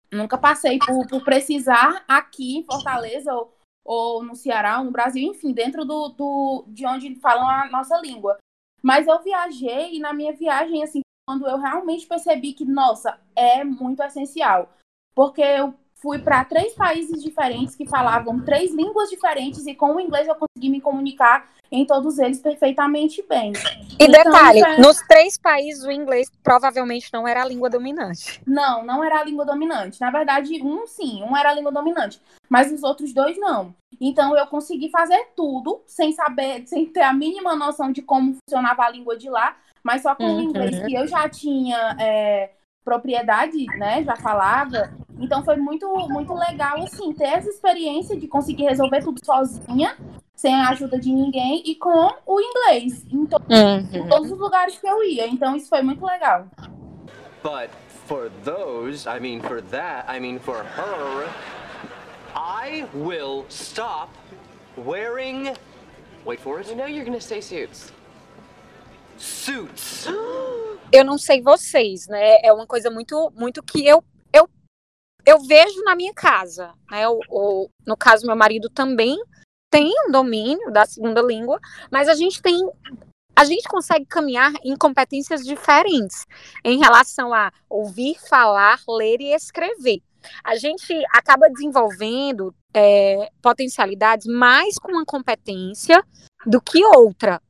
nunca 0.09 0.37
passei 0.37 0.79
por, 0.79 1.07
por 1.07 1.23
precisar 1.25 2.05
aqui 2.07 2.57
em 2.57 2.63
Fortaleza 2.63 3.33
ou, 3.33 3.53
ou 3.83 4.23
no 4.23 4.33
Ceará, 4.33 4.79
ou 4.79 4.85
no 4.85 4.91
Brasil, 4.91 5.29
enfim, 5.29 5.51
dentro 5.51 5.83
do, 5.83 6.07
do, 6.07 6.63
de 6.67 6.85
onde 6.85 7.13
falam 7.15 7.47
a 7.47 7.69
nossa 7.69 7.97
língua. 7.97 8.37
Mas 8.81 9.07
eu 9.07 9.21
viajei 9.21 9.95
e 9.95 9.99
na 9.99 10.13
minha 10.13 10.33
viagem, 10.33 10.83
assim, 10.83 11.01
quando 11.27 11.47
eu 11.47 11.57
realmente 11.57 12.07
percebi 12.07 12.53
que, 12.53 12.65
nossa, 12.65 13.17
é 13.35 13.63
muito 13.63 14.01
essencial. 14.03 14.69
Porque 15.13 15.41
eu 15.41 15.73
fui 16.01 16.17
para 16.17 16.43
três 16.43 16.73
países 16.73 17.21
diferentes 17.21 17.75
que 17.75 17.87
falavam 17.87 18.43
três 18.43 18.73
línguas 18.73 19.09
diferentes 19.09 19.67
e 19.67 19.75
com 19.75 19.95
o 19.95 19.99
inglês 19.99 20.27
eu 20.27 20.35
consegui 20.35 20.69
me 20.69 20.81
comunicar 20.81 21.49
em 21.71 21.85
todos 21.85 22.17
eles 22.17 22.39
perfeitamente 22.39 23.23
bem. 23.29 23.53
E 23.99 24.03
então, 24.03 24.23
detalhe, 24.23 24.59
é... 24.61 24.81
nos 24.81 24.97
três 25.07 25.37
países 25.37 25.83
o 25.83 25.91
inglês 25.91 26.29
provavelmente 26.43 27.09
não 27.13 27.27
era 27.27 27.43
a 27.43 27.45
língua 27.45 27.69
dominante. 27.69 28.41
Não, 28.45 28.83
não 28.83 29.03
era 29.03 29.19
a 29.19 29.23
língua 29.23 29.45
dominante. 29.45 30.01
Na 30.01 30.11
verdade, 30.11 30.61
um 30.61 30.87
sim, 30.87 31.23
um 31.23 31.37
era 31.37 31.51
a 31.51 31.53
língua 31.53 31.71
dominante, 31.71 32.19
mas 32.49 32.71
os 32.71 32.83
outros 32.83 33.13
dois 33.13 33.37
não. 33.37 33.73
Então 34.01 34.35
eu 34.35 34.47
consegui 34.47 34.89
fazer 34.89 35.27
tudo 35.35 35.83
sem 35.85 36.11
saber, 36.11 36.67
sem 36.67 36.87
ter 36.87 37.03
a 37.03 37.13
mínima 37.13 37.55
noção 37.55 37.91
de 37.91 38.01
como 38.01 38.33
funcionava 38.33 38.81
a 38.81 38.89
língua 38.89 39.15
de 39.15 39.29
lá, 39.29 39.55
mas 39.83 40.01
só 40.01 40.15
com 40.15 40.23
uhum. 40.23 40.37
o 40.37 40.41
inglês 40.41 40.83
que 40.83 40.95
eu 40.95 41.07
já 41.07 41.29
tinha 41.29 41.95
é, 41.99 42.49
propriedade, 42.83 43.63
né? 43.77 44.03
Já 44.03 44.15
falava. 44.15 44.91
Então 45.19 45.45
foi 45.45 45.55
muito, 45.55 45.87
muito 46.09 46.33
legal, 46.33 46.81
assim, 46.83 47.13
ter 47.13 47.25
essa 47.25 47.49
experiência 47.49 48.17
de 48.17 48.27
conseguir 48.27 48.63
resolver 48.63 49.03
tudo 49.03 49.23
sozinha, 49.23 49.95
sem 50.35 50.55
a 50.55 50.69
ajuda 50.69 50.97
de 50.97 51.11
ninguém 51.11 51.61
e 51.63 51.75
com 51.75 52.09
o 52.25 52.41
inglês 52.41 53.05
em, 53.05 53.27
to 53.27 53.37
uhum. 53.37 53.87
em 53.93 54.07
todos 54.09 54.31
os 54.31 54.39
lugares 54.39 54.79
que 54.79 54.87
eu 54.87 55.03
ia. 55.03 55.27
Então 55.27 55.55
isso 55.55 55.69
foi 55.69 55.83
muito 55.83 56.03
legal. 56.03 56.47
But 57.43 57.69
for 58.07 58.31
those, 58.43 59.07
I 59.07 59.19
mean 59.19 59.41
for 59.41 59.61
that, 59.61 60.09
I 60.09 60.19
mean 60.19 60.39
for 60.39 60.65
her, 60.75 61.27
I 62.43 62.87
will 62.95 63.45
stop 63.49 64.09
wearing. 64.75 65.55
Wait 66.25 66.39
for 66.39 66.59
it. 66.59 66.67
You 66.69 66.75
know 66.75 66.87
you're 66.87 67.05
gonna 67.05 67.21
say 67.21 67.39
suits. 67.39 67.93
Suits. 69.15 70.07
eu 70.91 71.05
não 71.05 71.19
sei 71.19 71.39
vocês, 71.39 72.07
né? 72.07 72.39
É 72.43 72.51
uma 72.51 72.65
coisa 72.65 72.89
muito, 72.89 73.31
muito 73.35 73.61
que 73.61 73.85
eu, 73.85 74.03
eu, 74.33 74.49
eu 75.23 75.39
vejo 75.43 75.83
na 75.83 75.95
minha 75.95 76.15
casa, 76.15 76.73
né? 76.89 77.07
O, 77.07 77.19
o, 77.29 77.69
no 77.85 77.95
caso, 77.95 78.25
meu 78.25 78.35
marido 78.35 78.71
também 78.71 79.21
tem 79.69 79.93
um 80.07 80.11
domínio 80.11 80.71
da 80.71 80.83
segunda 80.87 81.21
língua, 81.21 81.59
mas 81.91 82.09
a 82.09 82.15
gente 82.15 82.41
tem 82.41 82.67
a 83.35 83.45
gente 83.45 83.69
consegue 83.69 84.05
caminhar 84.05 84.51
em 84.63 84.75
competências 84.75 85.45
diferentes 85.45 86.25
em 86.65 86.79
relação 86.79 87.33
a 87.33 87.53
ouvir, 87.69 88.17
falar, 88.27 88.81
ler 88.87 89.21
e 89.21 89.31
escrever. 89.31 90.01
A 90.43 90.55
gente 90.55 90.93
acaba 91.11 91.49
desenvolvendo 91.49 92.53
é, 92.73 93.29
potencialidades 93.41 94.27
mais 94.27 94.75
com 94.75 94.91
uma 94.91 95.05
competência 95.05 96.03
do 96.45 96.61
que 96.61 96.83
outra. 96.85 97.41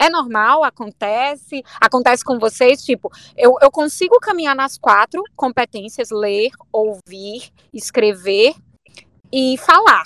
É 0.00 0.08
normal, 0.08 0.62
acontece, 0.62 1.64
acontece 1.80 2.24
com 2.24 2.38
vocês, 2.38 2.84
tipo, 2.84 3.10
eu, 3.36 3.56
eu 3.60 3.70
consigo 3.70 4.20
caminhar 4.20 4.54
nas 4.54 4.78
quatro 4.78 5.22
competências, 5.34 6.10
ler, 6.10 6.50
ouvir, 6.72 7.50
escrever 7.74 8.54
e 9.32 9.58
falar, 9.58 10.04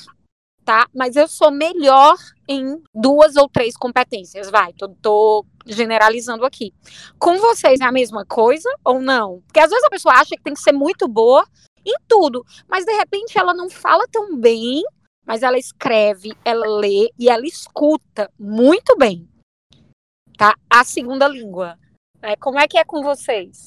tá? 0.64 0.88
Mas 0.94 1.14
eu 1.14 1.28
sou 1.28 1.50
melhor 1.50 2.16
em 2.48 2.82
duas 2.94 3.36
ou 3.36 3.50
três 3.50 3.76
competências, 3.76 4.50
vai, 4.50 4.72
tô, 4.72 4.88
tô 4.88 5.44
generalizando 5.66 6.46
aqui. 6.46 6.72
Com 7.18 7.36
vocês 7.36 7.80
é 7.80 7.84
a 7.84 7.92
mesma 7.92 8.24
coisa 8.24 8.68
ou 8.82 8.98
não? 8.98 9.42
Porque 9.46 9.60
às 9.60 9.68
vezes 9.68 9.84
a 9.84 9.90
pessoa 9.90 10.14
acha 10.14 10.34
que 10.34 10.42
tem 10.42 10.54
que 10.54 10.60
ser 10.60 10.72
muito 10.72 11.06
boa 11.06 11.46
em 11.84 11.94
tudo, 12.08 12.44
mas 12.68 12.84
de 12.84 12.92
repente 12.92 13.38
ela 13.38 13.54
não 13.54 13.68
fala 13.70 14.06
tão 14.10 14.36
bem, 14.36 14.82
mas 15.24 15.42
ela 15.42 15.58
escreve, 15.58 16.32
ela 16.44 16.66
lê 16.66 17.10
e 17.18 17.28
ela 17.28 17.46
escuta 17.46 18.30
muito 18.38 18.96
bem 18.96 19.28
tá? 20.42 20.56
A 20.68 20.82
segunda 20.82 21.28
língua. 21.28 21.78
É, 22.20 22.34
como 22.34 22.58
é 22.58 22.66
que 22.66 22.76
é 22.76 22.84
com 22.84 23.00
vocês? 23.00 23.66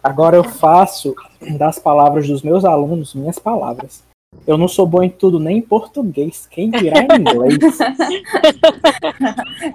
Agora 0.00 0.36
eu 0.36 0.44
faço 0.44 1.14
das 1.58 1.80
palavras 1.80 2.28
dos 2.28 2.42
meus 2.42 2.64
alunos 2.64 3.14
minhas 3.14 3.38
palavras. 3.38 4.04
Eu 4.46 4.56
não 4.56 4.68
sou 4.68 4.86
bom 4.86 5.02
em 5.02 5.10
tudo, 5.10 5.40
nem 5.40 5.58
em 5.58 5.62
português. 5.62 6.46
Quem 6.46 6.70
dirá 6.70 7.00
em 7.00 7.20
inglês? 7.20 7.58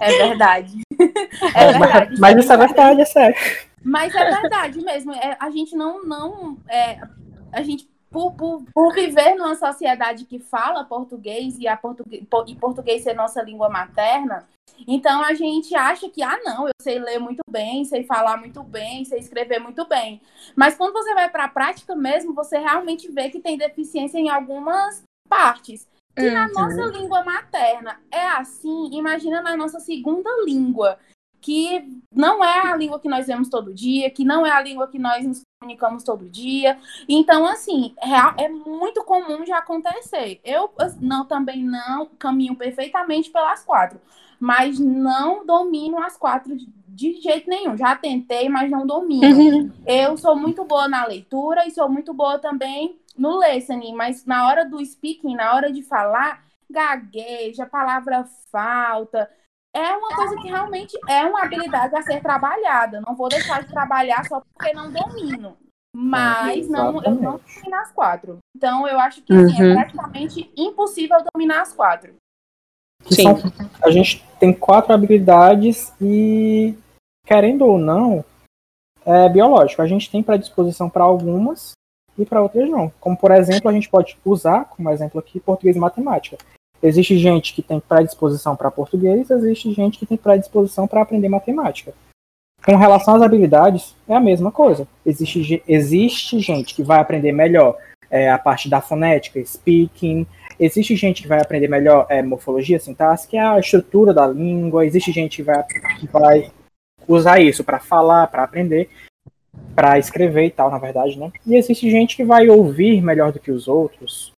É 0.00 0.28
verdade. 0.28 0.80
É, 1.54 1.72
verdade. 1.72 2.10
Mas, 2.12 2.18
mas 2.18 2.44
isso 2.44 2.52
é 2.52 2.56
verdade, 2.56 3.00
é 3.00 3.04
sério. 3.04 3.36
Mas 3.82 4.14
é 4.14 4.40
verdade 4.40 4.80
mesmo. 4.82 5.12
É, 5.12 5.36
a 5.38 5.50
gente 5.50 5.76
não. 5.76 6.02
não 6.04 6.56
é, 6.68 6.98
a 7.54 7.62
gente 7.62 7.88
por, 8.10 8.32
por, 8.34 8.62
por, 8.72 8.94
viver 8.94 9.34
numa 9.34 9.56
sociedade 9.56 10.24
que 10.24 10.38
fala 10.38 10.84
português 10.84 11.58
e, 11.58 11.66
a 11.66 11.76
português, 11.76 12.22
e 12.46 12.54
português 12.54 13.02
ser 13.02 13.14
nossa 13.14 13.42
língua 13.42 13.68
materna, 13.68 14.46
então 14.86 15.22
a 15.22 15.34
gente 15.34 15.74
acha 15.74 16.08
que, 16.08 16.22
ah, 16.22 16.38
não, 16.44 16.66
eu 16.66 16.72
sei 16.80 16.98
ler 16.98 17.18
muito 17.18 17.42
bem, 17.48 17.84
sei 17.84 18.04
falar 18.04 18.36
muito 18.36 18.62
bem, 18.62 19.04
sei 19.04 19.18
escrever 19.18 19.58
muito 19.58 19.86
bem. 19.86 20.20
Mas 20.56 20.76
quando 20.76 20.92
você 20.92 21.14
vai 21.14 21.28
para 21.28 21.44
a 21.44 21.48
prática 21.48 21.94
mesmo, 21.94 22.34
você 22.34 22.58
realmente 22.58 23.10
vê 23.10 23.30
que 23.30 23.40
tem 23.40 23.56
deficiência 23.56 24.18
em 24.18 24.28
algumas 24.28 25.02
partes. 25.28 25.86
E 26.16 26.26
uhum. 26.26 26.32
na 26.32 26.48
nossa 26.48 26.84
língua 26.96 27.24
materna 27.24 28.00
é 28.10 28.26
assim, 28.26 28.90
imagina 28.92 29.42
na 29.42 29.56
nossa 29.56 29.80
segunda 29.80 30.30
língua 30.44 30.98
que 31.44 31.86
não 32.10 32.42
é 32.42 32.68
a 32.68 32.74
língua 32.74 32.98
que 32.98 33.06
nós 33.06 33.26
vemos 33.26 33.50
todo 33.50 33.74
dia, 33.74 34.08
que 34.08 34.24
não 34.24 34.46
é 34.46 34.50
a 34.50 34.62
língua 34.62 34.88
que 34.88 34.98
nós 34.98 35.26
nos 35.26 35.42
comunicamos 35.60 36.02
todo 36.02 36.26
dia. 36.26 36.78
Então, 37.06 37.44
assim, 37.44 37.94
é, 37.98 38.44
é 38.44 38.48
muito 38.48 39.04
comum 39.04 39.44
de 39.44 39.52
acontecer. 39.52 40.40
Eu 40.42 40.70
não 41.02 41.26
também 41.26 41.62
não 41.62 42.06
caminho 42.18 42.56
perfeitamente 42.56 43.30
pelas 43.30 43.62
quatro, 43.62 44.00
mas 44.40 44.78
não 44.80 45.44
domino 45.44 45.98
as 45.98 46.16
quatro 46.16 46.56
de 46.88 47.20
jeito 47.20 47.50
nenhum. 47.50 47.76
Já 47.76 47.94
tentei, 47.94 48.48
mas 48.48 48.70
não 48.70 48.86
domino. 48.86 49.58
Uhum. 49.58 49.72
Eu 49.86 50.16
sou 50.16 50.34
muito 50.34 50.64
boa 50.64 50.88
na 50.88 51.04
leitura 51.04 51.66
e 51.66 51.70
sou 51.70 51.90
muito 51.90 52.14
boa 52.14 52.38
também 52.38 52.98
no 53.18 53.38
listening, 53.38 53.94
mas 53.94 54.24
na 54.24 54.46
hora 54.48 54.64
do 54.64 54.82
speaking, 54.82 55.36
na 55.36 55.54
hora 55.54 55.70
de 55.70 55.82
falar, 55.82 56.42
gagueja, 56.70 57.66
palavra 57.66 58.24
falta 58.50 59.28
é 59.74 59.96
uma 59.96 60.14
coisa 60.14 60.36
que 60.36 60.48
realmente 60.48 60.96
é 61.08 61.24
uma 61.24 61.42
habilidade 61.42 61.94
a 61.96 62.02
ser 62.02 62.22
trabalhada. 62.22 63.00
Não 63.00 63.16
vou 63.16 63.28
deixar 63.28 63.62
de 63.62 63.68
trabalhar 63.68 64.24
só 64.26 64.40
porque 64.40 64.72
não 64.72 64.92
domino. 64.92 65.56
Mas 65.96 66.68
não, 66.68 67.02
eu 67.02 67.14
não 67.14 67.38
domino 67.38 67.76
as 67.76 67.92
quatro. 67.92 68.38
Então 68.56 68.86
eu 68.86 68.98
acho 68.98 69.22
que 69.22 69.32
uhum. 69.32 69.44
assim, 69.44 69.62
é 69.62 69.66
uhum. 69.66 69.74
praticamente 69.74 70.52
impossível 70.56 71.18
dominar 71.32 71.62
as 71.62 71.72
quatro. 71.72 72.14
Sim. 73.10 73.22
São, 73.22 73.36
a 73.82 73.90
gente 73.90 74.24
tem 74.38 74.52
quatro 74.52 74.92
habilidades 74.92 75.92
e, 76.00 76.74
querendo 77.26 77.66
ou 77.66 77.78
não, 77.78 78.24
é 79.04 79.28
biológico. 79.28 79.82
A 79.82 79.86
gente 79.86 80.10
tem 80.10 80.22
predisposição 80.22 80.88
para 80.88 81.04
algumas 81.04 81.72
e 82.16 82.24
para 82.24 82.42
outras 82.42 82.68
não. 82.68 82.90
Como, 83.00 83.16
por 83.16 83.30
exemplo, 83.30 83.68
a 83.68 83.72
gente 83.72 83.88
pode 83.88 84.16
usar, 84.24 84.64
como 84.66 84.90
exemplo 84.90 85.20
aqui, 85.20 85.38
português 85.38 85.76
e 85.76 85.80
matemática. 85.80 86.38
Existe 86.82 87.18
gente 87.18 87.54
que 87.54 87.62
tem 87.62 87.80
predisposição 87.80 88.54
para 88.54 88.70
português, 88.70 89.30
existe 89.30 89.72
gente 89.72 89.98
que 89.98 90.06
tem 90.06 90.16
predisposição 90.18 90.86
para 90.86 91.02
aprender 91.02 91.28
matemática. 91.28 91.94
Com 92.64 92.76
relação 92.76 93.14
às 93.14 93.22
habilidades, 93.22 93.94
é 94.08 94.14
a 94.14 94.20
mesma 94.20 94.50
coisa. 94.50 94.88
Existe, 95.04 95.62
existe 95.68 96.38
gente 96.40 96.74
que 96.74 96.82
vai 96.82 96.98
aprender 96.98 97.32
melhor 97.32 97.76
é, 98.10 98.30
a 98.30 98.38
parte 98.38 98.70
da 98.70 98.80
fonética, 98.80 99.44
speaking. 99.44 100.26
Existe 100.58 100.96
gente 100.96 101.22
que 101.22 101.28
vai 101.28 101.40
aprender 101.40 101.68
melhor 101.68 102.06
é, 102.08 102.22
morfologia, 102.22 102.78
sintaxe, 102.78 103.28
que 103.28 103.36
é 103.36 103.44
a 103.44 103.58
estrutura 103.58 104.14
da 104.14 104.26
língua. 104.26 104.86
Existe 104.86 105.12
gente 105.12 105.36
que 105.36 105.42
vai, 105.42 105.62
que 105.98 106.06
vai 106.06 106.50
usar 107.06 107.38
isso 107.40 107.62
para 107.62 107.78
falar, 107.78 108.28
para 108.28 108.44
aprender, 108.44 108.88
para 109.74 109.98
escrever 109.98 110.46
e 110.46 110.50
tal, 110.50 110.70
na 110.70 110.78
verdade, 110.78 111.18
né? 111.18 111.30
E 111.46 111.56
existe 111.56 111.90
gente 111.90 112.16
que 112.16 112.24
vai 112.24 112.48
ouvir 112.48 113.02
melhor 113.02 113.32
do 113.32 113.40
que 113.40 113.50
os 113.50 113.68
outros. 113.68 114.33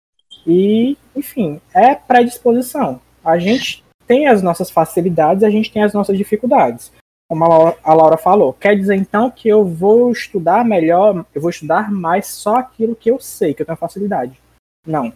E, 0.46 0.96
enfim, 1.14 1.60
é 1.72 1.94
predisposição. 1.94 3.00
A 3.24 3.38
gente 3.38 3.84
tem 4.06 4.26
as 4.26 4.42
nossas 4.42 4.70
facilidades, 4.70 5.42
a 5.42 5.50
gente 5.50 5.72
tem 5.72 5.82
as 5.82 5.92
nossas 5.92 6.16
dificuldades 6.16 6.92
como 7.28 7.44
a 7.44 7.48
Laura, 7.48 7.78
a 7.82 7.94
Laura 7.94 8.16
falou, 8.16 8.52
quer 8.52 8.76
dizer 8.76 8.94
então 8.94 9.30
que 9.30 9.48
eu 9.48 9.64
vou 9.64 10.12
estudar 10.12 10.64
melhor, 10.64 11.24
eu 11.34 11.40
vou 11.40 11.50
estudar 11.50 11.90
mais 11.90 12.26
só 12.28 12.56
aquilo 12.56 12.94
que 12.94 13.10
eu 13.10 13.18
sei, 13.18 13.54
que 13.54 13.62
eu 13.62 13.66
tenho 13.66 13.78
facilidade. 13.78 14.38
Não. 14.86 15.12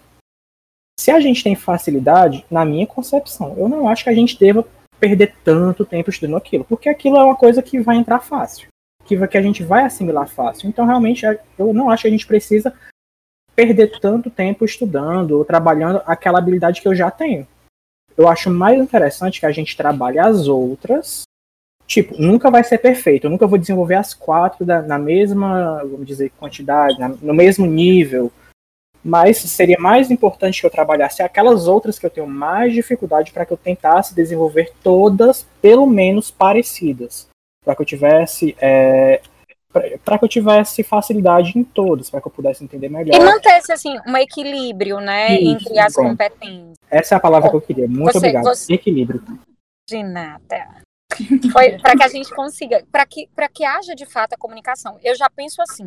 Se 0.99 1.11
a 1.11 1.21
gente 1.21 1.45
tem 1.45 1.55
facilidade, 1.55 2.45
na 2.51 2.65
minha 2.65 2.87
concepção, 2.87 3.55
eu 3.57 3.69
não 3.69 3.89
acho 3.89 4.05
que 4.05 4.11
a 4.11 4.15
gente 4.15 4.39
deva 4.39 4.67
perder 4.99 5.35
tanto 5.45 5.85
tempo 5.85 6.11
estudando 6.11 6.37
aquilo, 6.37 6.65
porque 6.65 6.89
aquilo 6.89 7.17
é 7.17 7.23
uma 7.23 7.37
coisa 7.37 7.63
que 7.63 7.81
vai 7.81 7.97
entrar 7.97 8.19
fácil, 8.19 8.69
que, 9.05 9.27
que 9.29 9.39
a 9.39 9.43
gente 9.43 9.63
vai 9.63 9.85
assimilar 9.85 10.29
fácil. 10.29 10.69
Então, 10.69 10.87
realmente, 10.87 11.25
eu 11.57 11.73
não 11.73 11.89
acho 11.89 12.03
que 12.03 12.09
a 12.09 12.11
gente 12.11 12.27
precisa 12.27 12.75
perder 13.59 13.99
tanto 13.99 14.31
tempo 14.31 14.65
estudando 14.65 15.33
ou 15.33 15.45
trabalhando 15.45 16.01
aquela 16.07 16.39
habilidade 16.39 16.81
que 16.81 16.87
eu 16.87 16.95
já 16.95 17.11
tenho. 17.11 17.45
Eu 18.17 18.29
acho 18.29 18.49
mais 18.49 18.81
interessante 18.81 19.41
que 19.41 19.47
a 19.47 19.51
gente 19.51 19.77
trabalhe 19.77 20.17
as 20.17 20.47
outras 20.47 21.23
tipo, 21.85 22.15
nunca 22.21 22.53
vai 22.53 22.63
ser 22.63 22.79
perfeito. 22.79 23.27
Eu 23.27 23.31
nunca 23.31 23.49
vou 23.49 23.59
desenvolver 23.59 23.97
as 23.97 24.15
quatro 24.15 24.65
da, 24.65 24.81
na 24.81 24.97
mesma, 24.97 25.79
vamos 25.83 26.07
dizer, 26.07 26.31
quantidade, 26.39 27.01
na, 27.01 27.09
no 27.09 27.35
mesmo 27.35 27.67
nível. 27.67 28.31
Mas 29.03 29.39
seria 29.39 29.79
mais 29.81 30.09
importante 30.09 30.61
que 30.61 30.67
eu 30.67 30.71
trabalhasse 30.71 31.21
aquelas 31.21 31.67
outras 31.67 31.99
que 31.99 32.07
eu 32.07 32.11
tenho 32.11 32.29
mais 32.29 32.73
dificuldade 32.73 33.33
para 33.33 33.45
que 33.45 33.53
eu 33.53 33.57
tentasse 33.57 34.15
desenvolver 34.15 34.71
todas, 34.85 35.49
pelo 35.61 35.87
menos, 35.87 36.31
parecidas. 36.31 37.27
Para 37.65 37.75
que 37.75 37.83
eu 37.83 37.87
tivesse. 37.87 38.55
É, 38.61 39.21
para 40.05 40.19
que 40.19 40.25
eu 40.25 40.29
tivesse 40.29 40.83
facilidade 40.83 41.59
em 41.59 41.63
todas, 41.63 42.09
para 42.09 42.21
que 42.21 42.29
eu 42.29 42.33
pudesse 42.33 42.65
entender 42.65 42.89
melhor. 42.89 43.15
E 43.15 43.21
mantesse 43.21 43.71
assim 43.71 43.99
um 44.07 44.17
equilíbrio, 44.17 44.99
né, 45.01 45.39
Isso, 45.39 45.51
entre 45.51 45.79
as 45.79 45.93
pronto. 45.93 46.09
competências. 46.11 46.77
Essa 46.91 47.15
é 47.15 47.19
a 47.19 47.21
palavra 47.21 47.51
que 47.51 47.57
eu 47.57 47.61
queria. 47.61 47.87
Muito 47.87 48.13
você, 48.13 48.19
obrigado. 48.19 48.45
Você... 48.45 48.75
Equilíbrio. 48.75 49.23
De 49.89 50.03
nada. 50.03 50.83
Foi 51.53 51.79
para 51.79 51.97
que 51.97 52.03
a 52.03 52.09
gente 52.09 52.35
consiga, 52.35 52.85
para 52.91 53.05
que, 53.07 53.29
que 53.53 53.65
haja 53.65 53.95
de 53.95 54.07
fato 54.07 54.35
a 54.35 54.39
comunicação. 54.39 54.99
Eu 55.03 55.15
já 55.17 55.29
penso 55.29 55.61
assim: 55.63 55.85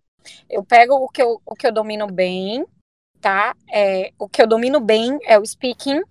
eu 0.50 0.64
pego 0.64 0.96
o 0.96 1.08
que 1.08 1.22
eu, 1.22 1.42
o 1.46 1.56
que 1.56 1.66
eu 1.66 1.72
domino 1.72 2.08
bem, 2.08 2.66
tá? 3.20 3.56
É, 3.72 4.12
o 4.20 4.28
que 4.28 4.42
eu 4.42 4.48
domino 4.48 4.80
bem 4.80 5.18
é 5.26 5.40
o 5.40 5.46
speaking. 5.46 6.02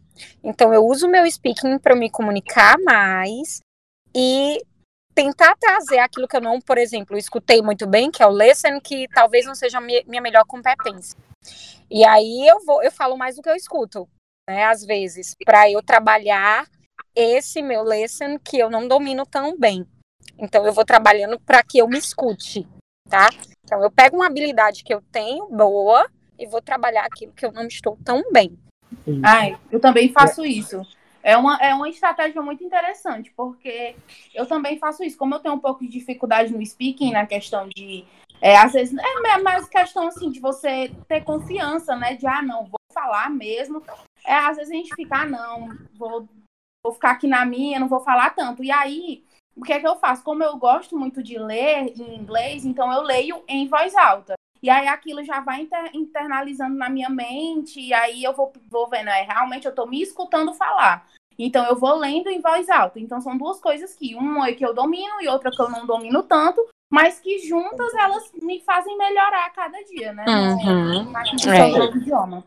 Então, 0.43 0.73
eu 0.73 0.85
uso 0.85 1.07
o 1.07 1.11
meu 1.11 1.29
speaking 1.31 1.79
para 1.79 1.97
me 1.97 2.11
comunicar 2.11 2.77
mais 2.79 3.61
e 4.15 4.61
tentar 5.21 5.55
trazer 5.57 5.99
aquilo 5.99 6.27
que 6.27 6.37
eu 6.37 6.41
não, 6.41 6.61
por 6.61 6.79
exemplo, 6.79 7.17
escutei 7.19 7.61
muito 7.61 7.87
bem, 7.87 8.11
que 8.11 8.23
é 8.23 8.27
o 8.27 8.37
listen, 8.37 8.81
que 8.81 9.07
talvez 9.09 9.45
não 9.45 9.55
seja 9.55 9.77
a 9.77 9.81
minha 9.81 10.21
melhor 10.21 10.45
competência. 10.47 11.19
E 11.91 12.05
aí 12.05 12.49
eu 12.49 12.65
vou, 12.65 12.83
eu 12.83 12.91
falo 12.91 13.19
mais 13.19 13.37
do 13.37 13.43
que 13.43 13.51
eu 13.51 13.55
escuto, 13.55 14.09
né? 14.49 14.65
Às 14.65 14.85
vezes, 14.85 15.35
para 15.45 15.71
eu 15.71 15.83
trabalhar 15.83 16.67
esse 17.15 17.61
meu 17.61 17.83
lesson 17.83 18.39
que 18.39 18.59
eu 18.59 18.71
não 18.71 18.89
domino 18.89 19.27
tão 19.27 19.59
bem. 19.59 19.87
Então 20.39 20.65
eu 20.65 20.73
vou 20.73 20.87
trabalhando 20.87 21.39
para 21.39 21.63
que 21.63 21.79
eu 21.79 21.89
me 21.89 21.99
escute, 21.99 22.67
tá? 23.09 23.29
Então 23.63 23.83
eu 23.83 23.91
pego 23.91 24.17
uma 24.17 24.27
habilidade 24.27 24.83
que 24.83 24.95
eu 24.95 25.03
tenho 25.13 25.49
boa 25.49 26.09
e 26.39 26.47
vou 26.47 26.63
trabalhar 26.63 27.05
aquilo 27.05 27.33
que 27.33 27.45
eu 27.45 27.53
não 27.53 27.67
estou 27.67 27.99
tão 28.03 28.23
bem. 28.33 28.59
Ai, 29.23 29.59
eu 29.71 29.79
também 29.79 30.11
faço 30.11 30.47
isso. 30.47 30.81
É 31.23 31.37
uma, 31.37 31.57
é 31.59 31.75
uma 31.75 31.89
estratégia 31.89 32.41
muito 32.41 32.65
interessante, 32.65 33.33
porque 33.37 33.95
eu 34.35 34.47
também 34.47 34.79
faço 34.79 35.05
isso. 35.05 35.19
Como 35.19 35.35
eu 35.35 35.41
tenho 35.41 35.55
um 35.55 35.59
pouco 35.59 35.81
de 35.81 35.89
dificuldade 35.89 36.53
no 36.53 36.65
speaking, 36.65 37.13
na 37.13 37.27
questão 37.27 37.69
de. 37.69 38.05
É, 38.41 38.57
às 38.57 38.73
vezes 38.73 38.97
é 38.99 39.39
mais 39.39 39.69
questão 39.69 40.09
assim 40.09 40.31
de 40.31 40.41
você 40.41 40.91
ter 41.07 41.23
confiança, 41.23 41.95
né? 41.95 42.15
De 42.15 42.27
ah, 42.27 42.41
não, 42.41 42.65
vou 42.65 42.81
falar 42.93 43.29
mesmo. 43.29 43.83
É, 44.25 44.35
às 44.35 44.57
vezes 44.57 44.73
a 44.73 44.77
gente 44.77 44.95
fica, 44.95 45.19
ah, 45.19 45.27
não, 45.27 45.77
vou 45.95 46.27
vou 46.83 46.95
ficar 46.95 47.11
aqui 47.11 47.27
na 47.27 47.45
minha, 47.45 47.79
não 47.79 47.89
vou 47.89 48.01
falar 48.01 48.31
tanto. 48.31 48.65
E 48.65 48.71
aí, 48.71 49.23
o 49.55 49.63
que 49.63 49.73
é 49.73 49.81
que 49.81 49.87
eu 49.87 49.97
faço? 49.97 50.25
Como 50.25 50.43
eu 50.43 50.57
gosto 50.57 50.99
muito 50.99 51.23
de 51.23 51.39
ler 51.39 51.93
em 51.97 52.17
inglês, 52.17 52.65
então 52.65 52.91
eu 52.93 53.03
leio 53.03 53.45
em 53.47 53.69
voz 53.69 53.95
alta. 53.95 54.35
E 54.63 54.69
aí 54.69 54.87
aquilo 54.89 55.25
já 55.25 55.41
vai 55.41 55.63
inter 55.63 55.91
internalizando 55.95 56.77
na 56.77 56.89
minha 56.89 57.09
mente, 57.09 57.81
e 57.81 57.95
aí 57.95 58.23
eu 58.23 58.35
vou, 58.35 58.53
vou 58.69 58.89
vendo, 58.89 59.09
é, 59.09 59.23
realmente 59.23 59.67
eu 59.67 59.75
tô 59.75 59.87
me 59.87 60.03
escutando 60.03 60.53
falar. 60.55 61.07
Então 61.39 61.65
eu 61.65 61.77
vou 61.77 61.97
lendo 61.97 62.29
em 62.29 62.41
voz 62.41 62.69
alta. 62.69 63.01
Então 63.01 63.21
são 63.21 63.37
duas 63.39 63.59
coisas 63.61 63.95
que 63.95 64.15
uma 64.15 64.49
é 64.49 64.53
que 64.53 64.65
eu 64.65 64.75
domino 64.75 65.21
e 65.23 65.29
outra 65.29 65.51
que 65.51 65.61
eu 65.61 65.71
não 65.71 65.87
domino 65.87 66.23
tanto, 66.23 66.67
mas 66.91 67.19
que 67.21 67.39
juntas 67.39 67.95
elas 67.95 68.31
me 68.43 68.61
fazem 68.61 68.97
melhorar 68.99 69.47
a 69.47 69.51
cada 69.51 69.83
dia, 69.85 70.13
né? 70.13 70.25
Uhum. 70.29 71.13
É. 71.51 71.97
idioma. 71.97 72.45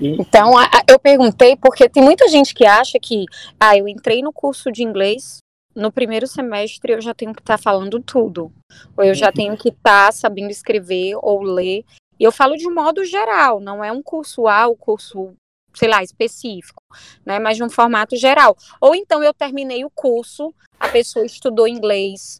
Então, 0.00 0.52
eu 0.88 0.98
perguntei 0.98 1.56
porque 1.56 1.88
tem 1.88 2.02
muita 2.02 2.28
gente 2.28 2.54
que 2.54 2.66
acha 2.66 2.98
que, 3.00 3.24
ah, 3.58 3.76
eu 3.76 3.88
entrei 3.88 4.20
no 4.20 4.32
curso 4.32 4.70
de 4.70 4.82
inglês, 4.82 5.38
no 5.74 5.92
primeiro 5.92 6.26
semestre 6.26 6.92
eu 6.92 7.00
já 7.00 7.14
tenho 7.14 7.34
que 7.34 7.40
estar 7.40 7.56
tá 7.56 7.62
falando 7.62 8.00
tudo, 8.00 8.52
ou 8.96 9.04
eu 9.04 9.14
já 9.14 9.26
uhum. 9.26 9.32
tenho 9.32 9.56
que 9.56 9.68
estar 9.68 10.06
tá 10.06 10.12
sabendo 10.12 10.50
escrever 10.50 11.16
ou 11.20 11.42
ler. 11.42 11.84
E 12.18 12.24
eu 12.24 12.32
falo 12.32 12.56
de 12.56 12.68
um 12.68 12.74
modo 12.74 13.04
geral, 13.04 13.60
não 13.60 13.82
é 13.82 13.90
um 13.90 14.02
curso 14.02 14.46
A, 14.46 14.68
o 14.68 14.72
um 14.72 14.76
curso, 14.76 15.34
sei 15.74 15.88
lá, 15.88 16.02
específico, 16.02 16.82
né, 17.24 17.38
mas 17.38 17.56
de 17.56 17.64
um 17.64 17.70
formato 17.70 18.16
geral. 18.16 18.56
Ou 18.80 18.94
então 18.94 19.22
eu 19.22 19.34
terminei 19.34 19.84
o 19.84 19.90
curso, 19.90 20.54
a 20.78 20.88
pessoa 20.88 21.24
estudou 21.24 21.66
inglês 21.66 22.38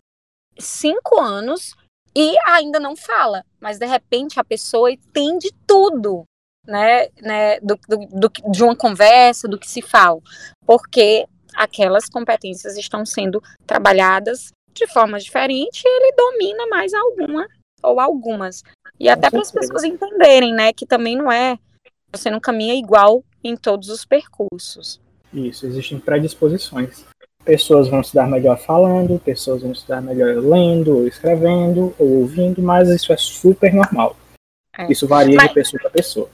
cinco 0.59 1.19
anos 1.19 1.75
e 2.15 2.37
ainda 2.47 2.79
não 2.79 2.95
fala, 2.95 3.45
mas 3.59 3.79
de 3.79 3.87
repente 3.87 4.39
a 4.39 4.45
pessoa 4.45 4.93
entende 4.93 5.51
tudo 5.67 6.25
né, 6.67 7.09
né 7.21 7.61
do, 7.61 7.79
do, 7.89 7.97
do, 8.07 8.31
de 8.51 8.63
uma 8.63 8.77
conversa, 8.77 9.49
do 9.49 9.59
que 9.59 9.69
se 9.69 9.83
fala, 9.83 10.21
porque 10.67 11.27
aquelas 11.57 12.09
competências 12.09 12.77
estão 12.77 13.05
sendo 13.05 13.43
trabalhando 13.67 14.33
de 14.73 14.87
forma 14.87 15.19
diferente 15.19 15.83
e 15.85 15.89
ele 15.89 16.15
domina 16.17 16.67
mais 16.67 16.93
alguma 16.95 17.47
ou 17.83 18.01
algumas. 18.01 18.63
E 18.99 19.09
até 19.09 19.31
para 19.31 19.41
as 19.41 19.51
pessoas 19.51 19.85
entenderem, 19.85 20.53
né, 20.53 20.73
que 20.73 20.87
também 20.87 21.17
não 21.17 21.31
é, 21.31 21.59
você 22.11 22.31
não 22.31 22.41
caminha 22.41 22.75
igual 22.75 23.25
em 23.43 23.57
todos 23.57 23.89
os 23.89 24.05
percursos. 24.05 25.01
Isso, 25.33 25.67
existem 25.67 25.99
predisposições. 25.99 27.05
Pessoas 27.45 27.89
vão 27.89 28.05
se 28.05 28.15
dar 28.15 28.29
melhor 28.29 28.57
falando, 28.59 29.19
pessoas 29.19 29.63
vão 29.63 29.75
se 29.75 29.87
dar 29.89 30.01
melhor 30.01 30.37
lendo, 30.37 30.99
ou 30.99 31.09
escrevendo, 31.09 31.93
ou 31.99 32.21
ouvindo, 32.21 32.63
mas 32.63 32.89
isso 32.89 33.13
é 33.13 33.17
super 33.17 33.75
normal. 33.75 34.17
É. 34.77 34.91
Isso 34.91 35.09
varia 35.09 35.37
mas... 35.37 35.49
de 35.49 35.55
pessoa 35.55 35.81
para 35.81 35.91
pessoa. 35.91 36.31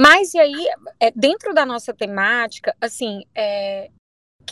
Mas 0.00 0.32
e 0.32 0.38
aí, 0.38 0.66
é, 0.98 1.10
dentro 1.10 1.52
da 1.52 1.66
nossa 1.66 1.92
temática, 1.92 2.74
assim, 2.80 3.24
é, 3.34 3.90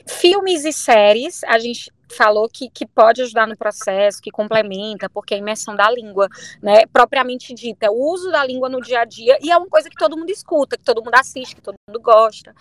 filmes 0.07 0.65
e 0.65 0.73
séries, 0.73 1.43
a 1.45 1.59
gente 1.59 1.91
falou 2.11 2.49
que, 2.49 2.69
que 2.69 2.87
pode 2.87 3.23
ajudar 3.23 3.47
no 3.47 3.57
processo, 3.57 4.21
que 4.21 4.31
complementa, 4.31 5.09
porque 5.09 5.35
a 5.35 5.39
imersão 5.39 5.75
da 5.75 5.91
língua, 5.91 6.29
né, 6.63 6.87
propriamente 6.87 7.55
dita, 7.55 7.91
o 7.91 8.13
uso 8.13 8.31
da 8.31 8.45
língua 8.45 8.69
no 8.69 8.81
dia 8.81 9.01
a 9.01 9.05
dia, 9.05 9.39
e 9.41 9.51
é 9.51 9.57
uma 9.57 9.69
coisa 9.69 9.89
que 9.89 9.97
todo 9.97 10.17
mundo 10.17 10.31
escuta, 10.31 10.77
que 10.77 10.85
todo 10.85 11.03
mundo 11.03 11.15
assiste, 11.15 11.55
que 11.55 11.63
todo 11.63 11.77
mundo 11.89 12.01
gosta. 12.01 12.55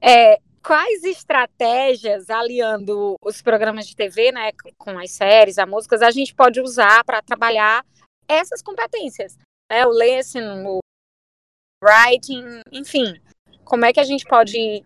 É, 0.00 0.38
quais 0.62 1.04
estratégias, 1.04 2.30
aliando 2.30 3.16
os 3.22 3.42
programas 3.42 3.86
de 3.86 3.94
TV, 3.94 4.32
né, 4.32 4.50
com 4.78 4.98
as 4.98 5.10
séries, 5.10 5.58
as 5.58 5.68
músicas, 5.68 6.02
a 6.02 6.10
gente 6.10 6.34
pode 6.34 6.60
usar 6.60 7.04
para 7.04 7.22
trabalhar 7.22 7.84
essas 8.26 8.62
competências? 8.62 9.36
Né, 9.70 9.86
o 9.86 9.92
listening, 9.92 10.64
o 10.66 10.80
writing, 11.82 12.62
enfim. 12.72 13.20
Como 13.64 13.84
é 13.84 13.92
que 13.92 14.00
a 14.00 14.04
gente 14.04 14.24
pode 14.24 14.84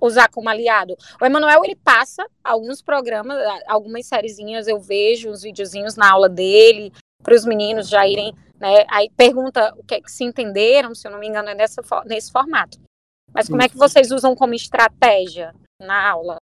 usar 0.00 0.28
como 0.28 0.48
aliado? 0.48 0.96
O 1.20 1.24
Emanuel, 1.24 1.64
ele 1.64 1.76
passa 1.76 2.26
alguns 2.42 2.82
programas, 2.82 3.36
algumas 3.66 4.06
sériezinhas, 4.06 4.66
eu 4.66 4.80
vejo 4.80 5.30
os 5.30 5.42
videozinhos 5.42 5.96
na 5.96 6.10
aula 6.10 6.28
dele, 6.28 6.92
para 7.22 7.34
os 7.34 7.44
meninos 7.44 7.88
já 7.88 8.06
irem, 8.06 8.34
né? 8.58 8.84
Aí 8.88 9.10
pergunta 9.16 9.74
o 9.76 9.84
que 9.84 9.94
é 9.94 10.00
que 10.00 10.10
se 10.10 10.24
entenderam, 10.24 10.94
se 10.94 11.06
eu 11.06 11.12
não 11.12 11.18
me 11.18 11.28
engano, 11.28 11.48
é 11.48 11.54
nessa, 11.54 11.82
nesse 12.06 12.30
formato. 12.30 12.78
Mas 13.32 13.48
como 13.48 13.62
é 13.62 13.68
que 13.68 13.76
vocês 13.76 14.10
usam 14.10 14.34
como 14.34 14.54
estratégia 14.54 15.54
na 15.80 16.08
aula? 16.08 16.36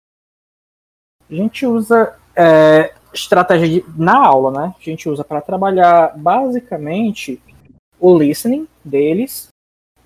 A 1.30 1.34
gente 1.34 1.64
usa 1.64 2.18
é, 2.36 2.92
estratégia 3.12 3.68
de, 3.68 3.98
na 3.98 4.26
aula, 4.26 4.50
né? 4.50 4.74
A 4.76 4.82
gente 4.82 5.08
usa 5.08 5.22
para 5.22 5.40
trabalhar 5.40 6.16
basicamente 6.16 7.40
o 8.00 8.18
listening 8.18 8.66
deles 8.84 9.51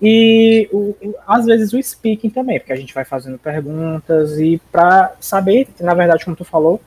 e 0.01 0.69
o, 0.71 0.95
às 1.25 1.45
vezes 1.45 1.73
o 1.73 1.81
speaking 1.81 2.29
também, 2.29 2.59
porque 2.59 2.73
a 2.73 2.77
gente 2.77 2.93
vai 2.93 3.03
fazendo 3.03 3.39
perguntas 3.39 4.39
e 4.39 4.59
para 4.71 5.15
saber, 5.19 5.67
na 5.79 5.93
verdade, 5.93 6.23
como 6.23 6.37
tu 6.37 6.45
falou, 6.45 6.79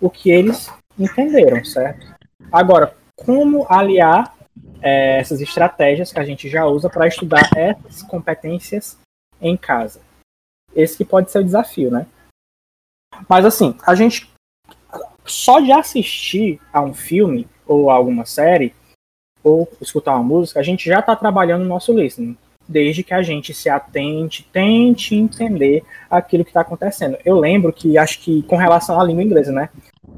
o 0.00 0.10
que 0.10 0.30
eles 0.30 0.70
entenderam, 0.98 1.64
certo? 1.64 2.06
Agora, 2.50 2.94
como 3.16 3.66
aliar 3.68 4.36
é, 4.82 5.18
essas 5.18 5.40
estratégias 5.40 6.12
que 6.12 6.18
a 6.18 6.24
gente 6.24 6.48
já 6.48 6.66
usa 6.66 6.88
para 6.88 7.06
estudar 7.06 7.48
essas 7.56 8.02
competências 8.02 8.98
em 9.40 9.56
casa? 9.56 10.00
Esse 10.74 10.96
que 10.96 11.04
pode 11.04 11.30
ser 11.30 11.40
o 11.40 11.44
desafio, 11.44 11.90
né? 11.90 12.06
Mas 13.28 13.44
assim, 13.44 13.76
a 13.86 13.94
gente 13.94 14.30
só 15.24 15.60
de 15.60 15.72
assistir 15.72 16.60
a 16.72 16.80
um 16.80 16.94
filme 16.94 17.46
ou 17.66 17.90
a 17.90 17.94
alguma 17.94 18.24
série 18.24 18.74
ou 19.42 19.68
escutar 19.80 20.14
uma 20.14 20.22
música, 20.22 20.58
a 20.58 20.62
gente 20.62 20.88
já 20.88 21.00
está 21.00 21.14
trabalhando 21.14 21.62
o 21.62 21.68
nosso 21.68 21.92
listening, 21.92 22.36
desde 22.68 23.02
que 23.02 23.14
a 23.14 23.22
gente 23.22 23.54
se 23.54 23.70
atente, 23.70 24.46
tente 24.52 25.14
entender 25.14 25.82
aquilo 26.10 26.44
que 26.44 26.50
está 26.50 26.60
acontecendo. 26.60 27.16
Eu 27.24 27.38
lembro 27.38 27.72
que, 27.72 27.96
acho 27.96 28.20
que 28.20 28.42
com 28.42 28.56
relação 28.56 29.00
à 29.00 29.04
língua 29.04 29.22
inglesa, 29.22 29.50
né? 29.50 29.70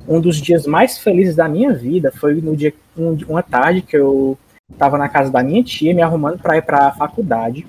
Um 0.09 0.21
dos 0.21 0.41
dias 0.41 0.67
mais 0.67 0.99
felizes 0.99 1.37
da 1.37 1.49
minha 1.49 1.73
vida 1.73 2.13
foi 2.13 2.35
no 2.35 2.57
dia, 2.57 2.75
um, 2.97 3.17
uma 3.29 3.43
tarde 3.43 3.83
que 3.83 3.97
eu 3.97 4.37
estava 4.71 4.99
na 4.99 5.09
casa 5.09 5.31
da 5.31 5.43
minha 5.43 5.63
tia, 5.63 5.95
me 5.95 6.03
arrumando 6.03 6.39
para 6.39 6.57
ir 6.57 6.63
para 6.63 6.89
a 6.89 6.93
faculdade. 6.93 7.67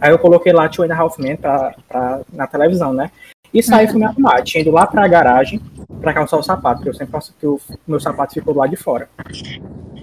Aí 0.00 0.10
eu 0.10 0.18
coloquei 0.18 0.52
lá 0.52 0.68
Two 0.68 0.84
and 0.84 0.92
a 0.92 0.96
Half 0.96 1.18
Men 1.18 1.36
pra, 1.36 1.74
pra, 1.88 2.20
na 2.32 2.46
televisão, 2.46 2.92
né? 2.92 3.10
E 3.52 3.62
saí 3.62 3.86
uhum. 3.86 3.90
fui 3.90 4.00
me 4.00 4.06
arrumar. 4.06 4.42
Tinha 4.42 4.62
ido 4.62 4.70
lá 4.70 4.86
para 4.86 5.04
a 5.04 5.08
garagem 5.08 5.60
para 6.00 6.14
calçar 6.14 6.38
o 6.38 6.42
sapato, 6.42 6.76
porque 6.76 6.90
eu 6.90 6.94
sempre 6.94 7.12
faço 7.12 7.34
que 7.38 7.46
o 7.46 7.60
meu 7.86 8.00
sapato 8.00 8.34
ficou 8.34 8.54
do 8.54 8.60
lado 8.60 8.70
de 8.70 8.76
fora. 8.76 9.08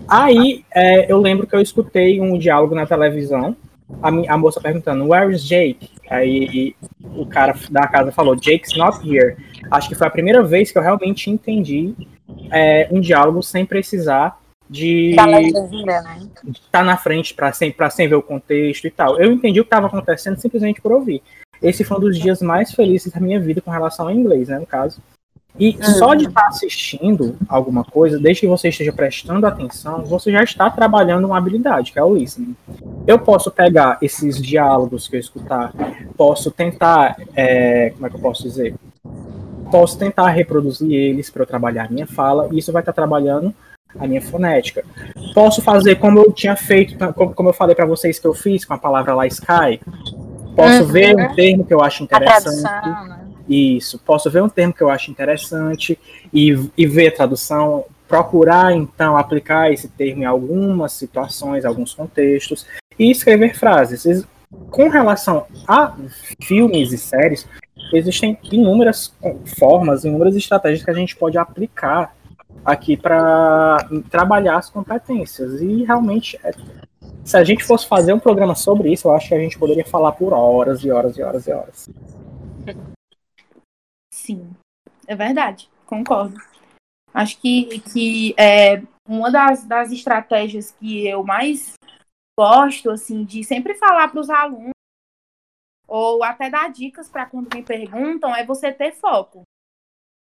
Aí 0.07 0.63
é, 0.73 1.11
eu 1.11 1.17
lembro 1.17 1.47
que 1.47 1.55
eu 1.55 1.61
escutei 1.61 2.21
um 2.21 2.38
diálogo 2.38 2.75
na 2.75 2.85
televisão, 2.85 3.55
a, 4.01 4.09
a 4.33 4.38
moça 4.38 4.59
perguntando, 4.61 5.07
Where 5.07 5.33
is 5.33 5.43
Jake? 5.43 5.89
Aí 6.09 6.75
o 7.01 7.25
cara 7.25 7.55
da 7.69 7.88
casa 7.88 8.11
falou, 8.11 8.35
Jake's 8.35 8.75
not 8.75 8.97
here. 9.07 9.35
Acho 9.71 9.89
que 9.89 9.95
foi 9.95 10.07
a 10.07 10.11
primeira 10.11 10.43
vez 10.43 10.71
que 10.71 10.77
eu 10.77 10.81
realmente 10.81 11.29
entendi 11.29 11.93
é, 12.51 12.88
um 12.91 12.99
diálogo 12.99 13.41
sem 13.41 13.65
precisar 13.65 14.39
de 14.69 15.11
estar 15.11 15.27
né? 15.27 15.49
tá 16.71 16.83
na 16.83 16.97
frente 16.97 17.33
para 17.33 17.51
sem, 17.53 17.73
sem 17.91 18.07
ver 18.07 18.15
o 18.15 18.21
contexto 18.21 18.85
e 18.85 18.91
tal. 18.91 19.19
Eu 19.19 19.31
entendi 19.31 19.59
o 19.59 19.63
que 19.63 19.67
estava 19.67 19.88
acontecendo 19.88 20.38
simplesmente 20.38 20.81
por 20.81 20.91
ouvir. 20.91 21.21
Esse 21.61 21.83
foi 21.83 21.97
um 21.97 22.01
dos 22.01 22.19
dias 22.19 22.41
mais 22.41 22.73
felizes 22.73 23.11
da 23.11 23.19
minha 23.19 23.39
vida 23.39 23.61
com 23.61 23.71
relação 23.71 24.07
ao 24.07 24.13
inglês, 24.13 24.49
né, 24.49 24.59
no 24.59 24.65
caso. 24.65 25.01
E 25.60 25.76
uhum. 25.76 25.84
só 25.84 26.14
de 26.14 26.26
estar 26.26 26.47
assistindo 26.47 27.36
alguma 27.49 27.84
coisa, 27.84 28.20
desde 28.20 28.41
que 28.41 28.47
você 28.47 28.70
esteja 28.70 28.93
prestando 28.93 29.47
atenção, 29.47 30.03
você 30.03 30.32
já 30.32 30.43
está 30.43 30.70
trabalhando 30.70 31.26
uma 31.26 31.38
habilidade, 31.38 31.91
que 31.91 31.99
é 31.99 32.03
o 32.03 32.16
listening. 32.16 32.55
Eu 33.08 33.18
posso 33.18 33.49
pegar 33.49 33.97
esses 34.01 34.39
diálogos 34.41 35.08
que 35.08 35.16
eu 35.16 35.20
escutar, 35.20 35.74
posso 36.16 36.51
tentar, 36.51 37.18
é, 37.36 37.91
como 37.91 38.05
é 38.05 38.10
que 38.10 38.16
eu 38.16 38.20
posso 38.20 38.43
dizer? 38.43 38.76
Posso 39.72 39.97
tentar 39.97 40.30
reproduzir 40.30 40.93
eles 40.93 41.30
para 41.30 41.41
eu 41.41 41.47
trabalhar 41.47 41.86
a 41.86 41.89
minha 41.89 42.08
fala, 42.08 42.47
e 42.51 42.60
isso 42.60 42.72
vai 42.72 42.82
estar 42.82 42.93
trabalhando 42.93 43.53
a 43.99 44.05
minha 44.05 44.22
fonética. 44.22 44.84
Posso 45.34 45.62
fazer 45.62 45.95
como 45.95 46.20
eu 46.20 46.32
tinha 46.32 46.55
feito, 46.55 46.95
como 47.14 47.49
eu 47.49 47.53
falei 47.53 47.76
para 47.76 47.86
vocês 47.86 48.20
que 48.20 48.28
eu 48.28 48.34
fiz 48.34 48.64
com 48.64 48.74
a 48.74 48.78
palavra 48.78 49.16
lá 49.16 49.26
Sky. 49.26 49.80
Posso 50.55 50.84
uhum. 50.84 50.88
ver 50.88 51.16
um 51.16 51.34
termo 51.34 51.66
que 51.66 51.74
eu 51.74 51.82
acho 51.82 52.03
interessante. 52.03 53.16
Isso. 53.48 54.00
Posso 54.00 54.30
ver 54.30 54.43
um 54.43 54.50
termo 54.50 54.74
que 54.74 54.82
eu 54.82 54.89
acho 54.89 55.10
interessante 55.10 55.98
e, 56.34 56.70
e 56.78 56.86
ver 56.86 57.08
a 57.08 57.16
tradução, 57.16 57.86
procurar 58.08 58.74
então 58.74 59.18
aplicar 59.18 59.72
esse 59.72 59.88
termo 59.88 60.24
em 60.24 60.26
algumas 60.26 60.93
situações, 60.93 61.66
alguns 61.66 61.93
contextos 61.93 62.66
e 62.98 63.10
escrever 63.10 63.56
frases. 63.56 64.26
Com 64.72 64.88
relação 64.88 65.45
a 65.68 65.93
filmes 66.41 66.93
e 66.93 66.98
séries, 66.98 67.45
existem 67.93 68.38
inúmeras 68.50 69.14
formas, 69.58 70.06
inúmeras 70.06 70.36
estratégias 70.36 70.84
que 70.84 70.91
a 70.91 70.93
gente 70.93 71.16
pode 71.16 71.38
aplicar 71.38 72.16
aqui 72.64 72.95
para 72.95 73.78
trabalhar 74.10 74.58
as 74.58 74.70
competências. 74.70 75.62
E 75.62 75.84
realmente, 75.84 76.39
é, 76.43 76.52
se 77.24 77.38
a 77.38 77.43
gente 77.43 77.64
fosse 77.64 77.88
fazer 77.88 78.14
um 78.14 78.20
programa 78.20 78.56
sobre 78.56 78.91
isso, 78.91 79.08
eu 79.08 79.14
acho 79.14 79.30
que 79.30 79.36
a 79.36 79.39
gente 79.39 79.58
poderia 79.60 79.86
falar 79.86 80.14
por 80.14 80.34
horas 80.34 80.84
e 80.84 80.91
horas 80.91 81.18
e 81.18 81.22
horas 81.22 81.48
e 81.48 81.52
horas. 81.52 81.89
Sim, 84.28 84.53
é 85.07 85.15
verdade, 85.15 85.69
concordo. 85.86 86.36
Acho 87.13 87.39
que, 87.39 87.80
que 87.80 88.36
é, 88.38 88.84
uma 89.07 89.32
das, 89.32 89.63
das 89.63 89.89
estratégias 89.89 90.71
que 90.71 91.07
eu 91.07 91.23
mais 91.23 91.75
gosto, 92.38 92.91
assim, 92.91 93.23
de 93.23 93.41
sempre 93.45 93.73
falar 93.75 94.09
para 94.09 94.19
os 94.19 94.30
alunos, 94.30 94.71
ou 95.88 96.21
até 96.25 96.49
dar 96.49 96.69
dicas 96.69 97.07
para 97.07 97.25
quando 97.25 97.55
me 97.55 97.63
perguntam, 97.63 98.36
é 98.36 98.45
você 98.45 98.69
ter 98.69 98.91
foco. 98.91 99.43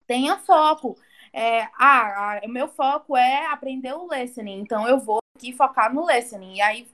Tenha 0.08 0.36
foco 0.38 0.98
é, 1.32 1.68
ah, 1.78 2.40
o 2.44 2.48
meu 2.48 2.66
foco 2.66 3.16
é 3.16 3.46
aprender 3.46 3.92
o 3.92 4.12
listening, 4.12 4.60
então 4.60 4.88
eu 4.88 4.98
vou 4.98 5.18
aqui 5.36 5.52
focar 5.52 5.94
no 5.94 6.04
listening. 6.10 6.56
E 6.56 6.60
aí 6.60 6.88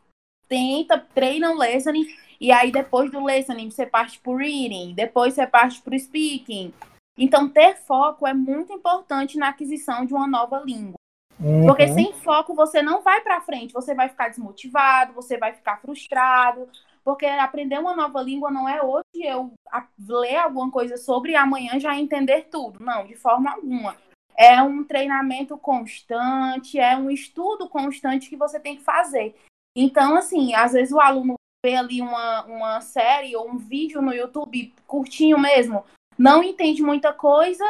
tenta, 0.49 0.99
treina 0.99 1.51
o 1.51 1.63
listening, 1.63 2.07
e 2.39 2.53
aí 2.53 2.71
depois 2.71 3.11
do 3.11 3.27
listening 3.27 3.71
você 3.71 3.87
parte 3.87 4.19
para 4.19 4.37
reading, 4.37 4.95
depois 4.95 5.35
você 5.35 5.47
parte 5.47 5.81
para 5.81 5.99
speaking. 5.99 6.73
Então 7.21 7.49
ter 7.49 7.77
foco 7.77 8.27
é 8.27 8.33
muito 8.33 8.73
importante 8.73 9.37
na 9.37 9.51
aquisição 9.51 10.07
de 10.07 10.15
uma 10.15 10.27
nova 10.27 10.59
língua. 10.65 10.95
Uhum. 11.39 11.67
Porque 11.67 11.87
sem 11.89 12.15
foco 12.15 12.55
você 12.55 12.83
não 12.83 13.03
vai 13.03 13.21
para 13.21 13.43
frente, 13.43 13.75
você 13.75 13.95
vai 13.95 14.09
ficar 14.09 14.29
desmotivado, 14.29 15.13
você 15.13 15.37
vai 15.37 15.53
ficar 15.53 15.81
frustrado, 15.81 16.67
porque 17.05 17.27
aprender 17.27 17.79
uma 17.79 17.95
nova 17.95 18.23
língua 18.23 18.51
não 18.51 18.67
é 18.67 18.83
hoje 18.83 19.05
eu 19.23 19.53
ler 19.99 20.37
alguma 20.37 20.71
coisa 20.71 20.97
sobre 20.97 21.33
e 21.33 21.37
amanhã 21.37 21.79
já 21.79 21.95
entender 21.95 22.49
tudo. 22.51 22.83
Não, 22.83 23.07
de 23.07 23.15
forma 23.15 23.53
alguma 23.53 23.95
é 24.41 24.63
um 24.63 24.83
treinamento 24.83 25.59
constante, 25.59 26.79
é 26.79 26.97
um 26.97 27.11
estudo 27.11 27.69
constante 27.69 28.31
que 28.31 28.37
você 28.37 28.59
tem 28.59 28.77
que 28.77 28.83
fazer. 28.83 29.37
Então, 29.77 30.17
assim, 30.17 30.55
às 30.55 30.73
vezes 30.73 30.95
o 30.95 30.99
aluno 30.99 31.35
vê 31.63 31.75
ali 31.75 32.01
uma, 32.01 32.45
uma 32.47 32.81
série 32.81 33.37
ou 33.37 33.47
um 33.47 33.59
vídeo 33.59 34.01
no 34.01 34.15
YouTube 34.15 34.73
curtinho 34.87 35.39
mesmo, 35.39 35.85
não 36.21 36.45
entende 36.45 36.83
muita 36.83 37.15
coisa, 37.15 37.65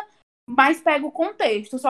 mas 0.45 0.81
pega 0.81 1.07
o 1.07 1.13
contexto. 1.13 1.79
Só 1.79 1.89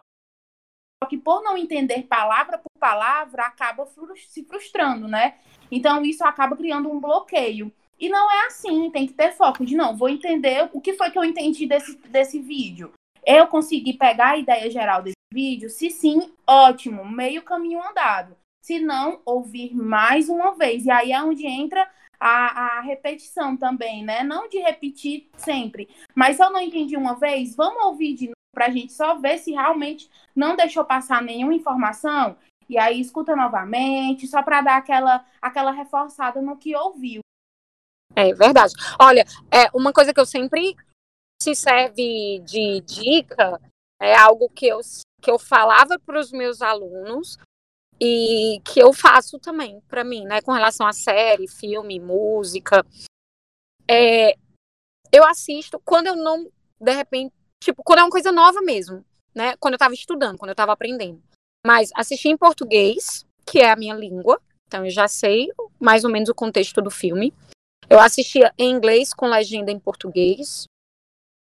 que 1.09 1.17
por 1.17 1.41
não 1.41 1.57
entender 1.57 2.03
palavra 2.03 2.59
por 2.59 2.69
palavra, 2.79 3.47
acaba 3.47 3.87
se 4.15 4.43
frustrando, 4.43 5.07
né? 5.07 5.39
Então, 5.71 6.03
isso 6.03 6.23
acaba 6.23 6.55
criando 6.55 6.91
um 6.91 6.99
bloqueio. 6.99 7.73
E 7.99 8.09
não 8.09 8.29
é 8.29 8.45
assim, 8.45 8.91
tem 8.91 9.07
que 9.07 9.13
ter 9.13 9.31
foco 9.31 9.65
de 9.65 9.75
não, 9.75 9.97
vou 9.97 10.07
entender 10.07 10.69
o 10.71 10.79
que 10.79 10.93
foi 10.93 11.09
que 11.09 11.17
eu 11.17 11.23
entendi 11.23 11.65
desse, 11.65 11.97
desse 12.07 12.39
vídeo. 12.39 12.93
Eu 13.25 13.47
consegui 13.47 13.93
pegar 13.93 14.29
a 14.29 14.37
ideia 14.37 14.69
geral 14.69 15.01
desse 15.01 15.15
vídeo? 15.33 15.67
Se 15.67 15.89
sim, 15.89 16.31
ótimo, 16.45 17.03
meio 17.03 17.41
caminho 17.41 17.81
andado. 17.83 18.37
Se 18.63 18.79
não, 18.79 19.19
ouvir 19.25 19.73
mais 19.73 20.29
uma 20.29 20.53
vez. 20.53 20.85
E 20.85 20.91
aí 20.91 21.11
é 21.11 21.23
onde 21.23 21.47
entra 21.47 21.89
a, 22.21 22.77
a 22.77 22.81
repetição 22.81 23.57
também, 23.57 24.05
né? 24.05 24.21
Não 24.21 24.47
de 24.47 24.59
repetir 24.59 25.27
sempre. 25.37 25.89
Mas 26.13 26.35
se 26.37 26.43
eu 26.43 26.51
não 26.51 26.61
entendi 26.61 26.95
uma 26.95 27.15
vez, 27.15 27.55
vamos 27.55 27.83
ouvir 27.83 28.13
de 28.13 28.25
novo 28.27 28.35
para 28.53 28.67
a 28.67 28.69
gente 28.69 28.93
só 28.93 29.15
ver 29.15 29.39
se 29.39 29.51
realmente 29.51 30.07
não 30.35 30.55
deixou 30.55 30.85
passar 30.85 31.23
nenhuma 31.23 31.55
informação. 31.55 32.37
E 32.69 32.77
aí 32.77 33.01
escuta 33.01 33.35
novamente, 33.35 34.27
só 34.27 34.43
para 34.43 34.61
dar 34.61 34.77
aquela, 34.77 35.25
aquela 35.41 35.71
reforçada 35.71 36.41
no 36.41 36.57
que 36.57 36.75
ouviu. 36.75 37.21
É 38.15 38.31
verdade. 38.33 38.73
Olha, 38.99 39.25
é 39.49 39.75
uma 39.75 39.91
coisa 39.91 40.13
que 40.13 40.19
eu 40.19 40.25
sempre 40.25 40.75
se 41.41 41.55
serve 41.55 42.39
de 42.45 42.81
dica, 42.81 43.59
é 43.99 44.15
algo 44.15 44.47
que 44.49 44.67
eu, 44.67 44.79
que 45.19 45.31
eu 45.31 45.39
falava 45.39 45.97
para 45.97 46.19
os 46.19 46.31
meus 46.31 46.61
alunos 46.61 47.35
e 48.01 48.59
que 48.65 48.81
eu 48.81 48.91
faço 48.91 49.37
também 49.37 49.79
para 49.87 50.03
mim, 50.03 50.25
né, 50.25 50.41
com 50.41 50.51
relação 50.51 50.87
a 50.87 50.91
série, 50.91 51.47
filme, 51.47 51.99
música. 51.99 52.83
É, 53.87 54.35
eu 55.11 55.23
assisto 55.23 55.79
quando 55.85 56.07
eu 56.07 56.15
não, 56.15 56.51
de 56.79 56.91
repente, 56.93 57.31
tipo, 57.63 57.83
quando 57.83 57.99
é 57.99 58.03
uma 58.03 58.09
coisa 58.09 58.31
nova 58.31 58.59
mesmo, 58.61 59.05
né, 59.35 59.55
quando 59.57 59.73
eu 59.73 59.77
estava 59.77 59.93
estudando, 59.93 60.39
quando 60.39 60.49
eu 60.49 60.53
estava 60.53 60.71
aprendendo. 60.71 61.21
Mas 61.63 61.91
assistir 61.95 62.29
em 62.29 62.37
português, 62.37 63.23
que 63.45 63.59
é 63.59 63.69
a 63.69 63.75
minha 63.75 63.93
língua, 63.93 64.41
então 64.65 64.83
eu 64.83 64.89
já 64.89 65.07
sei 65.07 65.49
mais 65.79 66.03
ou 66.03 66.09
menos 66.09 66.29
o 66.29 66.33
contexto 66.33 66.81
do 66.81 66.89
filme. 66.89 67.31
Eu 67.87 67.99
assistia 67.99 68.51
em 68.57 68.71
inglês 68.71 69.13
com 69.13 69.27
legenda 69.27 69.71
em 69.71 69.79
português. 69.79 70.65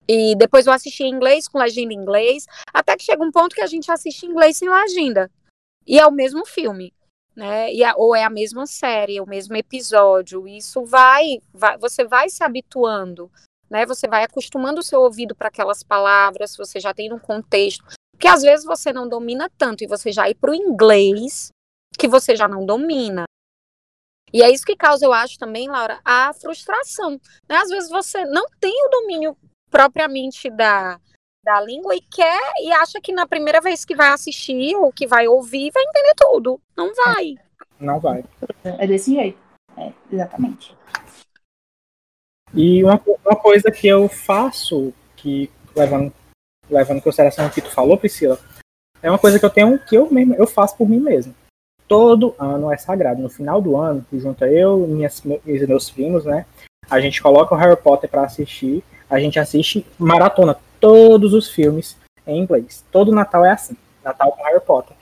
E 0.08 0.36
depois 0.36 0.66
eu 0.66 0.74
assisti 0.74 1.04
em 1.04 1.14
inglês 1.14 1.48
com 1.48 1.60
legenda 1.60 1.94
em 1.94 1.98
inglês, 1.98 2.48
até 2.74 2.98
que 2.98 3.04
chega 3.04 3.24
um 3.24 3.32
ponto 3.32 3.54
que 3.54 3.62
a 3.62 3.68
gente 3.68 3.92
assiste 3.92 4.26
em 4.26 4.30
inglês 4.30 4.58
sem 4.58 4.68
legenda. 4.68 5.30
E 5.90 6.00
é 6.00 6.06
o 6.06 6.12
mesmo 6.12 6.46
filme, 6.46 6.94
né? 7.36 7.74
E 7.74 7.84
é, 7.84 7.92
ou 7.96 8.16
é 8.16 8.24
a 8.24 8.30
mesma 8.30 8.68
série, 8.68 9.20
o 9.20 9.26
mesmo 9.26 9.56
episódio. 9.56 10.48
Isso 10.48 10.86
vai, 10.86 11.40
vai, 11.52 11.78
você 11.78 12.06
vai 12.06 12.30
se 12.30 12.44
habituando 12.44 13.32
né? 13.70 13.86
Você 13.86 14.08
vai 14.08 14.24
acostumando 14.24 14.80
o 14.80 14.84
seu 14.84 15.02
ouvido 15.02 15.36
para 15.36 15.50
aquelas 15.50 15.84
palavras, 15.84 16.58
você 16.58 16.80
já 16.80 16.94
tem 16.94 17.14
um 17.14 17.20
contexto. 17.20 17.86
Porque 18.12 18.28
às 18.28 18.42
vezes 18.42 18.66
você 18.66 18.92
não 18.92 19.08
domina 19.08 19.50
tanto 19.58 19.84
e 19.84 19.88
você 19.88 20.12
já 20.12 20.30
ir 20.30 20.36
para 20.36 20.52
o 20.52 20.56
inglês 20.56 21.52
que 21.98 22.08
você 22.08 22.36
já 22.36 22.48
não 22.48 22.66
domina. 22.66 23.24
E 24.34 24.44
é 24.44 24.50
isso 24.50 24.66
que 24.66 24.76
causa, 24.76 25.06
eu 25.06 25.14
acho 25.14 25.38
também, 25.38 25.68
Laura, 25.68 26.02
a 26.04 26.34
frustração. 26.34 27.20
Né? 27.48 27.56
Às 27.56 27.70
vezes 27.70 27.90
você 27.90 28.26
não 28.26 28.46
tem 28.60 28.74
o 28.86 28.90
domínio 28.90 29.38
propriamente 29.72 30.50
da, 30.50 31.00
da 31.50 31.60
língua 31.62 31.96
e 31.96 32.02
quer 32.02 32.40
e 32.62 32.72
acha 32.74 33.02
que 33.02 33.12
na 33.12 33.28
primeira 33.28 33.60
vez 33.60 33.84
que 33.84 33.96
vai 33.96 34.10
assistir 34.10 34.76
ou 34.76 34.94
que 34.94 35.08
vai 35.08 35.28
ouvir 35.28 35.72
vai 35.72 35.84
entender 35.84 36.14
tudo. 36.16 36.62
Não 36.78 36.94
vai. 36.94 37.36
Não 37.80 38.00
vai. 38.00 38.24
É 38.64 38.86
desse 38.86 39.16
jeito. 39.16 39.40
É, 39.76 39.92
exatamente. 40.12 40.78
E 42.54 42.84
uma, 42.84 43.02
uma 43.26 43.36
coisa 43.36 43.72
que 43.72 43.88
eu 43.88 44.08
faço, 44.08 44.94
que 45.16 45.50
levando, 45.76 46.14
levando 46.70 46.98
em 46.98 47.02
consideração 47.02 47.48
o 47.48 47.50
que 47.50 47.62
tu 47.62 47.72
falou, 47.72 47.98
Priscila, 47.98 48.38
é 49.02 49.10
uma 49.10 49.18
coisa 49.18 49.40
que 49.40 49.46
eu 49.46 49.50
tenho 49.50 49.80
que 49.80 49.96
eu 49.96 50.12
mesmo, 50.12 50.36
eu 50.36 50.46
faço 50.46 50.78
por 50.78 50.88
mim 50.88 51.00
mesmo. 51.00 51.34
Todo 51.88 52.36
ano 52.38 52.72
é 52.72 52.78
sagrado. 52.78 53.24
No 53.24 53.30
final 53.30 53.60
do 53.60 53.76
ano, 53.76 54.06
junto 54.14 54.46
eu, 54.46 54.86
minhas, 54.86 55.24
meus, 55.24 55.68
meus 55.68 55.90
primos, 55.90 56.26
né? 56.26 56.46
A 56.88 57.00
gente 57.00 57.22
coloca 57.22 57.56
o 57.56 57.58
Harry 57.58 57.76
Potter 57.76 58.08
para 58.08 58.24
assistir. 58.24 58.84
A 59.10 59.20
gente 59.20 59.40
assiste 59.40 59.84
maratona 59.98 60.56
todos 60.80 61.34
os 61.34 61.50
filmes 61.50 61.98
em 62.26 62.40
inglês. 62.40 62.86
Todo 62.92 63.12
Natal 63.12 63.46
é 63.46 63.52
assim. 63.52 63.76
Natal 64.04 64.32
com 64.32 64.44
Harry 64.44 64.62
Potter. 64.62 64.96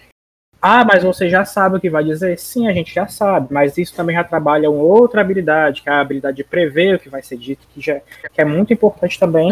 Ah, 0.60 0.84
mas 0.84 1.04
você 1.04 1.30
já 1.30 1.46
sabe 1.46 1.78
o 1.78 1.80
que 1.80 1.90
vai 1.90 2.04
dizer? 2.04 2.38
Sim, 2.40 2.68
a 2.68 2.74
gente 2.74 2.94
já 2.94 3.08
sabe, 3.08 3.54
mas 3.54 3.78
isso 3.78 3.96
também 3.96 4.16
já 4.16 4.24
trabalha 4.24 4.72
uma 4.72 4.84
outra 4.84 5.22
habilidade, 5.22 5.84
que 5.84 5.90
é 5.90 5.94
a 5.94 6.02
habilidade 6.02 6.38
de 6.38 6.44
prever 6.44 6.96
o 6.96 7.00
que 7.00 7.10
vai 7.10 7.22
ser 7.22 7.38
dito, 7.38 7.68
que, 7.74 7.80
já, 7.80 8.00
que 8.34 8.42
é 8.42 8.46
muito 8.46 8.74
importante 8.74 9.20
também 9.20 9.52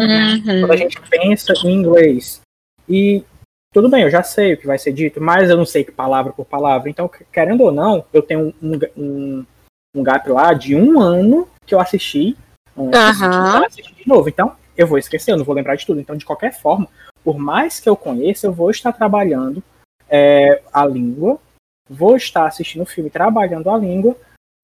quando 0.60 0.72
a 0.72 0.76
gente 0.76 1.00
pensa 1.08 1.52
em 1.64 1.72
inglês. 1.72 2.40
E 2.88 3.22
tudo 3.72 3.88
bem, 3.88 4.02
eu 4.02 4.10
já 4.10 4.22
sei 4.24 4.54
o 4.54 4.56
que 4.56 4.66
vai 4.66 4.78
ser 4.78 4.92
dito, 4.92 5.20
mas 5.20 5.48
eu 5.48 5.56
não 5.56 5.64
sei 5.64 5.84
que 5.84 5.92
palavra 5.92 6.32
por 6.32 6.44
palavra. 6.44 6.90
Então, 6.90 7.08
querendo 7.32 7.62
ou 7.62 7.70
não, 7.70 8.04
eu 8.12 8.20
tenho 8.20 8.52
um, 8.60 8.78
um, 8.96 9.46
um 9.94 10.02
gap 10.02 10.28
lá 10.28 10.52
de 10.54 10.74
um 10.74 11.00
ano 11.00 11.48
que 11.64 11.74
eu 11.74 11.80
assisti 11.80 12.36
Aham. 12.76 13.58
eu 13.58 13.64
assisti 13.64 13.94
de 13.94 14.06
novo. 14.06 14.28
Então, 14.28 14.54
eu 14.76 14.86
vou 14.86 14.98
esquecer, 14.98 15.32
eu 15.32 15.36
não 15.36 15.44
vou 15.44 15.54
lembrar 15.54 15.76
de 15.76 15.86
tudo. 15.86 16.00
Então, 16.00 16.16
de 16.16 16.24
qualquer 16.24 16.52
forma, 16.52 16.88
por 17.24 17.38
mais 17.38 17.80
que 17.80 17.88
eu 17.88 17.96
conheça, 17.96 18.46
eu 18.46 18.52
vou 18.52 18.70
estar 18.70 18.92
trabalhando 18.92 19.62
é, 20.08 20.62
a 20.72 20.84
língua, 20.84 21.40
vou 21.88 22.16
estar 22.16 22.46
assistindo 22.46 22.82
o 22.82 22.86
filme 22.86 23.10
trabalhando 23.10 23.70
a 23.70 23.78
língua, 23.78 24.16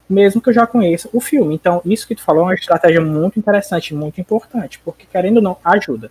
mesmo 0.08 0.40
que 0.40 0.50
eu 0.50 0.54
já 0.54 0.66
conheça 0.66 1.08
o 1.12 1.20
filme. 1.20 1.54
Então, 1.54 1.80
isso 1.84 2.06
que 2.06 2.14
tu 2.14 2.22
falou 2.22 2.42
é 2.42 2.46
uma 2.46 2.54
estratégia 2.54 3.00
muito 3.00 3.38
interessante, 3.38 3.94
muito 3.94 4.20
importante, 4.20 4.78
porque 4.84 5.06
querendo 5.06 5.38
ou 5.38 5.42
não, 5.42 5.56
ajuda. 5.64 6.10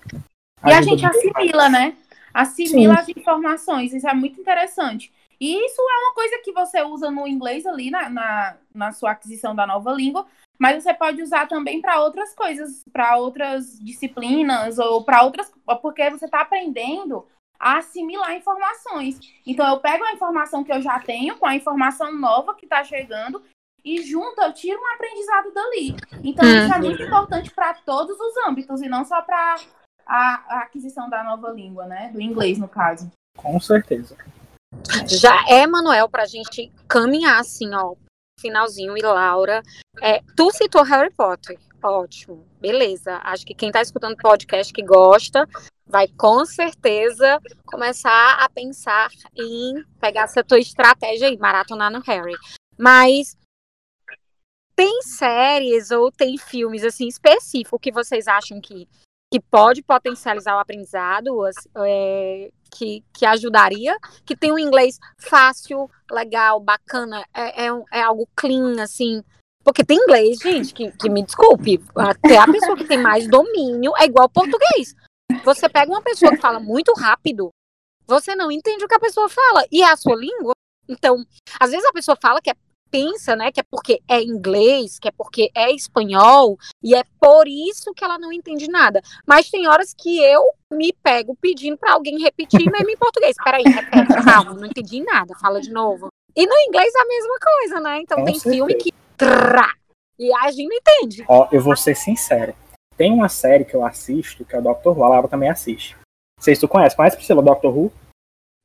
E 0.65 0.71
a 0.71 0.79
Ajuda 0.79 0.97
gente 0.97 1.05
assimila, 1.05 1.69
né? 1.69 1.95
Assimila 2.33 2.95
Sim. 2.95 2.99
as 2.99 3.09
informações, 3.09 3.93
isso 3.93 4.07
é 4.07 4.13
muito 4.13 4.39
interessante. 4.39 5.11
E 5.39 5.65
isso 5.65 5.81
é 5.81 6.05
uma 6.05 6.13
coisa 6.13 6.39
que 6.43 6.51
você 6.51 6.83
usa 6.83 7.09
no 7.09 7.27
inglês 7.27 7.65
ali 7.65 7.89
na, 7.89 8.09
na, 8.09 8.57
na 8.73 8.91
sua 8.91 9.11
aquisição 9.11 9.55
da 9.55 9.65
nova 9.65 9.91
língua, 9.91 10.25
mas 10.61 10.83
você 10.83 10.93
pode 10.93 11.19
usar 11.23 11.47
também 11.47 11.81
para 11.81 11.99
outras 12.03 12.35
coisas, 12.35 12.83
para 12.93 13.17
outras 13.17 13.79
disciplinas 13.79 14.77
ou 14.77 15.03
para 15.03 15.23
outras, 15.23 15.51
porque 15.81 16.07
você 16.11 16.25
está 16.25 16.41
aprendendo 16.41 17.25
a 17.59 17.79
assimilar 17.79 18.35
informações. 18.35 19.19
Então 19.43 19.67
eu 19.67 19.79
pego 19.79 20.03
a 20.03 20.13
informação 20.13 20.63
que 20.63 20.71
eu 20.71 20.79
já 20.79 20.99
tenho 20.99 21.35
com 21.39 21.47
a 21.47 21.55
informação 21.55 22.13
nova 22.13 22.53
que 22.53 22.67
está 22.67 22.83
chegando 22.83 23.41
e 23.83 24.03
junto 24.03 24.39
eu 24.39 24.53
tiro 24.53 24.79
um 24.79 24.93
aprendizado 24.93 25.51
dali. 25.51 25.95
Então 26.23 26.45
isso 26.45 26.73
é 26.75 26.77
muito 26.77 27.01
importante 27.01 27.49
para 27.49 27.73
todos 27.73 28.15
os 28.19 28.47
âmbitos 28.47 28.83
e 28.83 28.87
não 28.87 29.03
só 29.03 29.19
para 29.23 29.55
a, 30.05 30.57
a 30.57 30.59
aquisição 30.59 31.09
da 31.09 31.23
nova 31.23 31.49
língua, 31.49 31.87
né? 31.87 32.11
Do 32.13 32.21
inglês, 32.21 32.59
no 32.59 32.67
caso. 32.67 33.11
Com 33.35 33.59
certeza. 33.59 34.15
Já 35.07 35.43
é, 35.49 35.65
Manuel, 35.65 36.07
pra 36.07 36.27
gente 36.27 36.71
caminhar 36.87 37.39
assim, 37.39 37.73
ó, 37.73 37.95
finalzinho. 38.39 38.97
E 38.97 39.01
Laura, 39.01 39.61
é, 40.01 40.21
tu 40.35 40.51
citou 40.51 40.83
Harry 40.83 41.13
Potter. 41.13 41.59
Ótimo, 41.83 42.45
beleza. 42.59 43.19
Acho 43.23 43.45
que 43.45 43.55
quem 43.55 43.71
tá 43.71 43.81
escutando 43.81 44.17
podcast 44.17 44.71
que 44.71 44.83
gosta 44.83 45.47
vai 45.85 46.07
com 46.07 46.45
certeza 46.45 47.39
começar 47.65 48.37
a 48.39 48.47
pensar 48.49 49.09
em 49.35 49.83
pegar 49.99 50.23
essa 50.23 50.43
tua 50.43 50.59
estratégia 50.59 51.27
aí, 51.27 51.37
maratonar 51.37 51.91
no 51.91 52.01
Harry. 52.01 52.35
Mas 52.77 53.35
tem 54.75 55.01
séries 55.01 55.91
ou 55.91 56.11
tem 56.11 56.37
filmes 56.37 56.83
assim 56.83 57.07
específicos 57.07 57.79
que 57.81 57.91
vocês 57.91 58.27
acham 58.27 58.61
que, 58.61 58.87
que 59.31 59.39
pode 59.39 59.81
potencializar 59.81 60.55
o 60.55 60.59
aprendizado, 60.59 61.45
é, 61.77 62.51
que, 62.71 63.03
que 63.13 63.25
ajudaria, 63.25 63.95
que 64.25 64.35
tem 64.35 64.51
um 64.51 64.57
inglês 64.57 64.97
fácil, 65.17 65.89
legal, 66.09 66.59
bacana, 66.59 67.23
é, 67.33 67.65
é, 67.65 67.69
é 67.91 68.01
algo 68.01 68.27
clean, 68.35 68.81
assim. 68.81 69.21
Porque 69.63 69.83
tem 69.83 69.97
inglês, 69.97 70.39
gente, 70.39 70.73
que, 70.73 70.91
que 70.93 71.09
me 71.09 71.23
desculpe, 71.23 71.79
até 71.95 72.37
a 72.37 72.47
pessoa 72.47 72.75
que 72.75 72.85
tem 72.85 72.97
mais 72.97 73.27
domínio 73.27 73.93
é 73.97 74.05
igual 74.05 74.27
português. 74.27 74.95
Você 75.43 75.69
pega 75.69 75.91
uma 75.91 76.01
pessoa 76.01 76.31
que 76.31 76.41
fala 76.41 76.59
muito 76.59 76.93
rápido, 76.93 77.49
você 78.07 78.35
não 78.35 78.51
entende 78.51 78.83
o 78.83 78.87
que 78.87 78.95
a 78.95 78.99
pessoa 78.99 79.29
fala, 79.29 79.65
e 79.71 79.83
é 79.83 79.89
a 79.89 79.95
sua 79.95 80.15
língua. 80.15 80.53
Então, 80.87 81.23
às 81.59 81.71
vezes 81.71 81.85
a 81.85 81.93
pessoa 81.93 82.17
fala 82.19 82.41
que 82.41 82.49
é, 82.49 82.55
pensa, 82.91 83.35
né, 83.35 83.51
que 83.51 83.61
é 83.61 83.63
porque 83.63 84.01
é 84.07 84.21
inglês, 84.21 84.99
que 84.99 85.07
é 85.07 85.11
porque 85.11 85.49
é 85.55 85.71
espanhol, 85.71 86.57
e 86.83 86.93
é 86.93 87.03
por 87.19 87.47
isso 87.47 87.93
que 87.93 88.03
ela 88.03 88.19
não 88.19 88.31
entende 88.31 88.69
nada. 88.69 89.01
Mas 89.25 89.49
tem 89.49 89.67
horas 89.67 89.93
que 89.97 90.19
eu 90.19 90.43
me 90.71 90.93
pego 91.01 91.35
pedindo 91.39 91.77
pra 91.77 91.93
alguém 91.93 92.19
repetir 92.19 92.69
mesmo 92.69 92.89
em 92.89 92.97
português. 92.97 93.35
Peraí, 93.41 93.63
repete, 93.63 94.13
calma, 94.25 94.53
não 94.53 94.65
entendi 94.65 95.01
nada, 95.01 95.33
fala 95.39 95.61
de 95.61 95.71
novo. 95.71 96.09
E 96.35 96.45
no 96.45 96.53
inglês 96.67 96.93
é 96.93 97.01
a 97.01 97.07
mesma 97.07 97.35
coisa, 97.39 97.79
né? 97.79 98.01
Então 98.01 98.17
Com 98.17 98.25
tem 98.25 98.39
filme 98.39 98.73
certeza. 98.73 98.83
que 98.83 98.93
trá, 99.17 99.73
e 100.19 100.31
a 100.33 100.51
gente 100.51 100.67
não 100.67 100.75
entende. 100.75 101.25
Ó, 101.27 101.47
eu 101.51 101.61
vou 101.61 101.75
ser 101.75 101.95
sincero. 101.95 102.53
Tem 102.95 103.11
uma 103.11 103.29
série 103.29 103.65
que 103.65 103.73
eu 103.73 103.83
assisto, 103.85 104.45
que 104.45 104.55
é 104.55 104.59
o 104.59 104.61
Doctor 104.61 104.95
Who, 104.97 105.03
a 105.03 105.09
Laura 105.09 105.27
também 105.27 105.49
assiste. 105.49 105.95
Não 106.37 106.43
sei 106.43 106.53
se 106.53 106.61
tu 106.61 106.67
conhece. 106.67 106.95
Conhece, 106.95 107.15
Priscila, 107.15 107.41
Doctor 107.41 107.75
Who? 107.75 107.91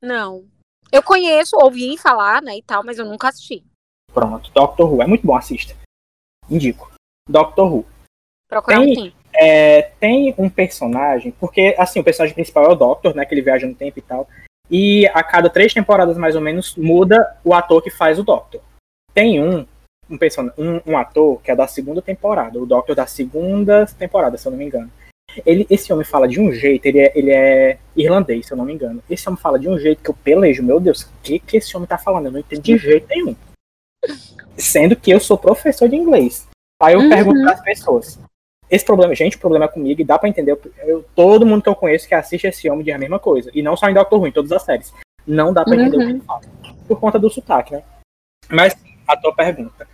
Não. 0.02 0.44
Eu 0.92 1.02
conheço, 1.02 1.56
ouvi 1.56 1.96
falar, 1.96 2.42
né, 2.42 2.56
e 2.56 2.62
tal, 2.62 2.84
mas 2.84 2.98
eu 2.98 3.06
nunca 3.06 3.28
assisti. 3.28 3.64
Pronto, 4.16 4.50
Doctor 4.54 4.90
Who. 4.90 5.02
É 5.02 5.06
muito 5.06 5.26
bom, 5.26 5.36
assista. 5.36 5.74
Indico. 6.48 6.90
Doctor 7.28 7.70
Who. 7.70 7.84
Procurar 8.48 8.80
um 8.80 8.84
Tem- 8.84 8.94
tempo. 8.94 9.16
É, 9.38 9.82
tem 10.00 10.34
um 10.38 10.48
personagem, 10.48 11.30
porque 11.32 11.74
assim, 11.76 12.00
o 12.00 12.04
personagem 12.04 12.34
principal 12.34 12.64
é 12.64 12.68
o 12.68 12.74
Doctor, 12.74 13.14
né? 13.14 13.26
Que 13.26 13.34
ele 13.34 13.42
viaja 13.42 13.66
no 13.66 13.74
tempo 13.74 13.98
e 13.98 14.02
tal. 14.02 14.26
E 14.70 15.06
a 15.08 15.22
cada 15.22 15.50
três 15.50 15.74
temporadas, 15.74 16.16
mais 16.16 16.34
ou 16.34 16.40
menos, 16.40 16.74
muda 16.76 17.36
o 17.44 17.52
ator 17.52 17.82
que 17.82 17.90
faz 17.90 18.18
o 18.18 18.24
Doctor. 18.24 18.62
Tem 19.12 19.38
um, 19.42 19.66
um, 20.08 20.16
person... 20.16 20.50
um, 20.56 20.80
um 20.86 20.96
ator 20.96 21.42
que 21.42 21.50
é 21.50 21.54
da 21.56 21.66
segunda 21.66 22.00
temporada, 22.00 22.58
o 22.58 22.64
Doctor 22.64 22.96
da 22.96 23.06
segunda 23.06 23.84
temporada, 23.84 24.38
se 24.38 24.48
eu 24.48 24.52
não 24.52 24.58
me 24.58 24.64
engano. 24.64 24.90
Ele, 25.44 25.66
esse 25.68 25.92
homem 25.92 26.06
fala 26.06 26.26
de 26.26 26.40
um 26.40 26.50
jeito, 26.50 26.86
ele 26.86 27.00
é, 27.00 27.12
ele 27.14 27.30
é 27.30 27.78
irlandês, 27.94 28.46
se 28.46 28.54
eu 28.54 28.56
não 28.56 28.64
me 28.64 28.72
engano. 28.72 29.02
Esse 29.10 29.28
homem 29.28 29.38
fala 29.38 29.58
de 29.58 29.68
um 29.68 29.78
jeito 29.78 30.02
que 30.02 30.08
eu 30.08 30.14
pelejo, 30.14 30.62
meu 30.62 30.80
Deus, 30.80 31.02
o 31.02 31.10
que, 31.22 31.38
que 31.38 31.58
esse 31.58 31.76
homem 31.76 31.86
tá 31.86 31.98
falando? 31.98 32.26
Eu 32.26 32.32
não 32.32 32.40
entendo 32.40 32.62
de 32.62 32.78
jeito 32.78 33.06
nenhum. 33.10 33.36
Sendo 34.56 34.96
que 34.96 35.10
eu 35.10 35.20
sou 35.20 35.36
professor 35.36 35.88
de 35.88 35.96
inglês. 35.96 36.46
Aí 36.82 36.94
eu 36.94 37.00
Uhum. 37.00 37.08
pergunto 37.08 37.40
para 37.42 37.52
as 37.52 37.60
pessoas. 37.62 38.18
Esse 38.70 38.84
problema, 38.84 39.14
gente, 39.14 39.36
o 39.36 39.40
problema 39.40 39.66
é 39.66 39.68
comigo 39.68 40.00
e 40.00 40.04
dá 40.04 40.18
pra 40.18 40.28
entender. 40.28 40.58
Eu, 40.84 41.04
todo 41.14 41.46
mundo 41.46 41.62
que 41.62 41.68
eu 41.68 41.74
conheço 41.74 42.08
que 42.08 42.14
assiste 42.14 42.46
esse 42.46 42.68
homem 42.68 42.84
diz 42.84 42.94
a 42.94 42.98
mesma 42.98 43.18
coisa. 43.18 43.50
E 43.54 43.62
não 43.62 43.76
só 43.76 43.88
em 43.88 43.94
Doctor 43.94 44.18
Who, 44.20 44.26
em 44.26 44.32
todas 44.32 44.50
as 44.52 44.62
séries. 44.62 44.92
Não 45.26 45.52
dá 45.52 45.64
pra 45.64 45.74
entender 45.76 45.96
o 45.96 46.00
que 46.00 46.06
ele 46.12 46.20
fala. 46.20 46.40
Por 46.88 46.98
conta 47.00 47.18
do 47.18 47.30
sotaque, 47.30 47.74
né? 47.74 47.82
Mas 48.50 48.74
a 49.06 49.16
tua 49.16 49.34
pergunta. 49.34 49.86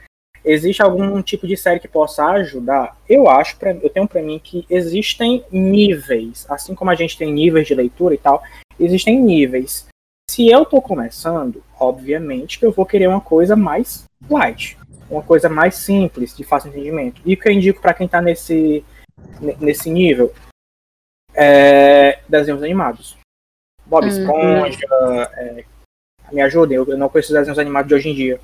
Existe 0.44 0.82
algum 0.82 1.22
tipo 1.22 1.46
de 1.46 1.56
série 1.56 1.78
que 1.80 1.86
possa 1.86 2.24
ajudar? 2.32 2.96
Eu 3.08 3.28
acho, 3.28 3.56
pra- 3.58 3.72
eu 3.74 3.88
tenho 3.90 4.08
pra 4.08 4.20
mim 4.22 4.40
que 4.42 4.66
existem 4.68 5.44
níveis. 5.52 6.44
Assim 6.50 6.74
como 6.74 6.90
a 6.90 6.94
gente 6.94 7.16
tem 7.16 7.32
níveis 7.32 7.66
de 7.66 7.74
leitura 7.74 8.14
e 8.14 8.18
tal, 8.18 8.42
existem 8.80 9.20
níveis. 9.20 9.86
Se 10.31 10.49
eu 10.49 10.64
tô 10.64 10.81
começando, 10.81 11.62
obviamente 11.79 12.59
que 12.59 12.64
eu 12.64 12.73
vou 12.73 12.87
querer 12.87 13.09
uma 13.09 13.20
coisa 13.20 13.55
mais 13.55 14.05
light 14.31 14.79
uma 15.11 15.23
coisa 15.23 15.47
mais 15.49 15.75
simples, 15.75 16.35
de 16.35 16.43
fácil 16.43 16.70
entendimento. 16.70 17.20
E 17.25 17.35
o 17.35 17.37
que 17.37 17.47
eu 17.47 17.53
indico 17.53 17.83
para 17.83 17.93
quem 17.93 18.09
tá 18.09 18.23
nesse, 18.23 18.83
ne- 19.41 19.57
nesse 19.61 19.91
nível 19.91 20.33
é 21.35 22.20
desenhos 22.27 22.62
animados. 22.62 23.18
Bob 23.85 24.05
Uhum. 24.05 24.09
Esponja, 24.09 24.87
é, 25.37 25.64
me 26.33 26.41
ajudem, 26.41 26.79
eu 26.79 26.97
não 26.97 27.11
conheço 27.11 27.31
os 27.33 27.39
desenhos 27.39 27.59
animados 27.59 27.89
de 27.89 27.95
hoje 27.95 28.09
em 28.09 28.14
dia. 28.14 28.41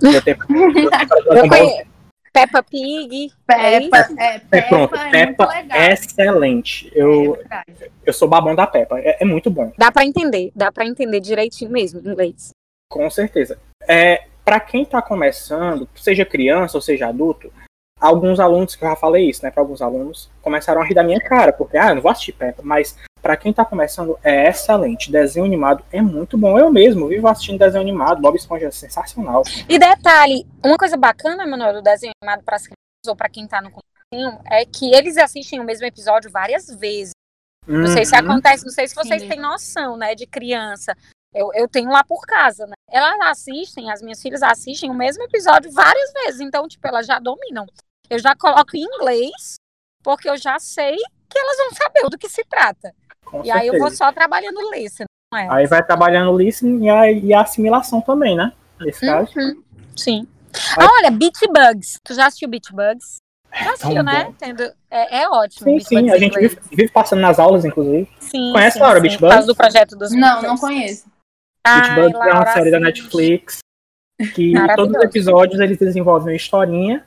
Meu 0.00 0.22
tempo, 0.22 0.44
meu 0.48 0.90
tempo 0.90 1.14
era 1.28 1.40
Eu 1.40 1.48
conheço. 1.48 1.95
Peppa 2.40 2.62
Pig. 2.62 3.32
é 3.50 3.80
Peppa, 3.80 3.96
é, 4.18 4.34
É, 4.34 4.38
Peppa 4.38 4.68
pronto, 4.68 4.94
é 4.96 5.10
Peppa 5.10 5.44
muito 5.46 5.56
legal. 5.56 5.78
é 5.80 5.92
excelente. 5.92 6.92
É 6.94 7.02
Eu, 7.02 7.32
verdade. 7.34 7.72
eu 8.04 8.12
sou 8.12 8.28
babão 8.28 8.54
da 8.54 8.66
Peppa, 8.66 8.98
é, 9.00 9.18
é 9.20 9.24
muito 9.24 9.50
bom. 9.50 9.72
Dá 9.78 9.90
pra 9.90 10.04
entender, 10.04 10.52
dá 10.54 10.70
pra 10.70 10.86
entender 10.86 11.20
direitinho 11.20 11.70
mesmo 11.70 12.00
em 12.00 12.08
inglês. 12.10 12.50
Com 12.90 13.08
certeza. 13.10 13.58
É, 13.88 14.24
para 14.44 14.60
quem 14.60 14.82
está 14.82 15.00
começando, 15.02 15.88
seja 15.94 16.24
criança 16.24 16.76
ou 16.76 16.82
seja 16.82 17.08
adulto, 17.08 17.52
alguns 18.00 18.38
alunos, 18.38 18.76
que 18.76 18.84
eu 18.84 18.90
já 18.90 18.96
falei 18.96 19.28
isso, 19.28 19.42
né, 19.42 19.50
para 19.50 19.62
alguns 19.62 19.80
alunos, 19.80 20.30
começaram 20.42 20.80
a 20.82 20.84
rir 20.84 20.94
da 20.94 21.02
minha 21.02 21.18
cara, 21.20 21.52
porque, 21.52 21.76
ah, 21.78 21.88
eu 21.88 21.94
não 21.96 22.02
vou 22.02 22.10
assistir 22.10 22.32
Peppa, 22.32 22.60
mas 22.62 22.96
para 23.26 23.36
quem 23.36 23.52
tá 23.52 23.64
começando, 23.64 24.16
é 24.22 24.48
excelente. 24.48 25.10
Desenho 25.10 25.44
animado 25.44 25.84
é 25.90 26.00
muito 26.00 26.38
bom. 26.38 26.56
Eu 26.56 26.70
mesmo 26.70 27.08
vivo 27.08 27.26
assistindo 27.26 27.58
desenho 27.58 27.82
animado, 27.82 28.20
Bob 28.20 28.36
Esponja 28.36 28.68
é 28.68 28.70
sensacional. 28.70 29.42
E 29.68 29.80
detalhe, 29.80 30.46
uma 30.64 30.78
coisa 30.78 30.96
bacana, 30.96 31.44
Manuel, 31.44 31.72
do 31.72 31.82
desenho 31.82 32.12
animado 32.22 32.44
para 32.44 32.54
as 32.54 32.62
crianças 32.62 33.08
ou 33.08 33.16
para 33.16 33.28
quem 33.28 33.48
tá 33.48 33.60
no 33.60 33.72
comecinho, 33.72 34.40
é 34.48 34.64
que 34.64 34.94
eles 34.94 35.16
assistem 35.16 35.58
o 35.58 35.64
mesmo 35.64 35.84
episódio 35.84 36.30
várias 36.30 36.68
vezes. 36.78 37.10
Não 37.66 37.88
sei 37.88 38.04
se 38.04 38.14
Uhum. 38.14 38.20
acontece, 38.30 38.64
não 38.64 38.70
sei 38.70 38.86
se 38.86 38.94
vocês 38.94 39.22
Sim. 39.22 39.28
têm 39.28 39.40
noção, 39.40 39.96
né, 39.96 40.14
de 40.14 40.24
criança. 40.24 40.96
Eu, 41.34 41.50
eu 41.52 41.66
tenho 41.68 41.90
lá 41.90 42.04
por 42.04 42.20
casa, 42.28 42.64
né? 42.64 42.74
Elas 42.88 43.18
assistem, 43.22 43.90
as 43.90 44.00
minhas 44.02 44.22
filhas 44.22 44.40
assistem 44.40 44.88
o 44.88 44.94
mesmo 44.94 45.24
episódio 45.24 45.72
várias 45.72 46.12
vezes, 46.12 46.40
então, 46.40 46.68
tipo, 46.68 46.86
elas 46.86 47.04
já 47.04 47.18
dominam. 47.18 47.66
Eu 48.08 48.20
já 48.20 48.36
coloco 48.36 48.76
em 48.76 48.82
inglês, 48.84 49.56
porque 50.04 50.30
eu 50.30 50.36
já 50.36 50.60
sei 50.60 50.94
que 51.28 51.36
elas 51.36 51.56
vão 51.56 51.70
saber 51.72 52.08
do 52.08 52.16
que 52.16 52.28
se 52.28 52.44
trata. 52.44 52.94
Com 53.26 53.44
E 53.44 53.50
aí 53.50 53.66
eu 53.66 53.72
vou 53.74 53.82
certeza. 53.90 53.96
só 53.96 54.12
trabalhando 54.12 54.58
listen, 54.72 55.04
não 55.32 55.38
é? 55.38 55.48
Aí 55.50 55.66
vai 55.66 55.84
trabalhando 55.84 56.30
o 56.30 56.38
listening 56.38 56.84
e 56.86 56.88
a, 56.88 57.10
e 57.12 57.34
a 57.34 57.42
assimilação 57.42 58.00
também, 58.00 58.34
né? 58.36 58.52
Nesse 58.80 59.04
caso. 59.04 59.30
Uhum, 59.36 59.62
Sim. 59.96 60.26
Aí- 60.78 60.86
Ah, 60.86 60.90
olha, 61.00 61.10
Beat 61.10 61.34
Bugs. 61.48 61.98
Tu 62.02 62.14
já 62.14 62.26
assistiu 62.26 62.48
Beat 62.48 62.70
Bugs? 62.70 63.16
Já 63.52 63.72
assistiu, 63.72 63.94
tão 63.96 64.02
né? 64.04 64.32
Tendo... 64.38 64.62
É, 64.90 65.22
é 65.22 65.28
ótimo. 65.28 65.64
Sim, 65.64 65.76
Beat 65.76 65.86
sim, 65.88 65.94
Bugs 65.96 66.12
a 66.12 66.18
gente 66.18 66.38
vive, 66.38 66.58
vive 66.70 66.88
passando 66.92 67.20
nas 67.20 67.38
aulas, 67.38 67.64
inclusive. 67.64 68.08
Sim, 68.20 68.52
Conhece, 68.52 68.78
sim, 68.78 68.80
Laura, 68.82 68.96
sim, 68.96 69.02
Beach 69.02 69.14
Por 69.18 69.28
causa 69.28 69.36
Bugs? 69.36 69.46
do 69.46 69.54
projeto 69.56 69.96
dos 69.96 70.12
Não, 70.12 70.20
não 70.36 70.40
Beatles. 70.40 70.60
conheço. 70.60 71.06
Ai, 71.64 71.80
Beach 71.80 71.94
Bugs 71.94 72.14
é 72.14 72.18
uma 72.32 72.34
Laura, 72.34 72.52
série 72.52 72.70
da. 72.70 72.78
Netflix 72.80 73.58
que 74.34 74.52
todos 74.76 74.96
os 74.96 75.02
episódios 75.04 75.60
eles 75.60 75.76
desenvolvem 75.78 76.28
uma 76.32 76.36
historinha 76.36 77.04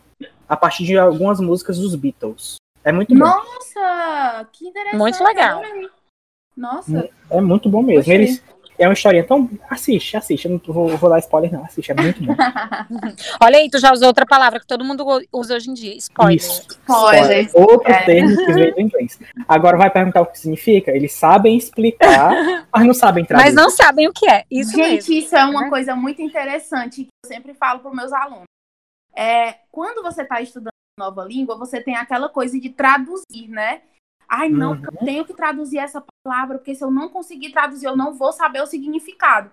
a 0.47 0.57
partir 0.57 0.83
de 0.83 0.97
algumas 0.97 1.39
músicas 1.39 1.77
dos 1.77 1.95
Beatles. 1.95 2.55
É 2.83 2.91
muito 2.91 3.13
bom. 3.13 3.25
Nossa, 3.25 4.47
que 4.51 4.67
interessante. 4.67 4.97
Muito 4.99 5.23
legal. 5.23 5.61
Nossa, 6.59 7.09
É 7.29 7.39
muito 7.39 7.69
bom 7.69 7.81
mesmo. 7.81 7.99
Gostei. 8.01 8.15
Eles 8.15 8.43
é 8.77 8.87
uma 8.87 8.93
historinha 8.93 9.25
tão 9.25 9.49
assiste, 9.69 10.15
assiste. 10.15 10.45
Eu 10.45 10.51
não 10.51 10.73
vou, 10.73 10.87
vou 10.97 11.09
dar 11.09 11.19
spoiler 11.19 11.51
não, 11.51 11.65
assiste, 11.65 11.91
é 11.91 11.95
muito 11.95 12.23
bom. 12.23 12.33
Olha 13.43 13.57
aí, 13.57 13.69
tu 13.69 13.77
já 13.77 13.91
usou 13.91 14.07
outra 14.07 14.25
palavra 14.25 14.59
que 14.59 14.65
todo 14.65 14.85
mundo 14.85 15.05
usa 15.33 15.55
hoje 15.55 15.69
em 15.69 15.73
dia. 15.73 15.95
Spoiler. 15.97 16.35
Isso. 16.37 16.65
Spoiler. 16.69 17.49
Outro 17.53 17.91
É. 17.91 18.03
termo 18.05 18.35
que 18.37 18.53
veio 18.53 18.73
do 18.73 18.81
inglês. 18.81 19.19
Agora 19.47 19.77
vai 19.77 19.89
perguntar 19.91 20.21
o 20.21 20.25
que 20.25 20.39
significa? 20.39 20.91
Eles 20.91 21.11
sabem 21.13 21.57
explicar, 21.57 22.31
mas 22.73 22.87
não 22.87 22.93
sabem 22.93 23.25
traduzir. 23.25 23.53
Mas 23.53 23.55
não 23.55 23.69
sabem 23.69 24.07
o 24.07 24.13
que 24.13 24.29
é. 24.29 24.45
Isso 24.49 24.71
Gente, 24.71 25.09
mesmo. 25.09 25.13
isso 25.13 25.35
é 25.35 25.43
uma 25.45 25.63
né? 25.63 25.69
coisa 25.69 25.93
muito 25.95 26.21
interessante 26.21 27.03
que 27.03 27.09
eu 27.25 27.27
sempre 27.27 27.53
falo 27.53 27.79
para 27.81 27.91
meus 27.91 28.13
alunos. 28.13 28.45
É, 29.13 29.55
quando 29.71 30.01
você 30.01 30.21
está 30.21 30.41
estudando 30.41 30.69
nova 30.97 31.23
língua, 31.25 31.57
você 31.57 31.81
tem 31.81 31.95
aquela 31.95 32.29
coisa 32.29 32.57
de 32.59 32.69
traduzir, 32.69 33.47
né? 33.49 33.81
Ai, 34.29 34.49
não, 34.49 34.73
Uhum. 34.73 34.83
eu 34.85 35.05
tenho 35.05 35.25
que 35.25 35.33
traduzir 35.33 35.79
essa 35.79 36.03
palavra, 36.23 36.57
porque 36.59 36.75
se 36.75 36.83
eu 36.83 36.91
não 36.91 37.09
conseguir 37.09 37.51
traduzir, 37.51 37.87
eu 37.87 37.97
não 37.97 38.13
vou 38.13 38.31
saber 38.31 38.61
o 38.61 38.67
significado. 38.67 39.51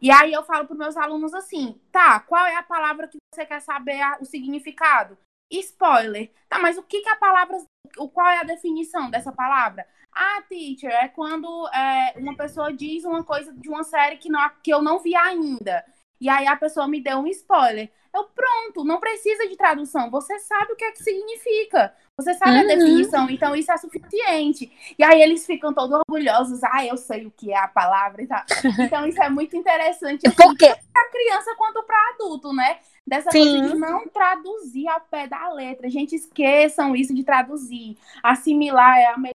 E 0.00 0.10
aí 0.10 0.32
eu 0.32 0.42
falo 0.44 0.66
para 0.66 0.76
meus 0.76 0.96
alunos 0.96 1.34
assim: 1.34 1.80
tá, 1.90 2.20
qual 2.20 2.44
é 2.46 2.56
a 2.56 2.62
palavra 2.62 3.08
que 3.08 3.18
você 3.34 3.44
quer 3.46 3.60
saber 3.60 4.00
a- 4.00 4.18
o 4.20 4.24
significado? 4.24 5.18
Spoiler. 5.50 6.30
Tá, 6.48 6.58
mas 6.58 6.78
o 6.78 6.82
que, 6.82 7.02
que 7.02 7.08
a 7.08 7.16
palavra. 7.16 7.58
O, 7.98 8.08
qual 8.08 8.26
é 8.28 8.38
a 8.38 8.44
definição 8.44 9.10
dessa 9.10 9.32
palavra? 9.32 9.86
Ah, 10.12 10.42
teacher, 10.48 10.90
é 10.90 11.08
quando 11.08 11.68
é, 11.68 12.14
uma 12.16 12.36
pessoa 12.36 12.72
diz 12.72 13.04
uma 13.04 13.22
coisa 13.24 13.52
de 13.52 13.68
uma 13.68 13.82
série 13.84 14.16
que, 14.16 14.30
não, 14.30 14.48
que 14.62 14.72
eu 14.72 14.80
não 14.82 14.98
vi 14.98 15.14
ainda. 15.16 15.84
E 16.22 16.28
aí 16.28 16.46
a 16.46 16.54
pessoa 16.54 16.86
me 16.86 17.00
deu 17.02 17.18
um 17.18 17.26
spoiler. 17.26 17.90
Eu, 18.14 18.24
pronto, 18.24 18.84
não 18.84 19.00
precisa 19.00 19.48
de 19.48 19.56
tradução. 19.56 20.08
Você 20.10 20.38
sabe 20.38 20.72
o 20.72 20.76
que 20.76 20.84
é 20.84 20.92
que 20.92 21.02
significa. 21.02 21.92
Você 22.16 22.32
sabe 22.34 22.58
a 22.58 22.60
Uhum. 22.60 22.66
definição, 22.68 23.28
então 23.28 23.56
isso 23.56 23.72
é 23.72 23.76
suficiente. 23.78 24.70
E 24.96 25.02
aí 25.02 25.20
eles 25.20 25.44
ficam 25.44 25.72
todos 25.74 25.98
orgulhosos. 26.06 26.62
Ah, 26.62 26.84
eu 26.86 26.96
sei 26.96 27.26
o 27.26 27.30
que 27.30 27.52
é 27.52 27.58
a 27.58 27.66
palavra 27.66 28.22
e 28.22 28.26
tal. 28.28 28.42
Então 28.78 29.04
isso 29.06 29.20
é 29.20 29.28
muito 29.28 29.56
interessante. 29.56 30.26
Assim, 30.28 30.36
Por 30.36 30.56
quê? 30.56 30.72
para 30.92 31.10
criança 31.10 31.54
quanto 31.56 31.82
para 31.82 31.96
adulto, 32.14 32.52
né? 32.52 32.78
Dessa 33.04 33.30
Sim. 33.32 33.50
coisa 33.50 33.66
de 33.74 33.80
não 33.80 34.06
traduzir 34.08 34.86
ao 34.88 35.00
pé 35.00 35.26
da 35.26 35.48
letra. 35.52 35.90
Gente, 35.90 36.14
esqueçam 36.14 36.94
isso 36.94 37.12
de 37.12 37.24
traduzir. 37.24 37.96
Assimilar 38.22 38.96
é 38.98 39.06
a 39.06 39.18
melhor. 39.18 39.32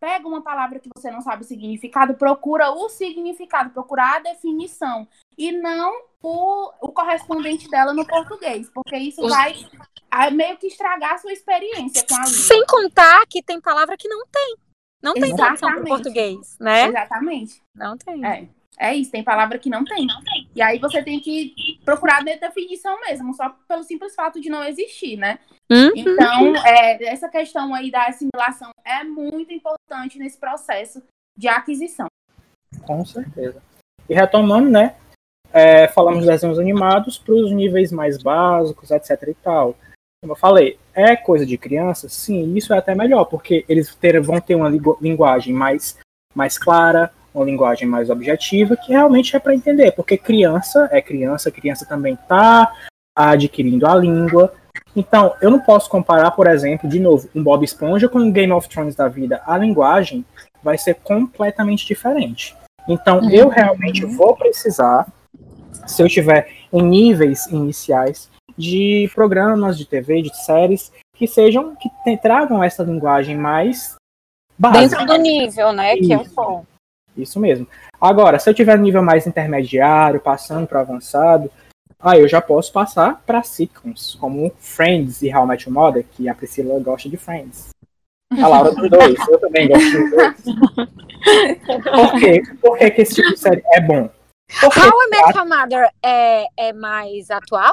Pega 0.00 0.28
uma 0.28 0.42
palavra 0.42 0.78
que 0.78 0.88
você 0.96 1.10
não 1.10 1.20
sabe 1.20 1.42
o 1.42 1.46
significado, 1.46 2.14
procura 2.14 2.70
o 2.70 2.88
significado, 2.88 3.70
procura 3.70 4.16
a 4.16 4.18
definição. 4.20 5.08
E 5.36 5.50
não 5.50 5.92
o, 6.22 6.72
o 6.80 6.92
correspondente 6.92 7.68
dela 7.68 7.92
no 7.92 8.06
português. 8.06 8.70
Porque 8.72 8.96
isso 8.96 9.22
Os- 9.22 9.30
vai 9.30 9.54
ah, 10.10 10.30
meio 10.30 10.56
que 10.56 10.68
estragar 10.68 11.14
a 11.14 11.18
sua 11.18 11.32
experiência 11.32 12.06
com 12.06 12.14
a 12.14 12.18
língua. 12.18 12.32
Sem 12.32 12.64
contar 12.66 13.26
que 13.26 13.42
tem 13.42 13.60
palavra 13.60 13.96
que 13.96 14.08
não 14.08 14.24
tem. 14.26 14.56
Não 15.02 15.14
tem 15.14 15.34
tradução 15.34 15.72
para 15.72 15.84
português, 15.84 16.56
né? 16.58 16.86
Exatamente. 16.86 17.62
Não 17.74 17.96
tem. 17.96 18.24
É. 18.24 18.48
É 18.78 18.94
isso, 18.94 19.10
tem 19.10 19.24
palavra 19.24 19.58
que 19.58 19.68
não 19.68 19.84
tem. 19.84 20.06
E 20.54 20.62
aí 20.62 20.78
você 20.78 21.02
tem 21.02 21.18
que 21.18 21.80
procurar 21.84 22.18
a 22.18 22.22
definição 22.22 23.00
mesmo, 23.00 23.34
só 23.34 23.54
pelo 23.66 23.82
simples 23.82 24.14
fato 24.14 24.40
de 24.40 24.48
não 24.48 24.62
existir, 24.62 25.16
né? 25.16 25.38
Hum? 25.70 25.90
Então, 25.96 26.56
é, 26.64 27.04
essa 27.04 27.28
questão 27.28 27.74
aí 27.74 27.90
da 27.90 28.06
assimilação 28.06 28.70
é 28.84 29.02
muito 29.04 29.52
importante 29.52 30.18
nesse 30.18 30.38
processo 30.38 31.02
de 31.36 31.48
aquisição. 31.48 32.06
Com 32.86 33.04
certeza. 33.04 33.60
E 34.08 34.14
retomando, 34.14 34.70
né? 34.70 34.94
é, 35.52 35.88
falamos 35.88 36.20
de 36.20 36.26
desenhos 36.26 36.58
animados 36.58 37.18
para 37.18 37.34
os 37.34 37.50
níveis 37.52 37.90
mais 37.92 38.22
básicos, 38.22 38.90
etc 38.90 39.22
e 39.28 39.34
tal. 39.34 39.76
Como 40.20 40.32
eu 40.32 40.36
falei, 40.36 40.78
é 40.94 41.16
coisa 41.16 41.46
de 41.46 41.56
criança? 41.56 42.08
Sim, 42.08 42.54
isso 42.56 42.72
é 42.72 42.78
até 42.78 42.94
melhor, 42.94 43.24
porque 43.24 43.64
eles 43.68 43.94
ter- 43.94 44.20
vão 44.20 44.40
ter 44.40 44.54
uma 44.54 44.68
lingu- 44.68 44.98
linguagem 45.00 45.54
mais, 45.54 45.96
mais 46.34 46.58
clara, 46.58 47.12
uma 47.38 47.46
linguagem 47.46 47.86
mais 47.86 48.10
objetiva, 48.10 48.76
que 48.76 48.92
realmente 48.92 49.34
é 49.34 49.38
para 49.38 49.54
entender, 49.54 49.92
porque 49.92 50.18
criança 50.18 50.88
é 50.92 51.00
criança, 51.00 51.50
criança 51.50 51.86
também 51.86 52.14
está 52.14 52.72
adquirindo 53.16 53.86
a 53.86 53.94
língua. 53.94 54.52
Então, 54.94 55.34
eu 55.40 55.50
não 55.50 55.60
posso 55.60 55.88
comparar, 55.88 56.32
por 56.32 56.46
exemplo, 56.46 56.88
de 56.88 56.98
novo, 56.98 57.28
um 57.34 57.42
Bob 57.42 57.64
Esponja 57.64 58.08
com 58.08 58.18
um 58.18 58.32
Game 58.32 58.52
of 58.52 58.68
Thrones 58.68 58.94
da 58.94 59.08
vida. 59.08 59.42
A 59.46 59.56
linguagem 59.56 60.24
vai 60.62 60.76
ser 60.76 60.94
completamente 60.94 61.86
diferente. 61.86 62.56
Então, 62.88 63.30
eu 63.30 63.48
realmente 63.48 64.04
vou 64.04 64.34
precisar, 64.34 65.06
se 65.86 66.02
eu 66.02 66.08
tiver 66.08 66.48
em 66.72 66.82
níveis 66.82 67.46
iniciais, 67.46 68.30
de 68.56 69.08
programas 69.14 69.78
de 69.78 69.84
TV, 69.84 70.22
de 70.22 70.36
séries, 70.36 70.90
que 71.14 71.26
sejam, 71.26 71.76
que 71.76 72.16
tragam 72.16 72.62
essa 72.62 72.82
linguagem 72.82 73.36
mais 73.36 73.94
básica. 74.58 74.98
Dentro 74.98 75.06
do 75.06 75.22
nível, 75.22 75.72
né? 75.72 75.96
Que 75.96 76.14
Isso. 76.14 76.34
for. 76.34 76.64
Isso 77.22 77.40
mesmo. 77.40 77.66
Agora, 78.00 78.38
se 78.38 78.48
eu 78.48 78.54
tiver 78.54 78.78
nível 78.78 79.02
mais 79.02 79.26
intermediário, 79.26 80.20
passando 80.20 80.66
para 80.66 80.80
avançado, 80.80 81.50
aí 81.98 82.20
eu 82.20 82.28
já 82.28 82.40
posso 82.40 82.72
passar 82.72 83.22
para 83.26 83.42
sitcoms, 83.42 84.14
como 84.14 84.52
Friends 84.58 85.22
e 85.22 85.34
How 85.34 85.44
I 85.44 85.48
Met 85.48 85.68
Your 85.68 85.74
Mother, 85.74 86.04
que 86.12 86.28
a 86.28 86.34
Priscila 86.34 86.78
gosta 86.80 87.08
de 87.08 87.16
Friends. 87.16 87.70
A 88.32 88.46
Laura 88.46 88.72
dos 88.72 88.90
dois, 88.90 89.28
eu 89.28 89.40
também 89.40 89.68
gosto 89.68 89.90
dos 89.90 90.10
dois. 90.10 90.42
Por 91.82 92.20
quê? 92.20 92.42
Por 92.60 92.78
que, 92.78 92.90
que 92.90 93.02
esse 93.02 93.14
tipo 93.16 93.30
de 93.30 93.38
série 93.38 93.62
é 93.72 93.80
bom? 93.80 94.08
Porque 94.60 94.80
How 94.80 94.86
I 94.86 95.10
Met 95.10 95.36
Your 95.36 95.48
Mother 95.48 95.90
é, 96.02 96.46
é 96.56 96.72
mais 96.72 97.30
atual? 97.30 97.72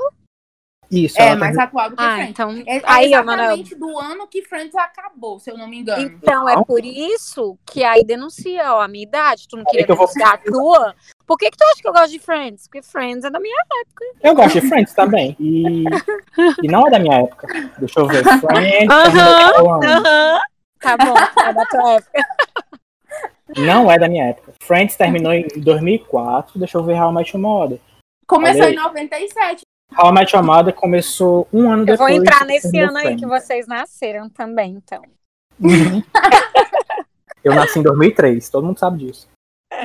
Isso, 0.92 1.20
É 1.22 1.36
mais 1.36 1.56
tem- 1.56 1.64
atual 1.64 1.90
do 1.90 1.96
que 1.96 2.04
Ah, 2.04 2.14
Friends. 2.16 2.30
então. 2.32 2.64
É, 2.68 2.78
é 2.78 2.82
Aí, 2.86 3.06
exatamente 3.14 3.76
do 3.76 4.00
ano 4.00 4.28
que 4.28 4.42
Friends 4.44 4.76
acabou, 4.76 5.40
se 5.40 5.50
eu 5.52 5.58
não 5.58 5.68
me 5.68 5.80
engano. 5.80 6.02
Então 6.02 6.48
é 6.48 6.64
por 6.64 6.84
isso 6.86 7.58
que 7.66 7.84
aí 7.84 8.04
denuncia 8.04 8.74
ó, 8.74 8.82
a 8.82 8.88
minha 8.88 9.04
idade. 9.04 9.48
Tu 9.50 9.58
não 9.58 9.66
queria 9.66 9.86
que 9.86 9.92
eu 9.92 9.96
vou 9.96 10.06
denunciar 10.08 10.34
a 10.34 10.38
tua? 10.38 10.96
Por 11.26 11.38
que, 11.38 11.50
que 11.50 11.58
tu 11.58 11.64
acha 11.64 11.82
que 11.82 11.88
eu 11.88 11.94
gosto 11.94 12.12
de 12.12 12.20
Friends? 12.20 12.68
Porque 12.68 12.82
Friends 12.84 13.24
é 13.26 13.30
da 13.32 13.40
minha. 13.40 13.56
Eu 14.22 14.36
gosto 14.36 14.60
de 14.62 14.68
Friends 14.68 14.94
também. 14.94 15.36
E, 15.40 15.84
e 16.64 16.68
não 16.68 16.86
é 16.88 16.92
da 16.92 17.00
minha 17.00 17.20
época. 17.22 17.48
Deixa 17.80 18.00
eu 18.00 18.06
ver. 18.08 18.24
Friends. 18.42 18.90
Aham, 18.90 19.12
terminou 19.12 19.54
qual 19.54 19.74
ano? 19.76 19.86
Aham. 20.08 20.40
Tá 20.80 20.98
bom, 20.98 21.16
é 21.44 21.54
da 21.54 21.66
tua 21.66 21.92
época. 21.94 22.22
Não 23.58 23.92
é 23.92 23.98
da 23.98 24.08
minha 24.08 24.26
época. 24.30 24.54
Friends 24.62 24.96
terminou 24.96 25.32
em 25.34 25.48
2004. 25.58 26.60
Deixa 26.60 26.78
eu 26.78 26.84
ver 26.84 27.00
How 27.00 27.12
I 27.12 27.14
Met 27.14 27.32
Your 27.36 27.42
Mother. 27.42 27.80
Começou 28.28 28.62
Olha 28.62 28.70
aí. 28.70 28.74
em 28.74 28.78
97. 28.78 29.62
How 29.94 30.10
I 30.10 30.14
Met 30.14 30.36
Your 30.36 30.44
Mother 30.44 30.74
começou 30.74 31.48
um 31.54 31.72
ano 31.72 31.84
Eu 31.88 31.98
vou 31.98 32.08
depois. 32.08 32.16
entrar 32.18 32.40
de 32.40 32.46
nesse 32.48 32.72
terminou 32.72 32.90
ano 32.98 33.08
aí 33.08 33.16
que 33.16 33.26
vocês 33.26 33.68
nasceram 33.68 34.30
também, 34.30 34.82
então. 34.84 35.02
Eu 37.44 37.54
nasci 37.54 37.80
em 37.80 37.84
2003, 37.84 38.50
todo 38.50 38.66
mundo 38.66 38.80
sabe 38.80 39.06
disso. 39.06 39.28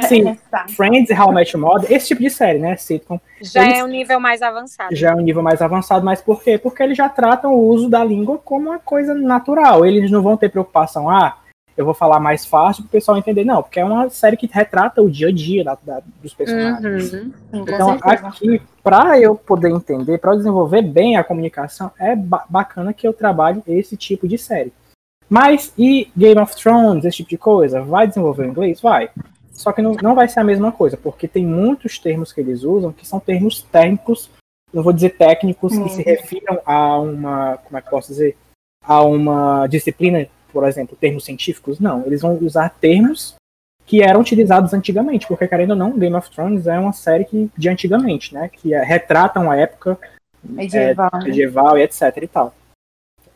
Sim, 0.08 0.36
Tá. 0.50 0.66
Friends 0.68 1.10
e 1.10 1.14
How 1.14 1.30
I 1.30 1.34
Met 1.34 1.56
Your 1.56 1.66
Mother, 1.66 1.92
esse 1.92 2.08
tipo 2.08 2.22
de 2.22 2.30
série, 2.30 2.58
né? 2.58 2.76
Sitcom, 2.76 3.20
Já 3.42 3.64
Eles- 3.64 3.78
é 3.78 3.84
um 3.84 3.88
nível 3.88 4.18
mais 4.20 4.40
avançado. 4.40 4.94
já 4.94 5.10
é 5.10 5.14
um 5.14 5.20
nível 5.20 5.42
mais 5.42 5.60
avançado, 5.60 6.04
mas 6.04 6.20
por 6.22 6.42
quê? 6.42 6.56
Porque 6.58 6.82
eles 6.82 6.96
já 6.96 7.08
tratam 7.08 7.52
o 7.54 7.68
uso 7.68 7.88
da 7.88 8.02
língua 8.02 8.38
como 8.38 8.70
uma 8.70 8.78
coisa 8.78 9.14
natural. 9.14 9.84
Eles 9.84 10.10
não 10.10 10.22
vão 10.22 10.36
ter 10.36 10.48
preocupação, 10.48 11.10
ah, 11.10 11.38
eu 11.76 11.84
vou 11.84 11.94
falar 11.94 12.20
mais 12.20 12.44
fácil 12.44 12.82
para 12.82 12.88
o 12.88 12.92
pessoal 12.92 13.16
entender. 13.18 13.44
Não, 13.44 13.62
porque 13.62 13.80
é 13.80 13.84
uma 13.84 14.08
série 14.10 14.36
que 14.36 14.48
retrata 14.50 15.00
o 15.02 15.10
dia 15.10 15.28
a 15.28 15.32
dia 15.32 15.64
da- 15.64 15.78
da- 15.82 16.02
dos 16.22 16.34
personagens. 16.34 17.12
Uhum. 17.12 17.32
Então, 17.52 17.98
aqui, 18.02 18.60
para 18.82 19.18
eu 19.18 19.34
poder 19.34 19.70
entender, 19.70 20.18
para 20.18 20.34
desenvolver 20.36 20.82
bem 20.82 21.16
a 21.16 21.24
comunicação, 21.24 21.90
é 21.98 22.14
ba- 22.14 22.44
bacana 22.48 22.92
que 22.92 23.06
eu 23.06 23.12
trabalhe 23.12 23.62
esse 23.66 23.96
tipo 23.96 24.26
de 24.28 24.36
série. 24.38 24.72
Mas, 25.28 25.72
e 25.78 26.10
Game 26.16 26.40
of 26.40 26.54
Thrones, 26.56 27.04
esse 27.04 27.18
tipo 27.18 27.30
de 27.30 27.38
coisa, 27.38 27.80
vai 27.82 28.06
desenvolver 28.08 28.42
o 28.42 28.50
inglês? 28.50 28.80
Vai. 28.80 29.10
Só 29.52 29.72
que 29.72 29.82
não, 29.82 29.92
não 30.02 30.14
vai 30.14 30.26
ser 30.26 30.40
a 30.40 30.44
mesma 30.44 30.72
coisa, 30.72 30.96
porque 30.96 31.28
tem 31.28 31.46
muitos 31.46 31.98
termos 31.98 32.32
que 32.32 32.40
eles 32.40 32.64
usam 32.64 32.92
que 32.92 33.06
são 33.06 33.20
termos 33.20 33.62
técnicos, 33.62 34.30
não 34.72 34.82
vou 34.82 34.92
dizer 34.92 35.10
técnicos, 35.10 35.76
que 35.78 35.88
se 35.90 36.02
refiram 36.02 36.58
a 36.64 36.98
uma, 36.98 37.58
como 37.58 37.76
é 37.76 37.80
que 37.80 37.86
eu 37.86 37.90
posso 37.90 38.08
dizer? 38.08 38.36
A 38.82 39.02
uma 39.02 39.66
disciplina, 39.66 40.26
por 40.50 40.66
exemplo, 40.66 40.96
termos 41.00 41.24
científicos. 41.24 41.78
Não, 41.80 42.04
eles 42.06 42.22
vão 42.22 42.36
usar 42.42 42.68
termos 42.80 43.34
que 43.86 44.02
eram 44.02 44.20
utilizados 44.20 44.72
antigamente, 44.72 45.26
porque 45.26 45.48
querendo 45.48 45.70
ou 45.70 45.76
não, 45.76 45.98
Game 45.98 46.14
of 46.14 46.30
Thrones 46.30 46.66
é 46.66 46.78
uma 46.78 46.92
série 46.92 47.24
que, 47.24 47.50
de 47.56 47.68
antigamente, 47.68 48.32
né? 48.32 48.48
Que 48.48 48.72
é, 48.74 48.82
retrata 48.84 49.40
uma 49.40 49.56
época 49.56 49.98
Medieval. 50.42 51.10
né? 51.12 51.24
medieval 51.24 51.76
e 51.78 51.82
etc 51.82 52.16
e 52.22 52.26
tal. 52.28 52.54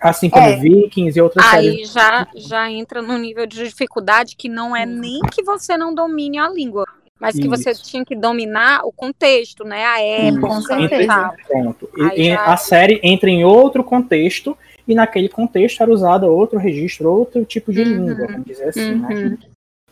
Assim 0.01 0.29
como 0.29 0.47
É. 0.47 0.57
Vikings 0.57 1.19
e 1.19 1.23
outras 1.23 1.45
séries. 1.47 1.73
Aí 1.75 1.85
já, 1.87 2.29
já 2.37 2.71
entra 2.71 3.01
no 3.03 3.17
nível 3.19 3.47
de 3.47 3.65
dificuldade 3.65 4.37
que 4.37 4.49
não 4.49 4.77
é 4.77 4.85
nem 4.85 5.21
que 5.33 5.43
você 5.43 5.77
não 5.77 5.95
domine 5.95 6.39
a 6.39 6.49
língua, 6.49 6.85
mas 7.19 7.35
que 7.35 7.49
você 7.49 7.71
Isso. 7.71 7.85
tinha 7.85 8.05
que 8.05 8.15
dominar 8.15 8.83
o 8.85 8.93
contexto, 8.93 9.65
né? 9.65 9.85
A 9.85 10.01
época 10.01 10.47
com 10.47 10.59
e 10.59 10.63
certeza. 10.63 11.07
tal. 11.07 11.35
Pronto. 11.49 11.91
E- 11.97 12.03
Aí 12.03 12.21
e 12.21 12.31
já- 12.33 12.45
a 12.45 12.57
série 12.57 13.01
entra 13.03 13.31
em 13.31 13.45
outro 13.45 13.83
contexto, 13.83 14.57
e 14.87 14.95
naquele 14.95 15.29
contexto 15.29 15.83
era 15.83 15.91
usado 15.91 16.27
outro 16.27 16.59
registro, 16.59 17.11
outro 17.11 17.45
tipo 17.45 17.73
de 17.73 17.83
Uhum. 17.83 18.07
língua, 18.09 18.27
vamos 18.27 18.45
dizer 18.47 18.69
assim, 18.69 18.95
né? 18.97 19.09
Uhum. 19.15 19.39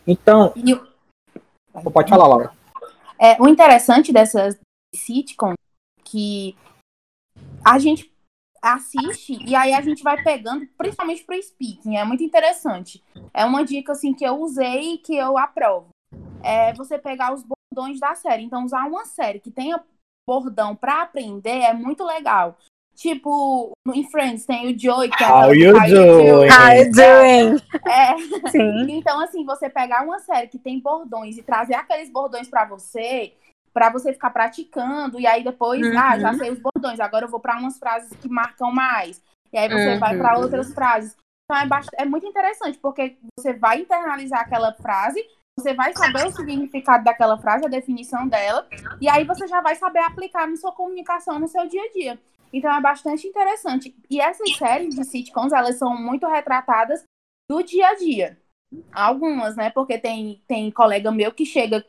Então, 0.05 0.53
E 0.55 0.73
o- 0.73 1.91
pode 1.91 2.09
falar, 2.09 2.27
Laura. 2.27 2.53
É, 3.19 3.41
o 3.41 3.47
interessante 3.47 4.11
dessas 4.11 4.59
sitcoms 4.93 5.55
que 6.03 6.55
a 7.65 7.79
gente 7.79 8.11
assiste 8.61 9.37
e 9.45 9.55
aí 9.55 9.73
a 9.73 9.81
gente 9.81 10.03
vai 10.03 10.21
pegando, 10.21 10.65
principalmente 10.77 11.23
pro 11.23 11.41
speaking, 11.41 11.97
é 11.97 12.03
muito 12.03 12.23
interessante. 12.23 13.03
É 13.33 13.43
uma 13.45 13.63
dica 13.65 13.91
assim 13.93 14.13
que 14.13 14.23
eu 14.25 14.35
usei 14.39 14.93
e 14.93 14.97
que 14.97 15.15
eu 15.15 15.37
aprovo. 15.37 15.89
É 16.43 16.73
você 16.73 16.99
pegar 16.99 17.33
os 17.33 17.43
bordões 17.43 17.99
da 17.99 18.13
série. 18.15 18.43
Então, 18.43 18.63
usar 18.65 18.85
uma 18.85 19.05
série 19.05 19.39
que 19.39 19.49
tenha 19.49 19.83
bordão 20.27 20.75
pra 20.75 21.01
aprender 21.01 21.49
é 21.61 21.73
muito 21.73 22.03
legal. 22.03 22.57
Tipo, 22.95 23.71
no- 23.85 23.95
em 23.95 24.09
Friends 24.09 24.45
tem 24.45 24.67
o 24.73 24.79
Joey, 24.79 25.09
que 25.09 25.23
é 25.23 25.27
How 25.27 25.53
you 25.53 25.73
doing? 25.73 26.49
How 26.49 26.73
you 26.77 26.91
doing? 26.91 27.61
É, 27.89 28.15
Sim. 28.51 28.85
então, 28.91 29.19
assim, 29.19 29.43
você 29.45 29.69
pegar 29.69 30.03
uma 30.03 30.19
série 30.19 30.47
que 30.47 30.59
tem 30.59 30.79
bordões 30.79 31.37
e 31.37 31.43
trazer 31.43 31.73
aqueles 31.75 32.09
bordões 32.11 32.47
pra 32.47 32.65
você, 32.65 33.33
pra 33.73 33.89
você 33.89 34.13
ficar 34.13 34.29
praticando, 34.29 35.19
e 35.19 35.25
aí 35.25 35.43
depois, 35.43 35.81
Uhum. 35.81 35.97
ah, 35.99 36.19
já 36.19 36.33
sei 36.35 36.51
os 36.51 36.59
bordões, 36.59 36.99
agora 36.99 37.25
eu 37.25 37.29
vou 37.29 37.39
pra 37.39 37.57
umas 37.57 37.79
frases 37.79 38.09
que 38.21 38.29
marcam 38.29 38.71
mais. 38.71 39.21
E 39.51 39.57
aí 39.57 39.67
você 39.67 39.93
Uhum. 39.93 39.99
vai 39.99 40.15
pra 40.17 40.37
outras 40.37 40.71
frases. 40.73 41.15
Então 41.45 41.61
é, 41.61 41.65
bast- 41.67 41.89
é 41.97 42.05
muito 42.05 42.25
interessante, 42.27 42.77
porque 42.77 43.17
você 43.37 43.53
vai 43.53 43.81
internalizar 43.81 44.41
aquela 44.41 44.71
frase, 44.73 45.19
você 45.59 45.73
vai 45.73 45.93
saber 45.93 46.25
o 46.27 46.31
significado 46.31 47.03
daquela 47.03 47.37
frase, 47.37 47.65
a 47.65 47.69
definição 47.69 48.27
dela, 48.27 48.65
e 49.01 49.09
aí 49.09 49.23
você 49.25 49.47
já 49.47 49.61
vai 49.61 49.75
saber 49.75 49.99
aplicar 49.99 50.47
na 50.47 50.55
sua 50.55 50.71
comunicação, 50.71 51.37
no 51.39 51.47
seu 51.47 51.67
dia 51.67 51.81
a 51.83 51.91
dia. 51.91 52.19
Então 52.53 52.71
é 52.71 52.79
bastante 52.79 53.27
interessante. 53.27 53.95
E 54.09 54.21
essas 54.21 54.55
séries 54.55 54.95
de 54.95 55.03
sitcoms, 55.03 55.51
elas 55.51 55.77
são 55.77 55.99
muito 55.99 56.27
retratadas 56.27 57.03
do 57.49 57.63
dia 57.63 57.87
a 57.87 57.95
dia. 57.95 58.39
Algumas, 58.91 59.55
né? 59.55 59.71
Porque 59.71 59.97
tem, 59.97 60.41
tem 60.47 60.69
colega 60.69 61.11
meu 61.11 61.31
que 61.31 61.45
chega, 61.45 61.83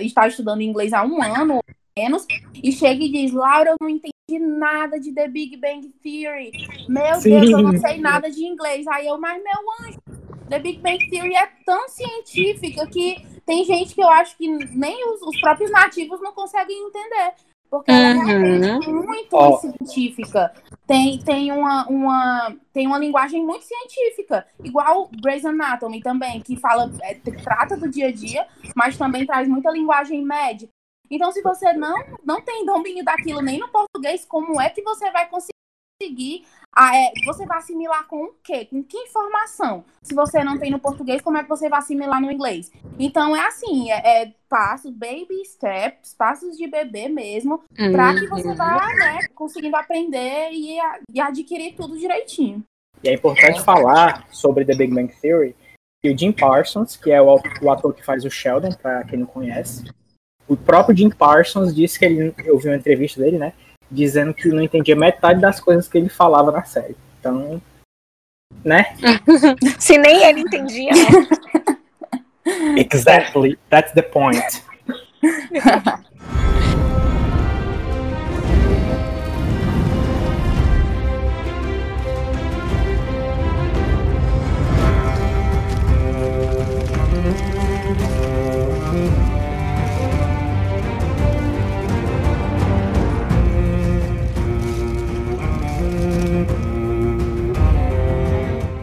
está 0.00 0.26
estudando 0.26 0.62
inglês 0.62 0.92
há 0.92 1.04
um 1.04 1.22
ano 1.22 1.56
ou 1.56 1.64
menos, 1.96 2.26
e 2.54 2.72
chega 2.72 3.02
e 3.04 3.10
diz, 3.10 3.32
Laura, 3.32 3.70
eu 3.70 3.76
não 3.80 3.88
entendi 3.88 4.38
nada 4.38 4.98
de 4.98 5.12
The 5.12 5.28
Big 5.28 5.56
Bang 5.56 5.88
Theory. 6.02 6.52
Meu 6.88 7.14
Sim. 7.16 7.30
Deus, 7.30 7.50
eu 7.50 7.62
não 7.62 7.78
sei 7.78 7.98
nada 7.98 8.30
de 8.30 8.44
inglês. 8.44 8.86
Aí 8.88 9.06
eu, 9.06 9.18
mas 9.18 9.42
meu 9.42 9.88
anjo, 9.88 10.00
The 10.48 10.58
Big 10.58 10.80
Bang 10.80 11.08
Theory 11.08 11.34
é 11.34 11.46
tão 11.64 11.88
científica 11.88 12.86
que 12.88 13.24
tem 13.46 13.64
gente 13.64 13.94
que 13.94 14.02
eu 14.02 14.08
acho 14.08 14.36
que 14.36 14.48
nem 14.48 15.08
os, 15.08 15.22
os 15.22 15.40
próprios 15.40 15.70
nativos 15.70 16.20
não 16.20 16.32
conseguem 16.32 16.86
entender. 16.86 17.34
Porque 17.70 17.90
ela 17.90 18.08
é 18.08 18.14
Uhum. 18.14 18.26
realmente 18.26 18.88
muito 18.90 19.36
Ó. 19.36 19.58
científica. 19.58 20.52
Tem, 20.86 21.18
tem, 21.22 21.52
uma, 21.52 21.86
uma, 21.86 22.56
tem 22.72 22.86
uma 22.86 22.98
linguagem 22.98 23.44
muito 23.46 23.64
científica. 23.64 24.44
Igual 24.64 25.08
Grey's 25.22 25.44
Anatomy 25.44 26.00
também, 26.02 26.40
que 26.40 26.56
fala, 26.56 26.90
é, 27.02 27.14
trata 27.14 27.76
do 27.76 27.88
dia 27.88 28.08
a 28.08 28.12
dia, 28.12 28.46
mas 28.74 28.98
também 28.98 29.24
traz 29.24 29.46
muita 29.46 29.70
linguagem 29.70 30.20
médica. 30.24 30.72
Então, 31.08 31.30
se 31.30 31.42
você 31.42 31.72
não, 31.72 31.96
não 32.24 32.40
tem 32.40 32.64
domínio 32.66 33.04
daquilo 33.04 33.40
nem 33.40 33.58
no 33.58 33.68
português, 33.68 34.24
como 34.24 34.60
é 34.60 34.68
que 34.68 34.82
você 34.82 35.10
vai 35.10 35.28
conseguir? 35.28 35.59
Ah, 36.72 36.96
é, 36.96 37.12
você 37.26 37.44
vai 37.44 37.58
assimilar 37.58 38.06
com 38.06 38.24
o 38.24 38.34
quê? 38.42 38.64
Com 38.64 38.82
que 38.82 38.96
informação? 38.96 39.84
Se 40.02 40.14
você 40.14 40.42
não 40.42 40.58
tem 40.58 40.70
no 40.70 40.78
português, 40.78 41.20
como 41.20 41.36
é 41.36 41.42
que 41.42 41.48
você 41.48 41.68
vai 41.68 41.78
assimilar 41.80 42.20
no 42.20 42.30
inglês? 42.32 42.70
Então, 42.98 43.36
é 43.36 43.46
assim, 43.46 43.90
é, 43.90 44.22
é 44.22 44.32
passos, 44.48 44.90
baby 44.92 45.44
steps, 45.44 46.14
passos 46.14 46.56
de 46.56 46.66
bebê 46.66 47.08
mesmo, 47.08 47.62
para 47.92 48.14
que 48.14 48.26
você 48.28 48.54
vá 48.54 48.86
né, 48.94 49.18
conseguindo 49.34 49.76
aprender 49.76 50.50
e, 50.52 50.78
a- 50.80 51.00
e 51.12 51.20
adquirir 51.20 51.74
tudo 51.74 51.98
direitinho. 51.98 52.62
E 53.02 53.08
é 53.08 53.14
importante 53.14 53.60
falar 53.62 54.26
sobre 54.30 54.64
The 54.64 54.74
Big 54.74 54.94
Bang 54.94 55.12
Theory 55.20 55.54
que 56.02 56.10
o 56.10 56.16
Jim 56.16 56.32
Parsons, 56.32 56.96
que 56.96 57.10
é 57.10 57.20
o, 57.20 57.38
o 57.60 57.70
ator 57.70 57.92
que 57.92 58.02
faz 58.04 58.24
o 58.24 58.30
Sheldon, 58.30 58.72
para 58.72 59.04
quem 59.04 59.18
não 59.18 59.26
conhece, 59.26 59.84
o 60.48 60.56
próprio 60.56 60.96
Jim 60.96 61.10
Parsons 61.10 61.74
disse 61.74 61.98
que 61.98 62.06
ele, 62.06 62.34
eu 62.44 62.58
vi 62.58 62.68
uma 62.68 62.76
entrevista 62.76 63.20
dele, 63.20 63.38
né, 63.38 63.52
dizendo 63.90 64.32
que 64.32 64.48
não 64.48 64.62
entendia 64.62 64.94
metade 64.94 65.40
das 65.40 65.60
coisas 65.60 65.88
que 65.88 65.98
ele 65.98 66.08
falava 66.08 66.52
na 66.52 66.64
série. 66.64 66.96
Então, 67.18 67.60
né? 68.64 68.94
Se 69.78 69.98
nem 69.98 70.24
ele 70.24 70.40
entendia, 70.40 70.90
né? 70.90 71.28
Exactly, 72.76 73.58
that's 73.68 73.92
the 73.92 74.02
point. 74.02 74.42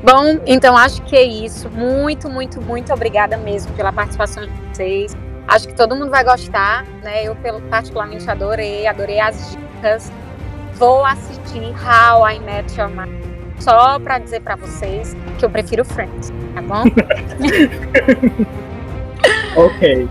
Bom, 0.09 0.39
então 0.45 0.77
acho 0.77 1.01
que 1.01 1.17
é 1.17 1.23
isso. 1.23 1.69
Muito, 1.69 2.29
muito, 2.29 2.61
muito 2.61 2.93
obrigada 2.93 3.35
mesmo 3.35 3.73
pela 3.73 3.91
participação 3.91 4.45
de 4.45 4.51
vocês. 4.71 5.17
Acho 5.45 5.67
que 5.67 5.75
todo 5.75 5.97
mundo 5.97 6.09
vai 6.09 6.23
gostar, 6.23 6.85
né? 7.03 7.25
Eu 7.25 7.35
particularmente 7.69 8.29
adorei, 8.29 8.87
adorei 8.87 9.19
as 9.19 9.51
dicas. 9.51 10.09
Vou 10.75 11.03
assistir 11.05 11.73
How 11.83 12.25
I 12.29 12.39
Met 12.39 12.79
Your 12.79 12.89
Mother 12.89 13.21
só 13.59 13.99
pra 13.99 14.17
dizer 14.17 14.39
pra 14.41 14.55
vocês 14.55 15.13
que 15.37 15.43
eu 15.43 15.49
prefiro 15.49 15.83
Friends, 15.83 16.31
tá 16.55 16.61
bom? 16.61 16.83
Ok. 19.57 20.07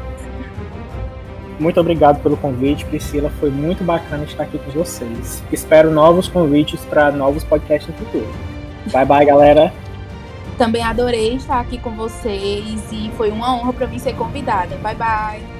Muito 1.60 1.80
obrigado 1.80 2.20
pelo 2.20 2.36
convite, 2.36 2.84
Priscila. 2.84 3.30
Foi 3.38 3.48
muito 3.48 3.84
bacana 3.84 4.24
estar 4.24 4.42
aqui 4.42 4.58
com 4.58 4.72
vocês. 4.72 5.42
Espero 5.52 5.90
novos 5.90 6.28
convites 6.28 6.84
para 6.84 7.12
novos 7.12 7.44
podcasts 7.44 7.88
no 7.88 8.04
futuro. 8.04 8.28
Bye 8.92 9.06
bye, 9.06 9.24
galera. 9.24 9.72
Também 10.58 10.82
adorei 10.82 11.34
estar 11.34 11.60
aqui 11.60 11.78
com 11.78 11.90
vocês 11.90 12.82
e 12.90 13.10
foi 13.16 13.30
uma 13.30 13.54
honra 13.54 13.72
para 13.72 13.86
mim 13.86 13.98
ser 13.98 14.14
convidada. 14.14 14.76
Bye, 14.76 14.94
bye. 14.94 15.56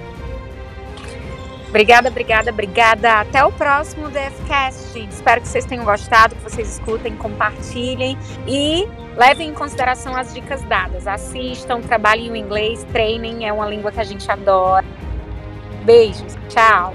Obrigada, 1.69 2.09
obrigada, 2.09 2.51
obrigada. 2.51 3.21
Até 3.21 3.45
o 3.45 3.53
próximo 3.53 4.09
DFcast, 4.09 4.95
gente. 4.95 5.13
Espero 5.13 5.43
que 5.43 5.49
vocês 5.49 5.67
tenham 5.67 5.85
gostado, 5.85 6.35
que 6.35 6.43
vocês 6.43 6.73
escutem, 6.75 7.15
compartilhem 7.17 8.17
e 8.47 8.89
levem 9.17 9.51
em 9.51 9.53
consideração 9.53 10.17
as 10.17 10.33
dicas 10.33 10.63
dadas. 10.63 11.07
Assistam, 11.07 11.81
trabalhem 11.83 12.31
o 12.31 12.37
inglês, 12.37 12.85
treinem, 12.93 13.47
é 13.47 13.53
uma 13.53 13.67
língua 13.67 13.93
que 13.93 14.01
a 14.01 14.05
gente 14.05 14.31
adora. 14.31 14.87
Beijos, 15.85 16.35
tchau. 16.49 16.95